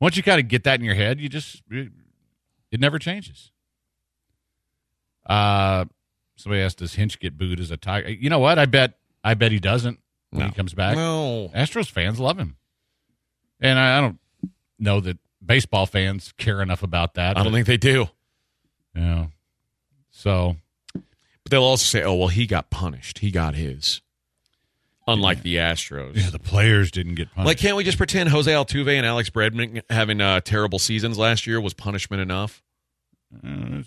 Once 0.00 0.16
you 0.16 0.22
kind 0.22 0.40
of 0.40 0.48
get 0.48 0.64
that 0.64 0.78
in 0.78 0.84
your 0.84 0.94
head, 0.94 1.20
you 1.20 1.28
just 1.28 1.62
it, 1.70 1.90
it 2.70 2.80
never 2.80 2.98
changes. 2.98 3.50
Uh, 5.26 5.84
somebody 6.36 6.62
asked, 6.62 6.78
does 6.78 6.94
Hinch 6.94 7.18
get 7.18 7.36
booed 7.36 7.60
as 7.60 7.70
a 7.70 7.76
tiger? 7.76 8.08
You 8.10 8.30
know 8.30 8.38
what? 8.38 8.58
I 8.58 8.66
bet 8.66 8.94
I 9.24 9.34
bet 9.34 9.52
he 9.52 9.58
doesn't 9.58 9.98
when 10.30 10.46
he 10.46 10.52
comes 10.52 10.74
back. 10.74 10.96
No. 10.96 11.50
Astros 11.54 11.90
fans 11.90 12.18
love 12.20 12.38
him, 12.38 12.56
and 13.60 13.78
I, 13.78 13.98
I 13.98 14.00
don't 14.00 14.18
know 14.78 15.00
that 15.00 15.18
baseball 15.44 15.86
fans 15.86 16.32
care 16.38 16.62
enough 16.62 16.82
about 16.82 17.14
that. 17.14 17.36
I 17.36 17.42
don't 17.42 17.52
think 17.52 17.66
they 17.66 17.76
do. 17.76 18.06
you 18.94 19.00
know. 19.00 19.28
So 20.10 20.56
But 21.48 21.56
they'll 21.56 21.64
also 21.64 21.84
say, 21.84 22.02
oh, 22.04 22.14
well, 22.14 22.28
he 22.28 22.46
got 22.46 22.68
punished. 22.70 23.18
He 23.20 23.30
got 23.30 23.54
his. 23.54 24.02
Unlike 25.06 25.42
the 25.42 25.56
Astros. 25.56 26.16
yeah, 26.16 26.28
the 26.28 26.38
players 26.38 26.90
didn't 26.90 27.14
get 27.14 27.32
punished. 27.34 27.46
Like, 27.46 27.56
can't 27.58 27.76
we 27.76 27.84
just 27.84 27.96
pretend 27.96 28.28
Jose 28.28 28.52
Altuve 28.52 28.94
and 28.94 29.06
Alex 29.06 29.30
Bregman 29.30 29.80
having 29.88 30.20
uh, 30.20 30.40
terrible 30.40 30.78
seasons 30.78 31.16
last 31.16 31.46
year 31.46 31.58
was 31.60 31.72
punishment 31.72 32.20
enough? 32.20 32.62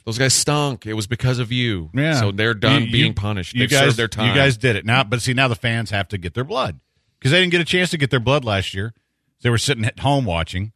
Those 0.05 0.17
guys 0.17 0.33
stunk. 0.33 0.85
It 0.87 0.93
was 0.93 1.05
because 1.07 1.37
of 1.39 1.51
you. 1.51 1.91
Yeah. 1.93 2.19
So 2.19 2.31
they're 2.31 2.53
done 2.55 2.81
You- 2.81 2.87
you- 2.87 2.91
being 2.91 3.13
punished. 3.13 3.53
You 3.53 3.59
They've 3.61 3.69
guys, 3.69 3.79
served 3.81 3.97
their 3.97 4.07
time. 4.07 4.29
You 4.29 4.33
guys 4.35 4.57
did 4.57 4.75
it 4.75 4.85
now, 4.85 5.03
but 5.03 5.21
see 5.21 5.33
now 5.33 5.47
the 5.47 5.55
fans 5.55 5.91
have 5.91 6.07
to 6.09 6.17
get 6.17 6.33
their 6.33 6.43
blood 6.43 6.79
because 7.19 7.31
they 7.31 7.39
didn't 7.39 7.51
get 7.51 7.61
a 7.61 7.65
chance 7.65 7.91
to 7.91 7.97
get 7.97 8.09
their 8.09 8.19
blood 8.19 8.43
last 8.43 8.73
year. 8.73 8.93
They 9.41 9.49
were 9.51 9.57
sitting 9.59 9.85
at 9.85 9.99
home 9.99 10.25
watching, 10.25 10.71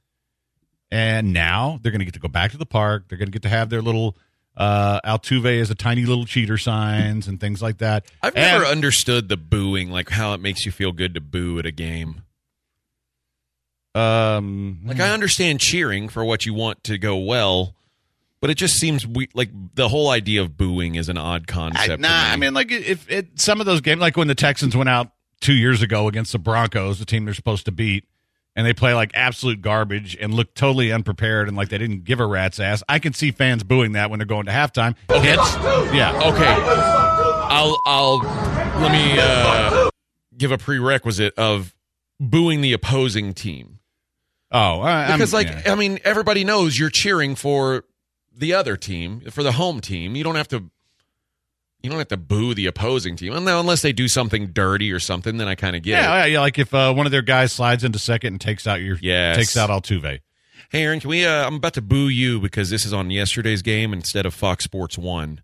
and 0.91 1.33
now 1.33 1.79
they're 1.81 1.91
going 1.91 1.99
to 1.99 2.05
get 2.05 2.13
to 2.15 2.19
go 2.19 2.27
back 2.27 2.51
to 2.51 2.57
the 2.57 2.65
park. 2.65 3.05
They're 3.07 3.17
going 3.17 3.27
to 3.27 3.31
get 3.31 3.43
to 3.43 3.49
have 3.49 3.69
their 3.69 3.81
little 3.81 4.15
uh, 4.57 5.01
Altuve 5.01 5.59
is 5.59 5.69
a 5.69 5.75
tiny 5.75 6.05
little 6.05 6.25
cheater 6.25 6.57
signs 6.57 7.27
and 7.27 7.39
things 7.39 7.61
like 7.61 7.79
that. 7.79 8.05
I've 8.23 8.35
never 8.35 8.63
And- 8.63 8.71
understood 8.71 9.27
the 9.29 9.37
booing, 9.37 9.89
like 9.91 10.09
how 10.09 10.33
it 10.33 10.39
makes 10.39 10.65
you 10.65 10.71
feel 10.71 10.91
good 10.91 11.13
to 11.15 11.21
boo 11.21 11.59
at 11.59 11.65
a 11.65 11.71
game. 11.71 12.21
um, 13.93 14.79
Like 14.85 14.99
I 14.99 15.11
understand 15.11 15.59
cheering 15.59 16.09
for 16.09 16.23
what 16.25 16.45
you 16.45 16.53
want 16.53 16.83
to 16.85 16.97
go 16.97 17.15
well, 17.17 17.75
but 18.41 18.49
it 18.49 18.55
just 18.55 18.75
seems 18.75 19.07
we 19.07 19.29
like 19.33 19.49
the 19.75 19.87
whole 19.89 20.09
idea 20.09 20.41
of 20.41 20.57
booing 20.57 20.95
is 20.95 21.09
an 21.09 21.17
odd 21.17 21.43
I, 21.49 21.51
concept. 21.51 22.01
nah, 22.01 22.07
me. 22.27 22.31
I 22.31 22.35
mean, 22.35 22.53
like 22.53 22.71
if 22.71 23.09
it, 23.09 23.39
some 23.39 23.59
of 23.59 23.65
those 23.65 23.81
games, 23.81 24.01
like 24.01 24.17
when 24.17 24.27
the 24.27 24.35
Texans 24.35 24.75
went 24.75 24.89
out 24.89 25.11
two 25.41 25.53
years 25.53 25.81
ago 25.81 26.07
against 26.07 26.31
the 26.33 26.39
Broncos, 26.39 26.99
the 26.99 27.05
team 27.05 27.25
they're 27.25 27.33
supposed 27.33 27.65
to 27.65 27.71
beat, 27.71 28.05
and 28.55 28.65
they 28.65 28.73
play 28.73 28.93
like 28.93 29.11
absolute 29.15 29.61
garbage 29.61 30.15
and 30.19 30.33
look 30.33 30.53
totally 30.53 30.91
unprepared 30.91 31.47
and 31.47 31.55
like 31.57 31.69
they 31.69 31.77
didn't 31.77 32.03
give 32.03 32.19
a 32.19 32.25
rat's 32.25 32.59
ass. 32.59 32.83
I 32.87 32.99
can 32.99 33.13
see 33.13 33.31
fans 33.31 33.63
booing 33.63 33.93
that 33.93 34.09
when 34.09 34.19
they're 34.19 34.25
going 34.25 34.45
to 34.45 34.51
halftime. 34.51 34.95
Hits, 35.09 35.55
yeah, 35.93 36.11
okay, 36.33 36.55
I'll 37.53 37.81
I'll 37.85 38.17
let 38.81 38.91
me 38.91 39.17
uh, 39.19 39.89
give 40.37 40.51
a 40.51 40.57
prerequisite 40.57 41.33
of 41.37 41.75
booing 42.19 42.61
the 42.61 42.73
opposing 42.73 43.33
team 43.33 43.79
Oh, 44.51 44.79
I, 44.81 45.05
I'm- 45.07 45.17
because, 45.17 45.33
like, 45.33 45.47
yeah. 45.47 45.73
I 45.73 45.75
mean, 45.75 45.99
everybody 46.05 46.45
knows 46.45 46.77
you're 46.79 46.89
cheering 46.91 47.35
for 47.35 47.83
the 48.33 48.53
other 48.53 48.77
team, 48.77 49.21
for 49.31 49.43
the 49.43 49.51
home 49.53 49.81
team. 49.81 50.15
You 50.15 50.23
don't 50.23 50.35
have 50.35 50.47
to. 50.49 50.69
You 51.85 51.89
don't 51.91 51.99
have 51.99 52.09
to 52.09 52.17
boo 52.17 52.53
the 52.53 52.65
opposing 52.65 53.15
team, 53.15 53.31
unless 53.33 53.81
they 53.81 53.93
do 53.93 54.07
something 54.09 54.47
dirty 54.47 54.91
or 54.91 54.99
something. 54.99 55.37
Then 55.37 55.47
I 55.47 55.55
kind 55.55 55.75
of 55.75 55.81
get 55.83 55.91
it. 55.99 56.01
yeah, 56.01 56.15
yeah, 56.17 56.25
yeah, 56.25 56.39
like 56.41 56.59
if 56.59 56.73
uh, 56.73 56.93
one 56.93 57.05
of 57.05 57.13
their 57.13 57.21
guys 57.21 57.53
slides 57.53 57.83
into 57.85 57.99
second 57.99 58.33
and 58.33 58.41
takes 58.41 58.67
out 58.67 58.81
your 58.81 58.97
Yes. 59.01 59.37
takes 59.37 59.55
out 59.57 59.69
Altuve. 59.69 60.19
Hey, 60.71 60.83
Aaron, 60.83 60.99
can 60.99 61.09
we? 61.09 61.25
Uh, 61.25 61.45
I'm 61.47 61.55
about 61.55 61.73
to 61.75 61.81
boo 61.81 62.07
you 62.09 62.39
because 62.41 62.69
this 62.69 62.85
is 62.85 62.91
on 62.93 63.09
yesterday's 63.11 63.61
game 63.61 63.93
instead 63.93 64.25
of 64.25 64.33
Fox 64.33 64.63
Sports 64.65 64.97
One, 64.97 65.41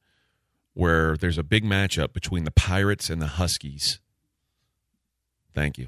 where 0.73 1.15
there's 1.15 1.37
a 1.37 1.43
big 1.43 1.63
matchup 1.63 2.11
between 2.11 2.43
the 2.43 2.51
Pirates 2.51 3.09
and 3.09 3.21
the 3.21 3.27
Huskies. 3.27 3.99
Thank 5.53 5.77
you. 5.77 5.87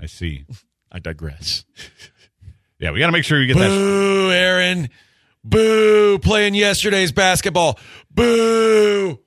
I 0.00 0.06
see. 0.06 0.46
I 0.92 0.98
digress. 0.98 1.64
Yeah, 2.78 2.90
we 2.90 2.98
got 2.98 3.06
to 3.06 3.12
make 3.12 3.22
sure 3.22 3.40
you 3.40 3.46
get 3.46 3.58
that. 3.60 3.68
Boo, 3.68 4.32
Aaron. 4.32 4.88
Boo, 5.44 6.18
playing 6.18 6.56
yesterday's 6.56 7.12
basketball. 7.12 7.78
Boo. 8.10 9.20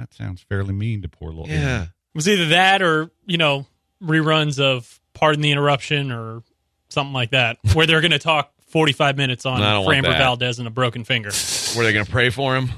That 0.00 0.14
sounds 0.14 0.42
fairly 0.42 0.72
mean 0.72 1.02
to 1.02 1.08
poor 1.08 1.30
little. 1.30 1.48
Yeah. 1.48 1.82
It 1.82 1.88
was 2.14 2.28
either 2.28 2.48
that 2.48 2.82
or, 2.82 3.10
you 3.26 3.36
know, 3.36 3.66
reruns 4.02 4.58
of 4.58 5.00
Pardon 5.14 5.42
the 5.42 5.52
Interruption 5.52 6.10
or 6.10 6.42
something 6.88 7.12
like 7.12 7.30
that, 7.30 7.58
where 7.74 7.86
they're 7.86 8.00
going 8.00 8.10
to 8.10 8.18
talk 8.18 8.52
45 8.68 9.16
minutes 9.16 9.46
on 9.46 9.60
No, 9.60 9.66
I 9.66 9.72
don't 9.72 9.84
want 9.84 10.06
Framber. 10.06 10.18
Valdez 10.18 10.58
and 10.58 10.66
a 10.66 10.70
broken 10.70 11.04
finger. 11.04 11.30
Were 11.76 11.84
they 11.84 11.92
going 11.92 12.04
to 12.04 12.10
pray 12.10 12.30
for 12.30 12.56
him? 12.56 12.70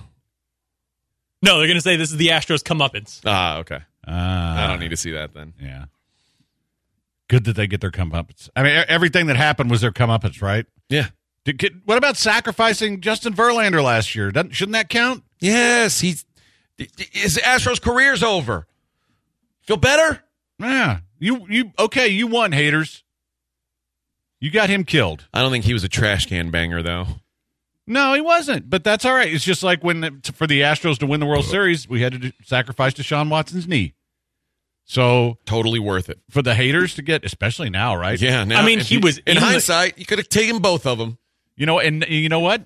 No, 1.43 1.59
they're 1.59 1.67
going 1.67 1.77
to 1.77 1.83
say 1.83 1.97
this 1.97 2.11
is 2.11 2.17
the 2.17 2.29
Astros 2.29 2.63
comeuppance. 2.63 3.21
Ah, 3.25 3.59
okay. 3.59 3.79
Ah, 4.07 4.65
I 4.65 4.67
don't 4.69 4.81
need 4.81 4.91
to 4.91 4.97
see 4.97 5.13
that 5.13 5.33
then. 5.35 5.55
Yeah. 5.61 5.85
Good 7.29 7.45
that 7.45 7.57
they 7.57 7.67
get 7.67 7.81
their 7.81 7.91
comeuppance. 7.91 8.51
I 8.55 8.63
mean, 8.63 8.85
everything 8.89 9.27
that 9.29 9.37
happened 9.37 9.71
was 9.71 9.81
their 9.81 9.93
comeuppance, 9.93 10.43
right? 10.43 10.67
Yeah. 10.89 11.09
Did, 11.45 11.83
what 11.85 11.99
about 11.99 12.17
sacrificing 12.17 13.01
Justin 13.01 13.35
Verlander 13.35 13.83
last 13.83 14.15
year? 14.15 14.31
Doesn't, 14.31 14.51
shouldn't 14.55 14.75
that 14.75 14.89
count? 14.89 15.25
Yes, 15.41 16.01
he's 16.01 16.25
his 16.79 17.39
Astros 17.39 17.81
career's 17.81 18.23
over. 18.23 18.67
Feel 19.63 19.77
better? 19.77 20.23
Yeah. 20.59 21.01
You 21.19 21.47
you 21.49 21.73
okay? 21.79 22.09
You 22.09 22.27
won, 22.27 22.53
haters. 22.53 23.05
You 24.41 24.51
got 24.51 24.69
him 24.71 24.85
killed. 24.85 25.27
I 25.33 25.41
don't 25.41 25.53
think 25.53 25.65
he 25.65 25.73
was 25.73 25.85
a 25.85 25.89
trash 25.89 26.27
can 26.27 26.51
banger 26.51 26.83
though. 26.83 27.07
No, 27.87 28.15
he 28.15 28.21
wasn't. 28.21 28.69
But 28.71 28.85
that's 28.85 29.05
all 29.05 29.15
right. 29.15 29.33
It's 29.33 29.45
just 29.45 29.63
like 29.63 29.83
when 29.85 30.21
for 30.23 30.47
the 30.47 30.61
Astros 30.63 30.99
to 30.99 31.07
win 31.07 31.21
the 31.21 31.27
World 31.27 31.45
Series, 31.45 31.89
we 31.89 32.01
had 32.03 32.13
to 32.13 32.19
do, 32.19 32.33
sacrifice 32.45 32.95
Deshaun 32.95 33.29
Watson's 33.29 33.67
knee. 33.69 33.95
So 34.85 35.39
Totally 35.47 35.79
worth 35.79 36.09
it. 36.09 36.19
for 36.29 36.43
the 36.43 36.55
haters 36.55 36.95
to 36.97 37.03
get, 37.03 37.25
especially 37.25 37.71
now, 37.71 37.95
right? 37.97 38.21
Yeah. 38.21 38.43
Now, 38.45 38.61
I 38.61 38.67
mean, 38.67 38.81
if 38.81 38.89
he 38.89 38.97
you- 38.97 39.01
was 39.01 39.19
in 39.19 39.25
in 39.27 39.35
the- 39.37 39.41
hindsight, 39.41 39.99
you 39.99 40.05
could 40.07 40.19
have 40.19 40.29
taken 40.29 40.59
both 40.59 40.87
of 40.87 40.99
them. 40.99 41.19
You 41.57 41.67
know, 41.67 41.79
and 41.79 42.05
you 42.09 42.29
know 42.29 42.41
what? 42.41 42.65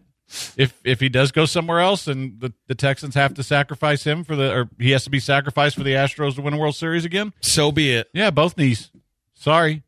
If 0.56 0.80
if 0.84 0.98
he 1.00 1.08
does 1.08 1.30
go 1.30 1.44
somewhere 1.44 1.78
else 1.80 2.08
and 2.08 2.40
the, 2.40 2.52
the 2.66 2.74
Texans 2.74 3.14
have 3.14 3.34
to 3.34 3.42
sacrifice 3.44 4.02
him 4.04 4.24
for 4.24 4.34
the 4.34 4.52
or 4.52 4.68
he 4.78 4.90
has 4.90 5.04
to 5.04 5.10
be 5.10 5.20
sacrificed 5.20 5.76
for 5.76 5.84
the 5.84 5.92
Astros 5.92 6.34
to 6.34 6.42
win 6.42 6.54
a 6.54 6.58
World 6.58 6.74
Series 6.74 7.04
again, 7.04 7.32
So 7.40 7.70
be 7.70 7.92
it. 7.92 8.08
yeah, 8.12 8.30
both 8.30 8.56
knees. 8.58 8.90
Sorry. 9.34 9.82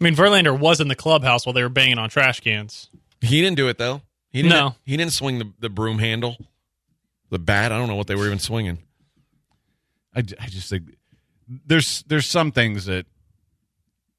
I 0.00 0.04
mean, 0.04 0.14
Verlander 0.14 0.56
was 0.56 0.80
in 0.80 0.86
the 0.88 0.94
clubhouse 0.94 1.44
while 1.44 1.52
they 1.52 1.62
were 1.62 1.68
banging 1.68 1.98
on 1.98 2.08
trash 2.08 2.38
cans. 2.40 2.88
He 3.20 3.40
didn't 3.40 3.56
do 3.56 3.68
it 3.68 3.78
though. 3.78 4.02
He 4.30 4.42
didn't, 4.42 4.56
No. 4.56 4.76
he 4.84 4.96
didn't 4.96 5.12
swing 5.12 5.38
the, 5.40 5.52
the 5.58 5.68
broom 5.68 5.98
handle, 5.98 6.36
the 7.30 7.40
bat. 7.40 7.72
I 7.72 7.78
don't 7.78 7.88
know 7.88 7.96
what 7.96 8.06
they 8.06 8.14
were 8.14 8.26
even 8.26 8.38
swinging. 8.38 8.78
I, 10.14 10.20
I 10.20 10.46
just 10.46 10.70
think 10.70 10.84
there's 11.66 12.04
there's 12.04 12.26
some 12.26 12.52
things 12.52 12.84
that 12.86 13.06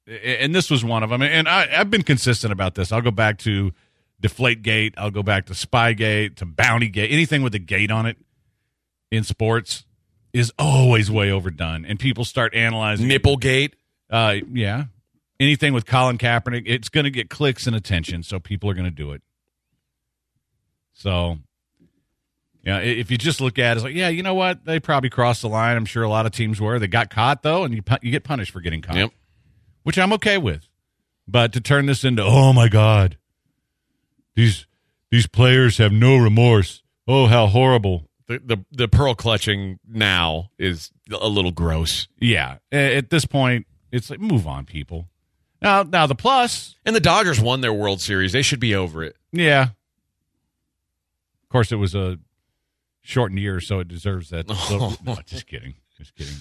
and 0.06 0.54
this 0.54 0.70
was 0.70 0.84
one 0.84 1.02
of 1.02 1.10
them 1.10 1.22
and 1.22 1.48
I, 1.48 1.68
I've 1.80 1.90
been 1.90 2.02
consistent 2.02 2.52
about 2.52 2.74
this. 2.74 2.92
I'll 2.92 3.00
go 3.00 3.10
back 3.10 3.38
to 3.38 3.72
Deflategate, 4.22 4.94
I'll 4.96 5.10
go 5.10 5.22
back 5.22 5.46
to 5.46 5.52
Spygate, 5.52 6.36
to 6.36 6.46
Bountygate, 6.46 7.12
anything 7.12 7.42
with 7.42 7.54
a 7.54 7.58
gate 7.58 7.90
on 7.90 8.06
it 8.06 8.16
in 9.10 9.24
sports 9.24 9.84
is 10.32 10.52
always 10.58 11.10
way 11.10 11.30
overdone 11.30 11.84
and 11.84 11.98
people 11.98 12.24
start 12.24 12.54
analyzing 12.54 13.08
Nipplegate. 13.08 13.72
Uh, 14.08 14.36
yeah. 14.52 14.84
Anything 15.40 15.74
with 15.74 15.84
Colin 15.86 16.18
Kaepernick, 16.18 16.62
it's 16.66 16.88
going 16.88 17.04
to 17.04 17.10
get 17.10 17.28
clicks 17.28 17.66
and 17.66 17.74
attention, 17.74 18.22
so 18.22 18.38
people 18.38 18.70
are 18.70 18.74
going 18.74 18.84
to 18.84 18.90
do 18.90 19.10
it. 19.12 19.22
So, 20.92 21.38
yeah, 22.62 22.78
if 22.78 23.10
you 23.10 23.18
just 23.18 23.40
look 23.40 23.58
at 23.58 23.72
it, 23.72 23.76
it's 23.78 23.84
like, 23.84 23.94
yeah, 23.94 24.08
you 24.08 24.22
know 24.22 24.34
what? 24.34 24.64
They 24.64 24.78
probably 24.78 25.10
crossed 25.10 25.42
the 25.42 25.48
line. 25.48 25.76
I'm 25.76 25.84
sure 25.84 26.04
a 26.04 26.08
lot 26.08 26.26
of 26.26 26.32
teams 26.32 26.60
were. 26.60 26.78
They 26.78 26.86
got 26.86 27.10
caught 27.10 27.42
though, 27.42 27.64
and 27.64 27.74
you 27.74 27.82
you 28.02 28.12
get 28.12 28.22
punished 28.22 28.52
for 28.52 28.60
getting 28.60 28.82
caught. 28.82 28.96
Yep. 28.96 29.10
which 29.82 29.98
I'm 29.98 30.12
okay 30.12 30.38
with. 30.38 30.68
But 31.26 31.52
to 31.54 31.60
turn 31.60 31.86
this 31.86 32.04
into, 32.04 32.22
oh 32.22 32.52
my 32.52 32.68
God, 32.68 33.16
these 34.34 34.66
these 35.10 35.26
players 35.26 35.78
have 35.78 35.92
no 35.92 36.16
remorse. 36.16 36.82
Oh, 37.06 37.26
how 37.26 37.46
horrible. 37.46 38.08
The, 38.26 38.40
the 38.44 38.64
the 38.70 38.88
pearl 38.88 39.14
clutching 39.14 39.78
now 39.86 40.50
is 40.58 40.90
a 41.10 41.28
little 41.28 41.50
gross. 41.50 42.08
Yeah. 42.18 42.58
At 42.70 43.10
this 43.10 43.26
point, 43.26 43.66
it's 43.90 44.10
like 44.10 44.20
move 44.20 44.46
on, 44.46 44.64
people. 44.64 45.08
Now, 45.60 45.84
now 45.84 46.06
the 46.06 46.14
plus, 46.16 46.76
And 46.84 46.96
the 46.96 47.00
Dodgers 47.00 47.40
won 47.40 47.60
their 47.60 47.72
World 47.72 48.00
Series. 48.00 48.32
They 48.32 48.42
should 48.42 48.58
be 48.58 48.74
over 48.74 49.04
it. 49.04 49.16
yeah. 49.30 49.62
Of 49.62 51.48
course, 51.52 51.70
it 51.70 51.76
was 51.76 51.94
a 51.94 52.18
shortened 53.02 53.38
year, 53.38 53.60
so 53.60 53.78
it 53.78 53.86
deserves 53.86 54.30
that. 54.30 54.48
little- 54.70 54.96
no, 55.04 55.18
just 55.26 55.46
kidding. 55.46 55.74
Just 55.98 56.14
kidding. 56.14 56.34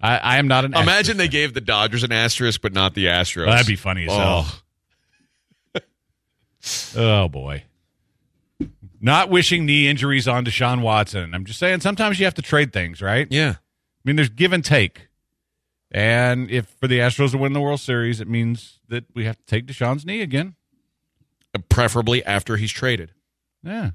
I, 0.00 0.16
I 0.16 0.36
am 0.38 0.48
not 0.48 0.64
an. 0.64 0.74
Imagine 0.74 1.16
they 1.16 1.26
Astros 1.26 1.30
gave 1.30 1.54
the 1.54 1.60
Dodgers 1.60 2.02
an 2.02 2.12
asterisk, 2.12 2.60
but 2.60 2.72
not 2.72 2.94
the 2.94 3.06
Astros. 3.06 3.44
fan. 3.44 3.52
That'd 3.52 3.66
be 3.66 3.76
funny 3.76 4.04
as 4.04 4.12
oh. 4.12 4.18
hell. 4.18 4.46
Oh. 6.96 7.28
Boy. 7.28 7.64
Not 9.00 9.28
wishing 9.30 9.66
knee 9.66 9.86
injuries 9.88 10.26
on 10.26 10.44
Deshaun 10.44 10.80
Watson. 10.82 11.34
I'm 11.34 11.44
just 11.44 11.58
saying 11.58 11.80
sometimes 11.80 12.18
you 12.18 12.24
have 12.24 12.34
to 12.34 12.42
trade 12.42 12.72
things, 12.72 13.02
right? 13.02 13.28
Yeah. 13.30 13.54
I 13.58 14.02
mean, 14.04 14.16
there's 14.16 14.30
give 14.30 14.52
and 14.52 14.64
take. 14.64 15.08
And 15.90 16.50
if 16.50 16.66
for 16.80 16.88
the 16.88 16.98
Astros 16.98 17.30
to 17.32 17.38
win 17.38 17.52
the 17.52 17.60
World 17.60 17.80
Series, 17.80 18.20
it 18.20 18.28
means 18.28 18.80
that 18.88 19.04
we 19.14 19.24
have 19.24 19.36
to 19.38 19.44
take 19.44 19.66
Deshaun's 19.66 20.04
knee 20.06 20.20
again. 20.22 20.54
Preferably 21.68 22.24
after 22.24 22.56
he's 22.56 22.72
traded. 22.72 23.12
Yeah. 23.62 23.90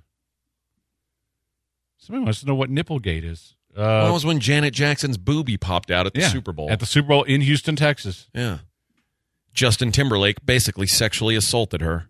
Somebody 1.98 2.24
wants 2.26 2.40
to 2.42 2.46
know 2.48 2.56
what 2.56 2.70
Nipplegate 2.70 3.24
is. 3.24 3.56
Uh, 3.76 3.82
Well, 3.82 4.06
that 4.08 4.14
was 4.14 4.26
when 4.26 4.40
Janet 4.40 4.74
Jackson's 4.74 5.18
booby 5.18 5.58
popped 5.58 5.92
out 5.92 6.06
at 6.08 6.14
the 6.14 6.22
yeah, 6.22 6.30
Super 6.30 6.52
Bowl. 6.52 6.70
At 6.72 6.80
the 6.80 6.86
Super 6.86 7.10
Bowl 7.10 7.24
in 7.24 7.42
Houston, 7.42 7.76
Texas. 7.76 8.30
yeah. 8.34 8.60
Justin 9.54 9.92
Timberlake 9.92 10.46
basically 10.46 10.88
sexually 10.88 11.36
assaulted 11.36 11.82
her. 11.82 12.08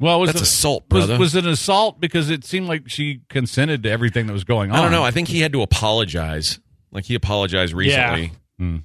Well, 0.00 0.18
was 0.18 0.28
That's 0.28 0.40
it, 0.40 0.44
assault, 0.44 0.88
brother. 0.88 1.18
was 1.18 1.34
it 1.34 1.44
an 1.44 1.50
assault 1.50 2.00
because 2.00 2.30
it 2.30 2.44
seemed 2.44 2.66
like 2.66 2.88
she 2.88 3.20
consented 3.28 3.82
to 3.82 3.90
everything 3.90 4.26
that 4.26 4.32
was 4.32 4.44
going 4.44 4.70
on? 4.70 4.78
I 4.78 4.82
don't 4.82 4.92
know. 4.92 5.04
I 5.04 5.10
think 5.10 5.28
he 5.28 5.40
had 5.40 5.52
to 5.52 5.62
apologize. 5.62 6.58
Like 6.90 7.04
he 7.04 7.14
apologized 7.14 7.74
recently. 7.74 8.32
Hmm. 8.58 8.78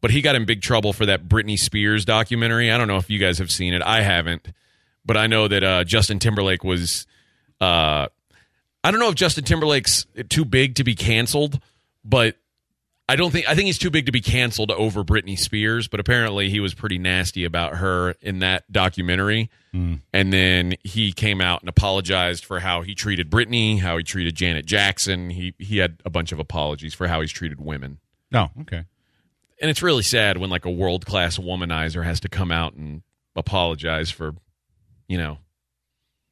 But 0.00 0.10
he 0.10 0.20
got 0.20 0.34
in 0.34 0.44
big 0.44 0.60
trouble 0.60 0.92
for 0.92 1.06
that 1.06 1.28
Britney 1.28 1.56
Spears 1.56 2.04
documentary. 2.04 2.70
I 2.70 2.78
don't 2.78 2.88
know 2.88 2.96
if 2.98 3.08
you 3.08 3.18
guys 3.18 3.38
have 3.38 3.50
seen 3.50 3.72
it. 3.72 3.82
I 3.82 4.02
haven't. 4.02 4.52
But 5.04 5.16
I 5.16 5.26
know 5.26 5.48
that 5.48 5.62
uh, 5.62 5.84
Justin 5.84 6.18
Timberlake 6.18 6.62
was 6.64 7.06
uh, 7.60 8.08
I 8.84 8.90
don't 8.90 9.00
know 9.00 9.08
if 9.08 9.14
Justin 9.14 9.44
Timberlake's 9.44 10.06
too 10.28 10.44
big 10.44 10.76
to 10.76 10.84
be 10.84 10.94
canceled, 10.94 11.60
but 12.04 12.36
I 13.10 13.16
don't 13.16 13.30
think 13.30 13.48
I 13.48 13.54
think 13.54 13.66
he's 13.66 13.78
too 13.78 13.90
big 13.90 14.06
to 14.06 14.12
be 14.12 14.20
canceled 14.20 14.70
over 14.70 15.02
Britney 15.02 15.38
Spears, 15.38 15.88
but 15.88 15.98
apparently 15.98 16.50
he 16.50 16.60
was 16.60 16.74
pretty 16.74 16.98
nasty 16.98 17.44
about 17.44 17.76
her 17.76 18.14
in 18.20 18.40
that 18.40 18.70
documentary. 18.70 19.48
Hmm. 19.72 19.94
And 20.12 20.30
then 20.30 20.74
he 20.84 21.12
came 21.12 21.40
out 21.40 21.60
and 21.60 21.70
apologized 21.70 22.44
for 22.44 22.60
how 22.60 22.82
he 22.82 22.94
treated 22.94 23.30
Britney, 23.30 23.80
how 23.80 23.96
he 23.96 24.04
treated 24.04 24.34
Janet 24.34 24.66
Jackson. 24.66 25.30
He 25.30 25.54
he 25.58 25.78
had 25.78 26.02
a 26.04 26.10
bunch 26.10 26.32
of 26.32 26.38
apologies 26.38 26.92
for 26.92 27.08
how 27.08 27.22
he's 27.22 27.32
treated 27.32 27.60
women. 27.60 27.98
No, 28.30 28.50
okay. 28.60 28.84
And 29.60 29.70
it's 29.70 29.82
really 29.82 30.02
sad 30.02 30.36
when 30.36 30.50
like 30.50 30.66
a 30.66 30.70
world 30.70 31.06
class 31.06 31.38
womanizer 31.38 32.04
has 32.04 32.20
to 32.20 32.28
come 32.28 32.52
out 32.52 32.74
and 32.74 33.02
apologize 33.34 34.10
for, 34.10 34.34
you 35.08 35.16
know, 35.16 35.38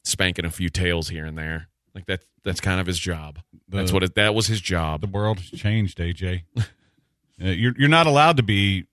spanking 0.05 0.45
a 0.45 0.51
few 0.51 0.69
tails 0.69 1.09
here 1.09 1.25
and 1.25 1.39
there. 1.39 1.69
Like 1.95 2.05
that's 2.05 2.27
that's 2.45 2.61
kind 2.61 2.83
of 2.83 2.87
his 2.87 2.99
job. 2.99 3.39
That's 3.69 3.93
what 3.93 4.03
it, 4.03 4.15
that 4.15 4.35
was 4.35 4.47
his 4.47 4.61
job. 4.61 5.01
The 5.01 5.07
world 5.07 5.41
has 5.41 5.61
changed, 5.61 5.99
AJ. 5.99 6.43
Uh, 7.39 7.49
you're 7.49 7.75
you're 7.77 7.91
not 7.91 8.07
allowed 8.07 8.39
to 8.39 8.43
be. 8.43 8.87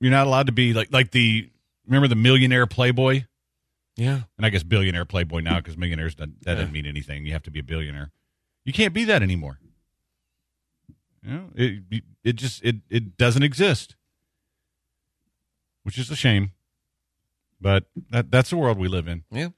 You're 0.00 0.10
not 0.10 0.26
allowed 0.26 0.46
to 0.46 0.52
be 0.52 0.72
like 0.72 0.90
like 0.90 1.10
the 1.10 1.50
remember 1.86 2.08
the 2.08 2.14
millionaire 2.14 2.66
playboy. 2.66 3.24
Yeah. 3.94 4.20
and 4.38 4.46
I 4.46 4.48
guess 4.48 4.62
billionaire 4.62 5.04
playboy 5.04 5.40
now 5.40 5.56
because 5.56 5.76
millionaires 5.76 6.14
that, 6.14 6.30
that 6.44 6.54
doesn't 6.54 6.72
mean 6.72 6.86
anything. 6.86 7.26
You 7.26 7.32
have 7.32 7.42
to 7.42 7.50
be 7.50 7.58
a 7.58 7.62
billionaire. 7.62 8.10
You 8.64 8.72
can't 8.72 8.94
be 8.94 9.04
that 9.04 9.22
anymore. 9.22 9.58
You 11.22 11.30
know, 11.30 11.50
it 11.56 12.02
it 12.24 12.36
just 12.36 12.64
it 12.64 12.76
it 12.88 13.18
doesn't 13.18 13.42
exist, 13.42 13.96
which 15.82 15.98
is 15.98 16.10
a 16.10 16.16
shame. 16.16 16.52
But 17.60 17.84
that 18.10 18.30
that's 18.30 18.48
the 18.48 18.56
world 18.56 18.78
we 18.78 18.88
live 18.88 19.08
in. 19.08 19.24
Yeah. 19.30 19.48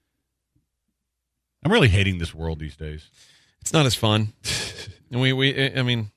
I'm 1.65 1.71
really 1.71 1.89
hating 1.89 2.19
this 2.19 2.35
world 2.35 2.59
these 2.59 2.77
days. 2.77 3.11
It's 3.61 3.73
not 3.73 3.87
as 3.87 3.95
fun. 3.95 4.33
and 5.11 5.21
we 5.21 5.33
we 5.33 5.73
I 5.77 5.83
mean 5.83 6.11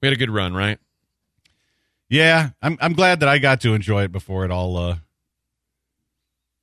we 0.00 0.06
had 0.06 0.12
a 0.12 0.18
good 0.18 0.30
run, 0.30 0.54
right? 0.54 0.78
Yeah, 2.08 2.50
I'm 2.62 2.78
I'm 2.80 2.94
glad 2.94 3.20
that 3.20 3.28
I 3.28 3.38
got 3.38 3.60
to 3.62 3.74
enjoy 3.74 4.04
it 4.04 4.12
before 4.12 4.44
it 4.44 4.50
all 4.50 4.76
uh 4.76 4.96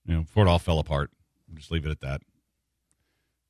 you 0.06 0.14
know, 0.14 0.22
before 0.22 0.46
it 0.46 0.50
all 0.50 0.60
fell 0.60 0.80
apart. 0.80 1.12
I'll 1.50 1.56
just 1.56 1.72
leave 1.72 1.86
it 1.86 1.92
at 1.92 2.02
that. 2.02 2.22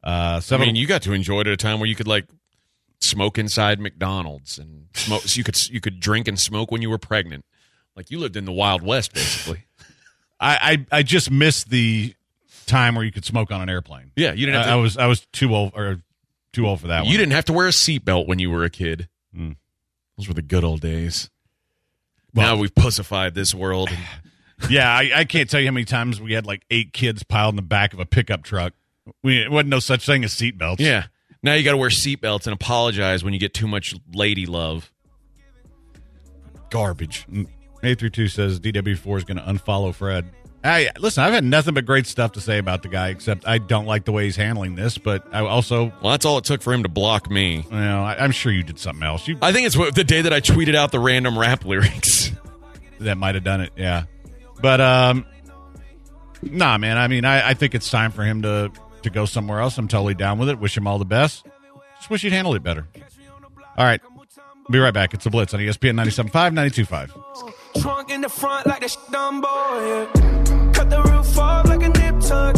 Uh 0.04 0.42
I 0.52 0.58
mean, 0.58 0.76
you 0.76 0.88
got 0.88 1.02
to 1.04 1.14
enjoy 1.14 1.42
it 1.42 1.48
at 1.48 1.54
a 1.54 1.58
time 1.58 1.80
where 1.80 1.90
you 1.90 1.96
could 1.96 2.08
like 2.08 2.26
smoke 3.02 3.38
inside 3.38 3.80
McDonald's 3.80 4.58
and 4.58 4.88
smoke. 4.94 5.22
so 5.22 5.38
you 5.38 5.44
could 5.44 5.58
you 5.70 5.82
could 5.82 6.00
drink 6.00 6.28
and 6.28 6.40
smoke 6.40 6.72
when 6.72 6.82
you 6.82 6.90
were 6.90 6.98
pregnant. 6.98 7.46
Like 7.96 8.12
you 8.12 8.20
lived 8.20 8.36
in 8.36 8.46
the 8.46 8.52
Wild 8.52 8.82
West, 8.82 9.14
basically. 9.14 9.66
I, 10.40 10.86
I 10.92 10.98
I 11.00 11.04
just 11.04 11.32
missed 11.32 11.70
the 11.70 12.14
time 12.66 12.96
where 12.96 13.06
you 13.06 13.12
could 13.12 13.26
smoke 13.26 13.52
on 13.52 13.62
an 13.62 13.70
airplane. 13.70 14.12
Yeah, 14.16 14.34
you 14.34 14.46
didn't 14.46 14.62
have 14.62 14.66
I, 14.66 14.70
to. 14.70 14.74
I 14.74 14.82
was 14.82 14.98
I 14.98 15.06
was 15.08 15.26
too 15.32 15.56
old 15.56 15.72
or 15.76 16.02
too 16.56 16.68
old 16.68 16.82
for 16.82 16.88
that 16.88 17.04
one. 17.04 17.12
you 17.12 17.18
didn't 17.18 17.34
have 17.34 17.46
to 17.46 17.54
wear 17.54 17.68
a 17.68 17.72
seatbelt 17.72 18.28
when 18.28 18.40
you 18.40 18.50
were 18.50 18.64
a 18.64 18.70
kid. 18.70 19.08
Hmm. 19.36 19.52
Those 20.18 20.28
were 20.28 20.34
the 20.34 20.42
good 20.42 20.64
old 20.64 20.82
days. 20.82 21.30
Well- 22.34 22.56
now 22.56 22.62
we've 22.62 22.74
pussified 22.74 23.36
this 23.36 23.54
world. 23.54 23.90
and- 23.90 24.00
Yeah, 24.70 24.90
I, 24.90 25.12
I 25.14 25.26
can't 25.26 25.50
tell 25.50 25.60
you 25.60 25.68
how 25.68 25.74
many 25.74 25.84
times 25.86 26.22
we 26.22 26.32
had 26.32 26.46
like 26.46 26.64
eight 26.72 26.94
kids 26.94 27.24
piled 27.24 27.52
in 27.52 27.56
the 27.58 27.62
back 27.62 27.94
of 27.94 28.00
a 28.00 28.06
pickup 28.06 28.44
truck. 28.44 28.72
We 29.22 29.40
it 29.42 29.52
wasn't 29.52 29.70
no 29.70 29.80
such 29.80 30.06
thing 30.06 30.24
as 30.24 30.34
seatbelts. 30.34 30.80
yeah. 30.80 31.08
Now 31.44 31.54
you 31.56 31.64
got 31.64 31.72
to 31.72 31.78
wear 31.78 31.90
seatbelts 31.90 32.48
and 32.48 32.54
apologize 32.54 33.22
when 33.24 33.34
you 33.34 33.40
get 33.40 33.54
too 33.54 33.68
much 33.68 33.94
lady 34.14 34.46
love. 34.46 34.92
garbage. 36.70 37.28
Eight 37.84 38.00
three 38.00 38.10
two 38.10 38.28
says 38.28 38.60
DW 38.60 38.98
four 38.98 39.18
is 39.18 39.24
going 39.26 39.38
to 39.38 39.44
unfollow 39.44 39.94
Fred. 39.94 40.26
I 40.66 40.90
listen. 41.00 41.24
I've 41.24 41.34
had 41.34 41.44
nothing 41.44 41.74
but 41.76 41.86
great 41.86 42.08
stuff 42.08 42.34
to 42.34 42.42
say 42.42 42.58
about 42.58 42.82
the 42.82 42.90
guy, 42.90 43.10
except 43.10 43.48
I 43.48 43.60
don't 43.60 43.86
like 43.86 44.06
the 44.06 44.12
way 44.12 44.26
he's 44.26 44.36
handling 44.36 44.76
this. 44.76 44.98
But 44.98 45.26
I 45.32 45.40
also, 45.46 45.94
Well, 46.02 46.12
that's 46.12 46.26
all 46.26 46.38
it 46.40 46.44
took 46.44 46.62
for 46.62 46.74
him 46.74 46.84
to 46.84 46.90
block 46.90 47.30
me. 47.30 47.66
you 47.70 47.78
know, 47.78 48.04
I, 48.04 48.24
I'm 48.24 48.32
sure 48.32 48.52
you 48.52 48.64
did 48.64 48.80
something 48.80 49.04
else. 49.04 49.28
You 49.28 49.38
I 49.42 49.52
think 49.52 49.68
it's 49.68 49.76
the 49.96 50.04
day 50.04 50.22
that 50.22 50.34
I 50.34 50.42
tweeted 50.42 50.76
out 50.76 50.92
the 50.92 51.00
random 51.00 51.38
rap 51.38 51.66
lyrics. 51.66 52.32
that 53.00 53.18
might 53.18 53.36
have 53.36 53.44
done 53.44 53.62
it. 53.62 53.74
Yeah, 53.76 54.06
but 54.62 54.82
um, 54.82 55.26
nah, 56.42 56.78
man. 56.78 56.98
I 56.98 57.08
mean, 57.08 57.26
I, 57.26 57.50
I 57.50 57.54
think 57.54 57.76
it's 57.76 57.90
time 57.90 58.12
for 58.12 58.24
him 58.24 58.42
to 58.42 58.72
to 59.04 59.10
go 59.10 59.26
somewhere 59.26 59.60
else. 59.60 59.78
I'm 59.78 59.88
totally 59.88 60.16
down 60.16 60.40
with 60.40 60.50
it. 60.50 60.60
Wish 60.60 60.76
him 60.76 60.88
all 60.88 60.98
the 60.98 61.06
best. 61.06 61.46
Just 61.98 62.10
wish 62.10 62.24
he'd 62.24 62.32
handled 62.34 62.56
it 62.56 62.64
better. 62.64 62.88
All 63.78 63.86
right, 63.86 64.02
be 64.72 64.80
right 64.80 64.94
back. 64.94 65.14
It's 65.14 65.24
the 65.24 65.30
Blitz 65.30 65.54
on 65.54 65.60
ESPN 65.60 65.94
97.5, 66.06 66.86
92.5. 66.86 67.82
Trunk 67.82 68.10
in 68.10 68.22
the 68.22 68.30
front 68.30 68.66
like 68.68 68.84
a 68.84 68.90
sh- 68.90 68.96
Dumbo, 69.12 69.44
yeah. 69.46 70.72
Cut 70.74 70.90
the 70.90 71.02
roof 71.04 71.38
off 71.38 71.68
like 71.68 71.84
a 71.84 71.90
nip 71.90 72.20
tuck. 72.22 72.56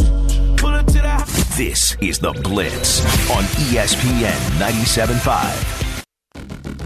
Pull 0.58 0.74
it 0.74 0.86
to 0.88 0.92
the 0.94 1.08
house. 1.08 1.56
This 1.56 1.96
is 2.00 2.18
The 2.18 2.32
Blitz 2.32 3.00
on 3.30 3.44
ESPN 3.44 4.58
97.5. 4.58 6.77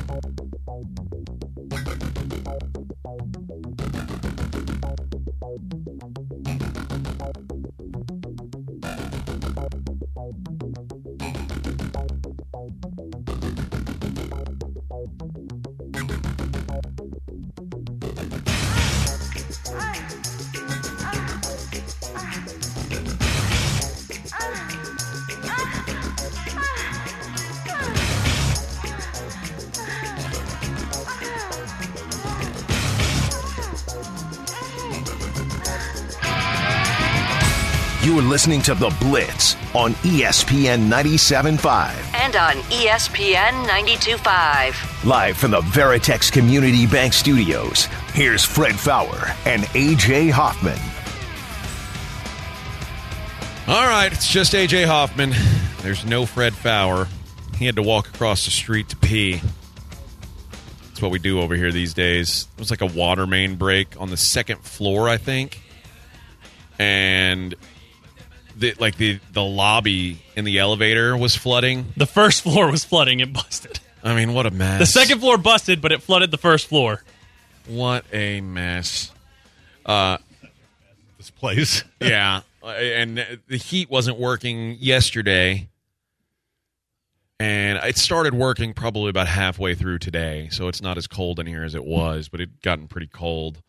You 38.12 38.18
are 38.18 38.22
listening 38.22 38.60
to 38.62 38.74
The 38.74 38.94
Blitz 39.00 39.54
on 39.74 39.94
ESPN 40.04 40.86
97.5. 40.86 42.14
And 42.14 42.36
on 42.36 42.56
ESPN 42.64 43.64
92.5. 43.64 45.06
Live 45.06 45.38
from 45.38 45.52
the 45.52 45.62
Veritex 45.62 46.30
Community 46.30 46.86
Bank 46.86 47.14
Studios, 47.14 47.86
here's 48.12 48.44
Fred 48.44 48.74
Faour 48.74 49.34
and 49.46 49.62
AJ 49.62 50.30
Hoffman. 50.30 50.78
All 53.66 53.86
right, 53.86 54.12
it's 54.12 54.30
just 54.30 54.52
AJ 54.52 54.84
Hoffman. 54.84 55.32
There's 55.80 56.04
no 56.04 56.26
Fred 56.26 56.52
Faour. 56.52 57.08
He 57.56 57.64
had 57.64 57.76
to 57.76 57.82
walk 57.82 58.08
across 58.08 58.44
the 58.44 58.50
street 58.50 58.90
to 58.90 58.96
pee. 58.96 59.40
That's 60.88 61.00
what 61.00 61.12
we 61.12 61.18
do 61.18 61.40
over 61.40 61.54
here 61.54 61.72
these 61.72 61.94
days. 61.94 62.46
It 62.58 62.60
was 62.60 62.70
like 62.70 62.82
a 62.82 62.86
water 62.86 63.26
main 63.26 63.54
break 63.54 63.98
on 63.98 64.10
the 64.10 64.18
second 64.18 64.60
floor, 64.60 65.08
I 65.08 65.16
think, 65.16 65.62
and 66.78 67.54
the 68.56 68.74
like 68.78 68.96
the 68.96 69.18
the 69.32 69.42
lobby 69.42 70.22
in 70.36 70.44
the 70.44 70.58
elevator 70.58 71.16
was 71.16 71.36
flooding. 71.36 71.86
The 71.96 72.06
first 72.06 72.42
floor 72.42 72.70
was 72.70 72.84
flooding. 72.84 73.20
It 73.20 73.32
busted. 73.32 73.80
I 74.04 74.14
mean, 74.14 74.34
what 74.34 74.46
a 74.46 74.50
mess. 74.50 74.80
The 74.80 74.86
second 74.86 75.20
floor 75.20 75.38
busted, 75.38 75.80
but 75.80 75.92
it 75.92 76.02
flooded 76.02 76.30
the 76.30 76.38
first 76.38 76.66
floor. 76.66 77.02
what 77.66 78.04
a 78.12 78.40
mess. 78.40 79.12
Uh, 79.86 80.18
This 81.18 81.30
place. 81.30 81.84
yeah, 82.00 82.40
and 82.64 83.24
the 83.48 83.56
heat 83.56 83.88
wasn't 83.90 84.18
working 84.18 84.76
yesterday, 84.80 85.68
and 87.38 87.78
it 87.84 87.96
started 87.96 88.34
working 88.34 88.72
probably 88.74 89.10
about 89.10 89.28
halfway 89.28 89.74
through 89.74 89.98
today. 89.98 90.48
So 90.50 90.68
it's 90.68 90.82
not 90.82 90.96
as 90.98 91.06
cold 91.06 91.38
in 91.40 91.46
here 91.46 91.64
as 91.64 91.74
it 91.74 91.84
was, 91.84 92.28
but 92.28 92.40
it 92.40 92.60
gotten 92.62 92.88
pretty 92.88 93.08
cold. 93.08 93.62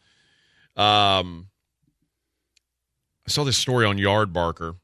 Um, 0.75 1.47
I 3.27 3.29
saw 3.29 3.43
this 3.43 3.57
story 3.57 3.85
on 3.85 3.97
Yardbarker 3.97 4.75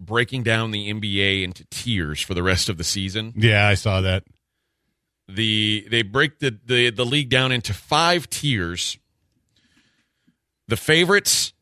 breaking 0.00 0.42
down 0.42 0.70
the 0.70 0.92
NBA 0.92 1.44
into 1.44 1.64
tiers 1.70 2.20
for 2.20 2.34
the 2.34 2.42
rest 2.42 2.68
of 2.68 2.78
the 2.78 2.84
season. 2.84 3.32
Yeah, 3.36 3.66
I 3.66 3.74
saw 3.74 4.00
that. 4.00 4.24
The 5.28 5.86
they 5.90 6.02
break 6.02 6.40
the 6.40 6.58
the, 6.64 6.90
the 6.90 7.06
league 7.06 7.28
down 7.28 7.52
into 7.52 7.72
five 7.72 8.28
tiers. 8.28 8.98
The 10.66 10.76
favorites, 10.76 11.52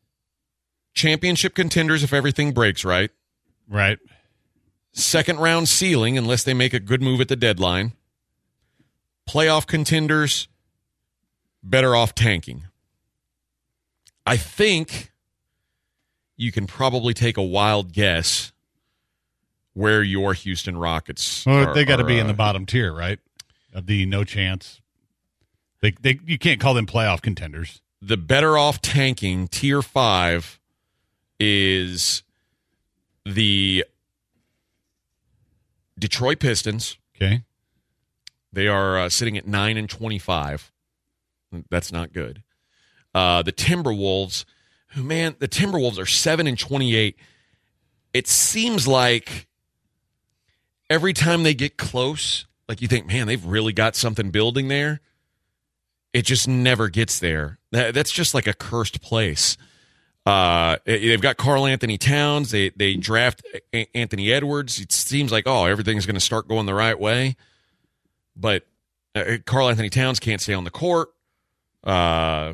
championship 0.93 1.55
contenders 1.55 2.03
if 2.03 2.13
everything 2.13 2.51
breaks 2.51 2.85
right. 2.85 3.11
Right. 3.67 3.99
Second 4.93 5.39
round 5.39 5.69
ceiling 5.69 6.17
unless 6.17 6.43
they 6.43 6.53
make 6.53 6.73
a 6.73 6.79
good 6.79 7.01
move 7.01 7.21
at 7.21 7.27
the 7.27 7.35
deadline. 7.35 7.93
Playoff 9.27 9.67
contenders, 9.67 10.47
better 11.61 11.95
off 11.95 12.15
tanking. 12.15 12.65
I 14.29 14.37
think 14.37 15.11
you 16.37 16.51
can 16.51 16.67
probably 16.67 17.13
take 17.13 17.37
a 17.37 17.43
wild 17.43 17.91
guess 17.91 18.51
where 19.73 20.03
your 20.03 20.33
Houston 20.33 20.77
Rockets 20.77 21.45
Well, 21.45 21.69
are- 21.69 21.73
they 21.73 21.83
got 21.85 21.97
to 21.97 22.03
be 22.03 22.17
in 22.19 22.25
uh, 22.25 22.29
the 22.29 22.33
bottom 22.33 22.65
tier, 22.65 22.93
right? 22.93 23.19
Of 23.73 23.85
the 23.85 24.05
no 24.05 24.23
chance. 24.23 24.81
They, 25.81 25.91
they 25.91 26.19
you 26.25 26.37
can't 26.37 26.59
call 26.59 26.73
them 26.73 26.85
playoff 26.85 27.21
contenders. 27.21 27.81
the 28.01 28.17
better 28.17 28.57
off 28.57 28.81
tanking 28.81 29.47
tier 29.47 29.81
five 29.81 30.59
is 31.39 32.23
the 33.25 33.85
Detroit 35.97 36.39
Pistons. 36.39 36.97
Okay. 37.15 37.43
They 38.51 38.67
are 38.67 38.97
uh, 38.97 39.09
sitting 39.09 39.37
at 39.37 39.47
nine 39.47 39.77
and 39.77 39.89
twenty-five. 39.89 40.71
That's 41.69 41.91
not 41.91 42.13
good. 42.13 42.43
Uh, 43.13 43.41
the 43.41 43.51
Timberwolves, 43.51 44.45
who 44.89 45.03
man, 45.03 45.35
the 45.39 45.47
Timberwolves 45.47 45.97
are 45.97 46.05
seven 46.05 46.47
and 46.47 46.57
twenty-eight. 46.57 47.17
It 48.13 48.27
seems 48.27 48.87
like 48.87 49.47
every 50.89 51.13
time 51.13 51.43
they 51.43 51.53
get 51.53 51.77
close, 51.77 52.45
like 52.67 52.81
you 52.81 52.87
think, 52.87 53.07
man, 53.07 53.27
they've 53.27 53.45
really 53.45 53.73
got 53.73 53.95
something 53.95 54.31
building 54.31 54.67
there. 54.67 55.01
It 56.11 56.23
just 56.23 56.47
never 56.47 56.89
gets 56.89 57.19
there. 57.19 57.59
That, 57.71 57.93
that's 57.93 58.11
just 58.11 58.33
like 58.33 58.47
a 58.47 58.53
cursed 58.53 58.99
place. 59.01 59.57
Uh, 60.25 60.77
they've 60.85 61.21
got 61.21 61.37
Karl-Anthony 61.37 61.97
Towns. 61.97 62.51
They 62.51 62.69
they 62.69 62.95
draft 62.95 63.43
A- 63.73 63.87
Anthony 63.95 64.31
Edwards. 64.31 64.79
It 64.79 64.91
seems 64.91 65.31
like 65.31 65.43
oh 65.47 65.65
everything's 65.65 66.05
going 66.05 66.15
to 66.15 66.19
start 66.19 66.47
going 66.47 66.65
the 66.65 66.73
right 66.73 66.99
way, 66.99 67.35
but 68.35 68.65
uh, 69.15 69.37
Karl-Anthony 69.45 69.89
Towns 69.89 70.19
can't 70.19 70.41
stay 70.41 70.53
on 70.53 70.63
the 70.63 70.71
court. 70.71 71.09
Uh, 71.83 72.53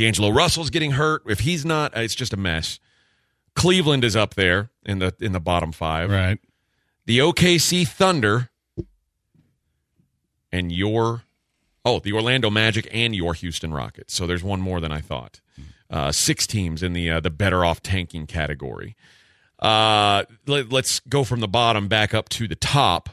D'Angelo 0.00 0.30
Russell's 0.30 0.70
getting 0.70 0.92
hurt. 0.92 1.22
If 1.26 1.40
he's 1.40 1.66
not, 1.66 1.94
it's 1.94 2.14
just 2.14 2.32
a 2.32 2.36
mess. 2.38 2.80
Cleveland 3.54 4.02
is 4.02 4.16
up 4.16 4.32
there 4.34 4.70
in 4.86 4.98
the 4.98 5.14
in 5.20 5.32
the 5.32 5.40
bottom 5.40 5.72
five. 5.72 6.10
Right. 6.10 6.38
The 7.04 7.18
OKC 7.18 7.86
Thunder 7.86 8.48
and 10.50 10.72
your 10.72 11.24
oh 11.84 11.98
the 11.98 12.14
Orlando 12.14 12.48
Magic 12.48 12.88
and 12.90 13.14
your 13.14 13.34
Houston 13.34 13.74
Rockets. 13.74 14.14
So 14.14 14.26
there's 14.26 14.42
one 14.42 14.62
more 14.62 14.80
than 14.80 14.90
I 14.90 15.02
thought. 15.02 15.42
Uh, 15.90 16.12
six 16.12 16.46
teams 16.46 16.82
in 16.82 16.94
the 16.94 17.10
uh, 17.10 17.20
the 17.20 17.28
better 17.28 17.62
off 17.62 17.82
tanking 17.82 18.26
category. 18.26 18.96
Uh, 19.58 20.24
let, 20.46 20.72
let's 20.72 21.00
go 21.00 21.24
from 21.24 21.40
the 21.40 21.48
bottom 21.48 21.88
back 21.88 22.14
up 22.14 22.30
to 22.30 22.48
the 22.48 22.56
top. 22.56 23.10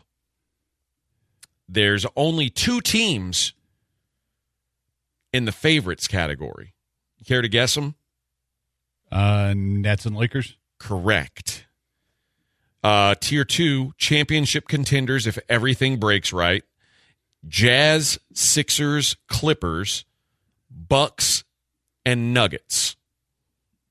There's 1.67 2.05
only 2.15 2.49
two 2.49 2.79
teams 2.79 3.51
in 5.33 5.43
the 5.43 5.51
favorites 5.51 6.07
category. 6.07 6.75
Care 7.26 7.41
to 7.41 7.49
guess 7.49 7.76
them? 7.76 7.95
Uh, 9.11 9.53
Nets 9.55 10.05
and 10.05 10.15
Lakers. 10.15 10.57
Correct. 10.80 11.65
Uh, 12.84 13.15
tier 13.20 13.43
two, 13.43 13.93
championship 13.97 14.68
contenders 14.68 15.28
if 15.28 15.38
everything 15.49 15.97
breaks 15.97 16.32
right. 16.32 16.63
Jazz, 17.47 18.20
Sixers, 18.34 19.18
Clippers, 19.28 20.05
Bucks, 20.70 21.43
and 22.05 22.34
Nuggets. 22.34 22.95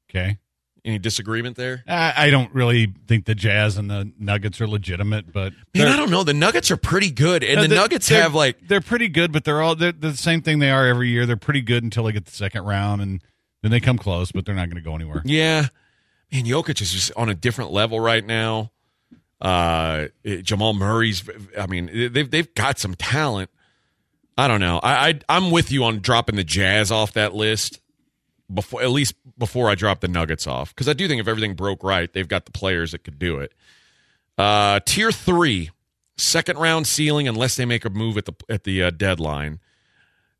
Okay. 0.09 0.39
Any 0.87 1.01
disagreement 1.01 1.57
there? 1.57 1.82
I, 1.89 2.14
I 2.16 2.30
don't 2.30 2.55
really 2.55 2.95
think 3.09 3.24
the 3.24 3.34
Jazz 3.34 3.76
and 3.76 3.91
the 3.91 4.12
Nuggets 4.20 4.61
are 4.61 4.68
legitimate, 4.68 5.32
but 5.32 5.53
Man, 5.74 5.89
I 5.89 5.97
don't 5.97 6.11
know. 6.11 6.22
The 6.22 6.32
Nuggets 6.32 6.70
are 6.70 6.76
pretty 6.76 7.11
good, 7.11 7.43
and 7.43 7.57
No, 7.57 7.62
the 7.66 7.74
Nuggets 7.74 8.09
have 8.11 8.34
like 8.34 8.68
they're 8.68 8.80
pretty 8.80 9.09
good, 9.09 9.32
but 9.32 9.43
they're 9.43 9.61
all 9.61 9.74
they're, 9.74 9.91
they're 9.91 10.12
the 10.12 10.16
same 10.16 10.43
thing 10.43 10.61
they 10.61 10.70
are 10.70 10.87
every 10.87 11.09
year. 11.09 11.26
They're 11.26 11.37
pretty 11.37 11.61
good 11.61 11.82
until 11.82 12.05
they 12.05 12.12
get 12.12 12.24
the 12.24 12.30
second 12.30 12.64
round, 12.64 13.03
and 13.03 13.20
then 13.62 13.72
they 13.72 13.80
come 13.80 13.99
close, 13.99 14.30
but 14.30 14.47
they're 14.47 14.55
not 14.55 14.70
going 14.70 14.76
to 14.76 14.89
go 14.89 14.95
anywhere. 14.95 15.22
Yeah. 15.24 15.66
Man, 16.32 16.45
Jokic 16.45 16.80
is 16.80 16.93
just 16.93 17.11
on 17.16 17.28
a 17.28 17.34
different 17.34 17.72
level 17.72 17.99
right 17.99 18.24
now. 18.24 18.70
Uh, 19.41 20.07
Jamal 20.24 20.72
Murray's, 20.72 21.24
I 21.59 21.66
mean, 21.66 21.91
they've, 22.12 22.30
they've 22.30 22.55
got 22.55 22.78
some 22.78 22.95
talent. 22.95 23.51
I 24.39 24.49
don't 24.49 24.61
know. 24.61 24.78
I, 24.82 25.09
I, 25.09 25.20
I'm 25.28 25.51
with 25.51 25.72
you 25.72 25.84
on 25.84 25.99
dropping 25.99 26.37
the 26.37 26.45
Jazz 26.45 26.91
off 26.93 27.14
that 27.14 27.34
list 27.34 27.80
before, 28.53 28.82
at 28.82 28.90
least 28.90 29.14
before 29.38 29.68
I 29.68 29.74
drop 29.74 30.01
the 30.01 30.09
Nuggets 30.09 30.47
off. 30.47 30.74
Cause 30.74 30.88
I 30.88 30.92
do 30.92 31.09
think 31.09 31.20
if 31.20 31.28
everything 31.28 31.55
broke 31.55 31.82
right, 31.82 32.12
they've 32.12 32.28
got 32.28 32.44
the 32.44 32.53
players 32.53 32.92
that 32.92 33.05
could 33.05 33.18
do 33.18 33.38
it. 33.38 33.53
Uh, 34.38 34.80
tier 34.84 35.11
three, 35.11 35.70
second 36.16 36.59
round 36.59 36.86
ceiling, 36.86 37.26
unless 37.26 37.57
they 37.57 37.64
make 37.64 37.84
a 37.84 37.90
move 37.90 38.18
at 38.18 38.26
the, 38.26 38.34
at 38.49 38.64
the 38.64 38.82
uh, 38.82 38.90
deadline. 38.90 39.61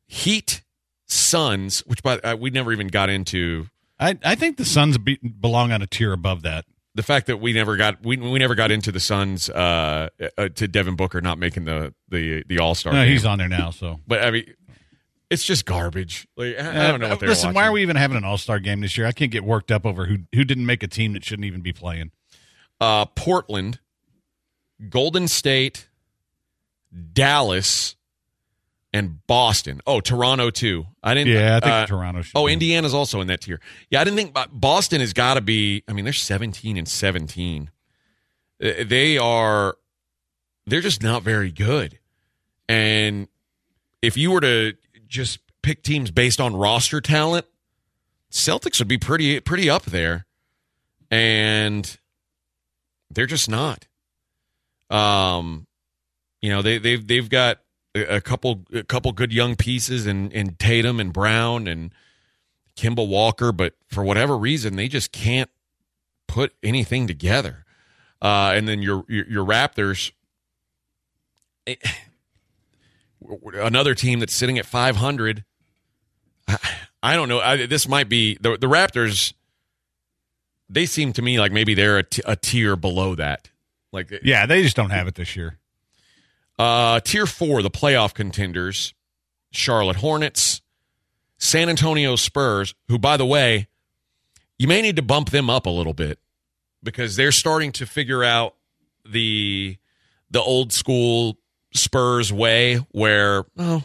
Heat, 0.05 0.61
Suns, 1.05 1.79
which 1.87 2.03
by, 2.03 2.17
uh, 2.19 2.35
we 2.35 2.49
never 2.49 2.71
even 2.73 2.87
got 2.87 3.09
into 3.09 3.67
I 3.99 4.17
I 4.23 4.35
think 4.35 4.57
the 4.57 4.65
Suns 4.65 4.97
be, 4.97 5.17
belong 5.17 5.71
on 5.71 5.81
a 5.81 5.87
tier 5.87 6.13
above 6.13 6.43
that. 6.43 6.65
the 6.95 7.03
fact 7.03 7.27
that 7.27 7.37
we 7.37 7.53
never 7.53 7.77
got 7.77 8.03
we 8.03 8.17
we 8.17 8.39
never 8.39 8.55
got 8.55 8.71
into 8.71 8.91
the 8.91 8.99
Suns 8.99 9.49
uh, 9.49 10.09
uh 10.37 10.49
to 10.49 10.67
Devin 10.67 10.95
Booker 10.95 11.21
not 11.21 11.37
making 11.39 11.65
the 11.65 11.93
the 12.09 12.43
the 12.47 12.59
All 12.59 12.75
Star. 12.75 12.93
No, 12.93 13.05
he's 13.05 13.25
on 13.25 13.39
there 13.39 13.49
now, 13.49 13.71
so. 13.71 13.99
but 14.07 14.23
I 14.23 14.31
mean, 14.31 14.53
it's 15.29 15.43
just 15.43 15.65
garbage. 15.65 16.27
Like 16.37 16.59
I, 16.59 16.85
I 16.87 16.91
don't 16.91 16.99
know 16.99 17.09
what 17.09 17.19
they're 17.19 17.29
Uh, 17.29 17.31
Listen, 17.31 17.53
why 17.53 17.67
are 17.67 17.71
we 17.71 17.81
even 17.81 17.95
having 17.95 18.17
an 18.17 18.23
All 18.23 18.37
Star 18.37 18.59
game 18.59 18.81
this 18.81 18.97
year? 18.97 19.07
I 19.07 19.11
can't 19.11 19.31
get 19.31 19.43
worked 19.43 19.71
up 19.71 19.85
over 19.85 20.05
who 20.05 20.19
who 20.33 20.43
didn't 20.43 20.65
make 20.65 20.83
a 20.83 20.87
team 20.87 21.13
that 21.13 21.23
shouldn't 21.23 21.45
even 21.45 21.61
be 21.61 21.73
playing. 21.73 22.11
Uh, 22.79 23.05
Portland, 23.05 23.79
Golden 24.89 25.27
State, 25.27 25.89
Dallas, 27.13 27.95
and 28.93 29.25
Boston. 29.27 29.81
Oh, 29.85 29.99
Toronto 29.99 30.49
too. 30.49 30.85
I 31.03 31.13
didn't. 31.13 31.33
Yeah, 31.33 31.57
I 31.57 31.59
think 31.59 31.71
uh, 31.71 31.85
Toronto 31.87 32.21
should. 32.21 32.37
Oh, 32.37 32.45
be. 32.47 32.53
Indiana's 32.53 32.93
also 32.93 33.19
in 33.21 33.27
that 33.27 33.41
tier. 33.41 33.59
Yeah, 33.89 34.01
I 34.01 34.03
didn't 34.03 34.17
think 34.17 34.37
Boston 34.51 35.01
has 35.01 35.13
got 35.13 35.33
to 35.35 35.41
be. 35.41 35.83
I 35.87 35.93
mean, 35.93 36.05
they're 36.05 36.13
seventeen 36.13 36.77
and 36.77 36.87
seventeen. 36.87 37.69
Uh, 38.63 38.83
They 38.85 39.17
are. 39.17 39.77
They're 40.65 40.81
just 40.81 41.01
not 41.01 41.23
very 41.23 41.51
good. 41.51 41.99
And 42.69 43.27
if 44.01 44.17
you 44.17 44.31
were 44.31 44.41
to 44.41 44.73
just 45.07 45.39
pick 45.61 45.83
teams 45.83 46.11
based 46.11 46.39
on 46.39 46.55
roster 46.55 47.01
talent, 47.01 47.45
Celtics 48.31 48.79
would 48.79 48.87
be 48.87 48.97
pretty 48.97 49.39
pretty 49.39 49.69
up 49.69 49.85
there. 49.85 50.25
And 51.09 51.97
they're 53.09 53.25
just 53.25 53.49
not. 53.49 53.87
Um, 54.89 55.67
you 56.41 56.49
know 56.49 56.61
they 56.61 56.77
they've 56.77 57.05
they've 57.05 57.29
got 57.29 57.59
a 57.95 58.21
couple 58.21 58.63
a 58.73 58.83
couple 58.83 59.11
good 59.11 59.33
young 59.33 59.55
pieces 59.55 60.05
in 60.05 60.31
in 60.31 60.55
Tatum 60.55 60.99
and 60.99 61.11
Brown 61.11 61.67
and 61.67 61.91
Kemba 62.75 63.07
Walker, 63.07 63.51
but 63.51 63.73
for 63.87 64.03
whatever 64.03 64.37
reason 64.37 64.75
they 64.75 64.87
just 64.87 65.11
can't 65.11 65.49
put 66.27 66.53
anything 66.61 67.07
together. 67.07 67.65
Uh, 68.21 68.51
and 68.55 68.67
then 68.67 68.81
your 68.81 69.03
your, 69.07 69.27
your 69.27 69.45
Raptors, 69.45 70.11
eh, 71.65 71.75
another 73.53 73.95
team 73.95 74.19
that's 74.19 74.33
sitting 74.33 74.57
at 74.57 74.65
500. 74.65 75.43
I, 77.03 77.15
don't 77.15 77.29
know. 77.29 77.39
I, 77.39 77.65
this 77.65 77.87
might 77.87 78.09
be 78.09 78.37
the 78.39 78.57
the 78.57 78.67
Raptors. 78.67 79.33
They 80.69 80.85
seem 80.85 81.13
to 81.13 81.21
me 81.21 81.39
like 81.39 81.51
maybe 81.51 81.73
they're 81.73 81.99
a, 81.99 82.03
t- 82.03 82.21
a 82.25 82.35
tier 82.35 82.75
below 82.75 83.15
that. 83.15 83.49
Like 83.91 84.13
yeah, 84.23 84.45
they 84.45 84.63
just 84.63 84.75
don't 84.75 84.89
have 84.89 85.07
it 85.07 85.15
this 85.15 85.35
year. 85.35 85.57
Uh, 86.59 86.99
tier 87.01 87.25
four, 87.25 87.61
the 87.61 87.69
playoff 87.69 88.13
contenders 88.13 88.93
Charlotte 89.51 89.97
Hornets, 89.97 90.61
San 91.37 91.69
Antonio 91.69 92.15
Spurs, 92.15 92.73
who, 92.87 92.97
by 92.97 93.17
the 93.17 93.25
way, 93.25 93.67
you 94.57 94.67
may 94.67 94.81
need 94.81 94.95
to 94.95 95.01
bump 95.01 95.29
them 95.29 95.49
up 95.49 95.65
a 95.65 95.69
little 95.69 95.93
bit 95.93 96.19
because 96.83 97.15
they're 97.15 97.31
starting 97.31 97.71
to 97.73 97.85
figure 97.85 98.23
out 98.23 98.55
the 99.05 99.77
the 100.29 100.41
old 100.41 100.73
school 100.73 101.37
Spurs 101.77 102.31
way 102.31 102.75
where 102.91 103.45
oh. 103.57 103.83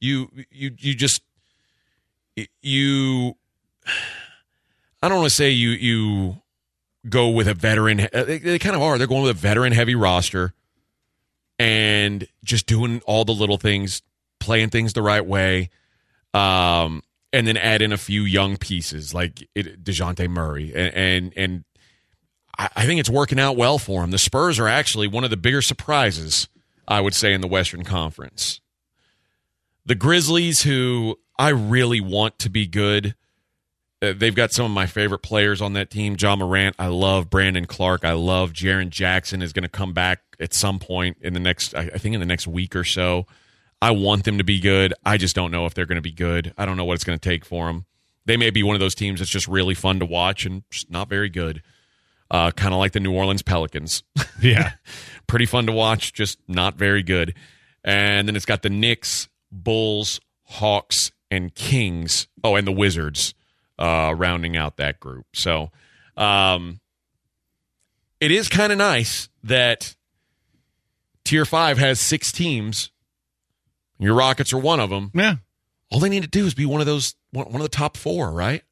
you 0.00 0.30
you 0.50 0.72
you 0.78 0.94
just 0.94 1.22
you 2.62 3.36
I 5.02 5.08
don't 5.08 5.18
want 5.18 5.28
to 5.28 5.34
say 5.34 5.50
you 5.50 5.70
you 5.70 6.42
go 7.08 7.28
with 7.28 7.48
a 7.48 7.54
veteran 7.54 8.00
uh, 8.00 8.24
they, 8.24 8.38
they 8.38 8.58
kind 8.58 8.76
of 8.76 8.82
are. 8.82 8.98
They're 8.98 9.06
going 9.06 9.22
with 9.22 9.36
a 9.36 9.40
veteran 9.40 9.72
heavy 9.72 9.94
roster 9.94 10.52
and 11.58 12.26
just 12.44 12.66
doing 12.66 13.00
all 13.06 13.24
the 13.24 13.32
little 13.32 13.58
things 13.58 14.02
playing 14.38 14.68
things 14.70 14.92
the 14.92 15.02
right 15.02 15.24
way 15.24 15.70
um 16.34 17.02
and 17.36 17.46
then 17.46 17.56
add 17.58 17.82
in 17.82 17.92
a 17.92 17.98
few 17.98 18.22
young 18.22 18.56
pieces 18.56 19.12
like 19.12 19.46
it, 19.54 19.84
Dejounte 19.84 20.28
Murray. 20.28 20.72
And 20.74 20.94
and, 20.94 21.32
and 21.36 21.64
I, 22.58 22.68
I 22.76 22.86
think 22.86 22.98
it's 22.98 23.10
working 23.10 23.38
out 23.38 23.56
well 23.56 23.78
for 23.78 24.02
him. 24.02 24.10
The 24.10 24.18
Spurs 24.18 24.58
are 24.58 24.68
actually 24.68 25.06
one 25.06 25.22
of 25.22 25.30
the 25.30 25.36
bigger 25.36 25.60
surprises, 25.60 26.48
I 26.88 27.00
would 27.00 27.14
say, 27.14 27.32
in 27.32 27.40
the 27.40 27.48
Western 27.48 27.84
Conference. 27.84 28.60
The 29.84 29.94
Grizzlies, 29.94 30.62
who 30.62 31.18
I 31.38 31.50
really 31.50 32.00
want 32.00 32.38
to 32.40 32.50
be 32.50 32.66
good, 32.66 33.14
uh, 34.02 34.12
they've 34.16 34.34
got 34.34 34.52
some 34.52 34.66
of 34.66 34.72
my 34.72 34.86
favorite 34.86 35.20
players 35.20 35.62
on 35.62 35.72
that 35.74 35.90
team. 35.90 36.16
Ja 36.18 36.36
Morant, 36.36 36.76
I 36.78 36.88
love 36.88 37.30
Brandon 37.30 37.66
Clarke. 37.66 38.04
I 38.04 38.12
love 38.12 38.52
Jaren 38.52 38.90
Jackson 38.90 39.42
is 39.42 39.52
going 39.52 39.62
to 39.62 39.68
come 39.68 39.92
back 39.92 40.20
at 40.38 40.52
some 40.52 40.78
point 40.78 41.16
in 41.20 41.32
the 41.32 41.40
next, 41.40 41.74
I 41.74 41.90
I 41.94 41.98
think 41.98 42.14
in 42.14 42.20
the 42.20 42.26
next 42.26 42.46
week 42.46 42.76
or 42.76 42.84
so. 42.84 43.26
I 43.80 43.90
want 43.90 44.24
them 44.24 44.38
to 44.38 44.44
be 44.44 44.58
good. 44.58 44.94
I 45.04 45.18
just 45.18 45.36
don't 45.36 45.50
know 45.50 45.66
if 45.66 45.74
they're 45.74 45.86
going 45.86 45.96
to 45.96 46.02
be 46.02 46.12
good. 46.12 46.54
I 46.56 46.64
don't 46.66 46.76
know 46.76 46.84
what 46.84 46.94
it's 46.94 47.04
going 47.04 47.18
to 47.18 47.28
take 47.28 47.44
for 47.44 47.66
them. 47.66 47.84
They 48.24 48.36
may 48.36 48.50
be 48.50 48.62
one 48.62 48.74
of 48.74 48.80
those 48.80 48.94
teams 48.94 49.20
that's 49.20 49.30
just 49.30 49.46
really 49.46 49.74
fun 49.74 50.00
to 50.00 50.06
watch 50.06 50.46
and 50.46 50.62
just 50.70 50.90
not 50.90 51.08
very 51.08 51.28
good. 51.28 51.62
Uh, 52.30 52.50
kind 52.50 52.74
of 52.74 52.80
like 52.80 52.92
the 52.92 53.00
New 53.00 53.12
Orleans 53.12 53.42
Pelicans. 53.42 54.02
Yeah. 54.40 54.72
Pretty 55.26 55.46
fun 55.46 55.66
to 55.66 55.72
watch, 55.72 56.12
just 56.12 56.38
not 56.48 56.76
very 56.76 57.02
good. 57.02 57.34
And 57.84 58.26
then 58.28 58.36
it's 58.36 58.44
got 58.46 58.62
the 58.62 58.70
Knicks, 58.70 59.28
Bulls, 59.50 60.20
Hawks, 60.44 61.10
and 61.30 61.54
Kings. 61.54 62.28
Oh, 62.44 62.54
and 62.56 62.66
the 62.66 62.72
Wizards 62.72 63.34
uh, 63.78 64.14
rounding 64.16 64.56
out 64.56 64.76
that 64.76 65.00
group. 65.00 65.26
So 65.34 65.70
um, 66.16 66.80
it 68.20 68.30
is 68.30 68.48
kind 68.48 68.72
of 68.72 68.78
nice 68.78 69.28
that 69.44 69.94
Tier 71.24 71.44
5 71.44 71.78
has 71.78 71.98
six 72.00 72.30
teams. 72.32 72.90
Your 73.98 74.14
Rockets 74.14 74.52
are 74.52 74.58
one 74.58 74.78
of 74.80 74.90
them. 74.90 75.10
Yeah. 75.14 75.36
All 75.90 76.00
they 76.00 76.08
need 76.08 76.22
to 76.22 76.28
do 76.28 76.46
is 76.46 76.54
be 76.54 76.66
one 76.66 76.80
of 76.80 76.86
those, 76.86 77.14
one 77.32 77.46
of 77.54 77.62
the 77.62 77.68
top 77.68 77.96
four, 77.96 78.30
right? 78.32 78.62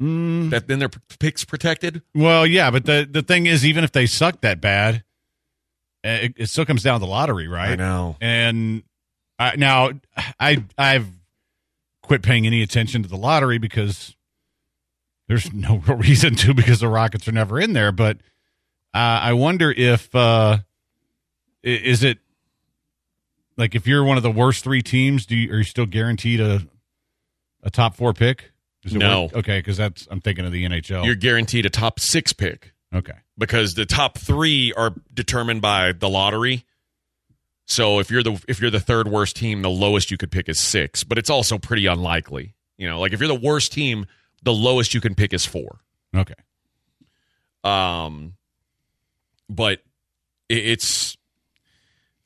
Mm, 0.00 0.50
That 0.50 0.66
then 0.68 0.78
their 0.78 0.88
picks 1.18 1.44
protected. 1.44 2.02
well, 2.14 2.46
yeah, 2.46 2.70
but 2.70 2.86
the 2.86 3.06
the 3.10 3.20
thing 3.22 3.46
is, 3.46 3.66
even 3.66 3.84
if 3.84 3.92
they 3.92 4.06
suck 4.06 4.40
that 4.40 4.60
bad, 4.60 5.04
it, 6.04 6.34
it 6.36 6.46
still 6.48 6.64
comes 6.64 6.82
down 6.82 6.98
to 7.00 7.04
the 7.06 7.10
lottery, 7.10 7.48
right? 7.48 7.70
I 7.72 7.74
know. 7.76 8.16
And 8.20 8.82
I, 9.38 9.56
now 9.56 9.90
I 10.38 10.64
I've 10.78 11.06
quit 12.02 12.22
paying 12.22 12.46
any 12.46 12.62
attention 12.62 13.02
to 13.02 13.08
the 13.08 13.16
lottery 13.16 13.58
because 13.58 14.14
there's 15.28 15.52
no 15.52 15.76
real 15.78 15.96
reason 15.98 16.34
to 16.36 16.54
because 16.54 16.80
the 16.80 16.88
Rockets 16.88 17.28
are 17.28 17.32
never 17.32 17.60
in 17.60 17.72
there. 17.72 17.92
But 17.92 18.16
uh, 18.94 18.98
I 19.22 19.32
wonder 19.34 19.70
if 19.70 20.14
uh, 20.14 20.58
is 21.62 22.02
it 22.02 22.18
like 23.56 23.74
if 23.74 23.86
you're 23.86 24.04
one 24.04 24.16
of 24.16 24.22
the 24.22 24.30
worst 24.30 24.64
three 24.64 24.82
teams, 24.82 25.26
do 25.26 25.36
you 25.36 25.52
are 25.52 25.58
you 25.58 25.64
still 25.64 25.86
guaranteed 25.86 26.40
a 26.40 26.66
a 27.62 27.70
top 27.70 27.94
four 27.94 28.12
pick? 28.14 28.50
Does 28.82 28.94
it 28.94 28.98
No. 28.98 29.24
work? 29.24 29.34
Okay, 29.36 29.58
because 29.58 29.76
that's 29.76 30.08
I'm 30.10 30.20
thinking 30.22 30.46
of 30.46 30.52
the 30.52 30.64
NHL. 30.64 31.04
You're 31.04 31.14
guaranteed 31.14 31.66
a 31.66 31.70
top 31.70 32.00
six 32.00 32.32
pick. 32.32 32.72
Okay. 32.94 33.18
because 33.38 33.74
the 33.74 33.86
top 33.86 34.18
three 34.18 34.72
are 34.72 34.94
determined 35.12 35.62
by 35.62 35.92
the 35.92 36.08
lottery. 36.08 36.64
So 37.66 38.00
if 38.00 38.10
you're 38.10 38.22
the 38.22 38.42
if 38.48 38.60
you're 38.60 38.70
the 38.70 38.80
third 38.80 39.06
worst 39.06 39.36
team, 39.36 39.62
the 39.62 39.70
lowest 39.70 40.10
you 40.10 40.16
could 40.16 40.32
pick 40.32 40.48
is 40.48 40.58
six, 40.58 41.04
but 41.04 41.18
it's 41.18 41.30
also 41.30 41.56
pretty 41.58 41.86
unlikely. 41.86 42.54
You 42.76 42.88
know, 42.88 42.98
like 42.98 43.12
if 43.12 43.20
you're 43.20 43.28
the 43.28 43.34
worst 43.34 43.72
team, 43.72 44.06
the 44.42 44.52
lowest 44.52 44.94
you 44.94 45.00
can 45.00 45.14
pick 45.14 45.32
is 45.32 45.46
four. 45.46 45.80
Okay. 46.16 46.34
Um, 47.62 48.34
but 49.48 49.82
it, 50.48 50.66
it's 50.66 51.16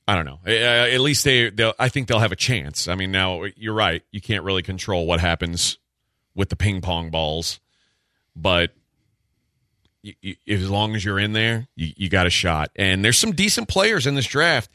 I 0.06 0.14
don't 0.14 0.26
know. 0.26 0.40
At 0.46 1.00
least 1.00 1.24
they, 1.24 1.48
they'll, 1.48 1.72
I 1.78 1.88
think 1.88 2.08
they'll 2.08 2.18
have 2.18 2.32
a 2.32 2.36
chance. 2.36 2.88
I 2.88 2.94
mean, 2.94 3.10
now 3.10 3.44
you're 3.56 3.74
right. 3.74 4.02
You 4.12 4.20
can't 4.20 4.44
really 4.44 4.62
control 4.62 5.06
what 5.06 5.18
happens 5.18 5.78
with 6.34 6.50
the 6.50 6.56
ping 6.56 6.82
pong 6.82 7.10
balls, 7.10 7.58
but 8.36 8.74
you, 10.05 10.36
you, 10.44 10.57
as 10.57 10.70
long 10.70 10.94
as 10.94 11.05
you're 11.05 11.18
in 11.18 11.32
there, 11.32 11.66
you, 11.74 11.92
you 11.96 12.09
got 12.11 12.26
a 12.26 12.30
shot. 12.30 12.70
And 12.76 13.05
there's 13.05 13.18
some 13.18 13.32
decent 13.32 13.68
players 13.68 14.07
in 14.07 14.14
this 14.14 14.26
draft. 14.26 14.70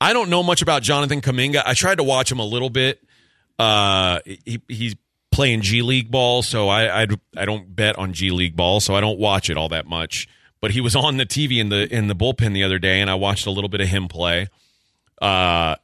I 0.00 0.12
don't 0.12 0.30
know 0.30 0.42
much 0.42 0.62
about 0.62 0.82
Jonathan 0.82 1.20
Kuminga. 1.20 1.62
I 1.64 1.74
tried 1.74 1.98
to 1.98 2.02
watch 2.02 2.32
him 2.32 2.38
a 2.38 2.44
little 2.44 2.70
bit. 2.70 3.02
Uh, 3.58 4.20
he, 4.24 4.60
he's 4.66 4.96
playing 5.30 5.60
G 5.60 5.82
League 5.82 6.10
ball, 6.10 6.42
so 6.42 6.68
I, 6.68 7.02
I 7.02 7.06
I 7.36 7.44
don't 7.44 7.74
bet 7.76 7.98
on 7.98 8.12
G 8.12 8.30
League 8.30 8.56
ball, 8.56 8.80
so 8.80 8.94
I 8.94 9.00
don't 9.00 9.18
watch 9.18 9.50
it 9.50 9.56
all 9.56 9.68
that 9.68 9.86
much. 9.86 10.26
But 10.60 10.70
he 10.70 10.80
was 10.80 10.96
on 10.96 11.18
the 11.18 11.26
TV 11.26 11.58
in 11.58 11.68
the 11.68 11.92
in 11.92 12.08
the 12.08 12.16
bullpen 12.16 12.54
the 12.54 12.64
other 12.64 12.78
day, 12.78 13.00
and 13.00 13.10
I 13.10 13.14
watched 13.14 13.46
a 13.46 13.50
little 13.50 13.68
bit 13.68 13.80
of 13.80 13.88
him 13.88 14.08
play. 14.08 14.48
Uh, 15.20 15.76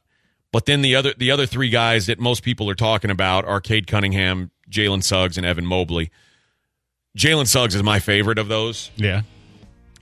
but 0.51 0.65
then 0.65 0.81
the 0.81 0.95
other 0.95 1.13
the 1.17 1.31
other 1.31 1.45
three 1.45 1.69
guys 1.69 2.07
that 2.07 2.19
most 2.19 2.43
people 2.43 2.69
are 2.69 2.75
talking 2.75 3.11
about 3.11 3.45
are 3.45 3.61
Cade 3.61 3.87
Cunningham, 3.87 4.51
Jalen 4.69 5.03
Suggs, 5.03 5.37
and 5.37 5.45
Evan 5.45 5.65
Mobley. 5.65 6.11
Jalen 7.17 7.47
Suggs 7.47 7.75
is 7.75 7.83
my 7.83 7.99
favorite 7.99 8.37
of 8.37 8.47
those. 8.47 8.91
Yeah. 8.95 9.21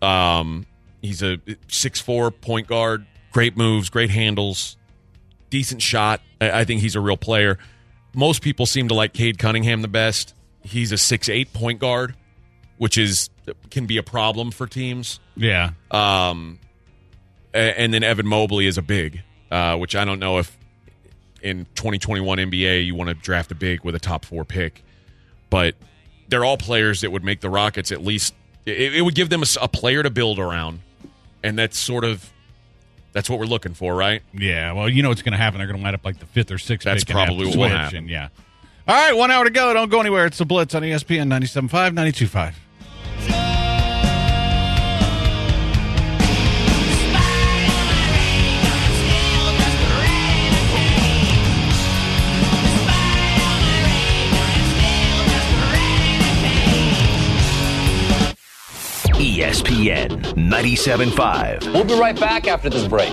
Um, 0.01 0.65
he's 1.01 1.23
a 1.23 1.39
six 1.67 1.99
four 1.99 2.31
point 2.31 2.67
guard, 2.67 3.05
great 3.31 3.57
moves, 3.57 3.89
great 3.89 4.09
handles, 4.09 4.77
decent 5.49 5.81
shot. 5.81 6.21
I, 6.39 6.61
I 6.61 6.65
think 6.65 6.81
he's 6.81 6.95
a 6.95 6.99
real 6.99 7.17
player. 7.17 7.57
Most 8.13 8.41
people 8.41 8.65
seem 8.65 8.87
to 8.89 8.93
like 8.93 9.13
Cade 9.13 9.37
Cunningham 9.39 9.81
the 9.81 9.87
best. 9.87 10.33
He's 10.63 10.91
a 10.91 10.97
six 10.97 11.29
eight 11.29 11.53
point 11.53 11.79
guard, 11.79 12.15
which 12.77 12.97
is 12.97 13.29
can 13.71 13.85
be 13.85 13.97
a 13.97 14.03
problem 14.03 14.51
for 14.51 14.67
teams. 14.67 15.19
Yeah. 15.35 15.71
Um, 15.91 16.59
and 17.53 17.93
then 17.93 18.03
Evan 18.03 18.27
Mobley 18.27 18.67
is 18.67 18.77
a 18.77 18.81
big, 18.81 19.21
uh, 19.49 19.77
which 19.77 19.95
I 19.95 20.05
don't 20.05 20.19
know 20.19 20.37
if 20.37 20.55
in 21.41 21.65
2021 21.75 22.37
NBA 22.37 22.85
you 22.85 22.93
want 22.93 23.07
to 23.07 23.13
draft 23.13 23.51
a 23.51 23.55
big 23.55 23.83
with 23.83 23.95
a 23.95 23.99
top 23.99 24.25
four 24.25 24.43
pick, 24.43 24.83
but 25.49 25.75
they're 26.27 26.45
all 26.45 26.57
players 26.57 27.01
that 27.01 27.11
would 27.11 27.23
make 27.23 27.41
the 27.41 27.49
Rockets 27.49 27.91
at 27.91 28.03
least. 28.03 28.33
It, 28.65 28.95
it 28.95 29.01
would 29.01 29.15
give 29.15 29.29
them 29.29 29.43
a 29.61 29.67
player 29.67 30.03
to 30.03 30.09
build 30.09 30.39
around, 30.39 30.81
and 31.43 31.57
that's 31.57 31.77
sort 31.77 32.03
of 32.03 32.31
that's 33.13 33.29
what 33.29 33.39
we're 33.39 33.45
looking 33.45 33.73
for, 33.73 33.95
right? 33.95 34.21
Yeah. 34.33 34.73
Well, 34.73 34.89
you 34.89 35.01
know 35.01 35.09
what's 35.09 35.21
going 35.21 35.31
to 35.31 35.37
happen. 35.37 35.57
They're 35.57 35.67
going 35.67 35.79
to 35.79 35.83
wind 35.83 35.95
up 35.95 36.05
like 36.05 36.19
the 36.19 36.25
fifth 36.27 36.51
or 36.51 36.57
sixth. 36.57 36.85
That's 36.85 37.03
pick 37.03 37.15
probably 37.15 37.47
what 37.47 37.57
will 37.57 37.69
happen. 37.69 38.07
Yeah. 38.07 38.29
All 38.87 38.95
right. 38.95 39.15
One 39.15 39.31
hour 39.31 39.43
to 39.43 39.49
go. 39.49 39.73
Don't 39.73 39.89
go 39.89 39.99
anywhere. 39.99 40.25
It's 40.25 40.37
the 40.37 40.45
Blitz 40.45 40.75
on 40.75 40.83
ESPN 40.83 41.27
97.5, 41.27 41.95
92.5. 41.95 43.46
ESPN 59.37 60.19
97.5. 60.33 61.71
We'll 61.71 61.83
be 61.83 61.93
right 61.93 62.19
back 62.19 62.47
after 62.47 62.71
this 62.71 62.87
break. 62.87 63.11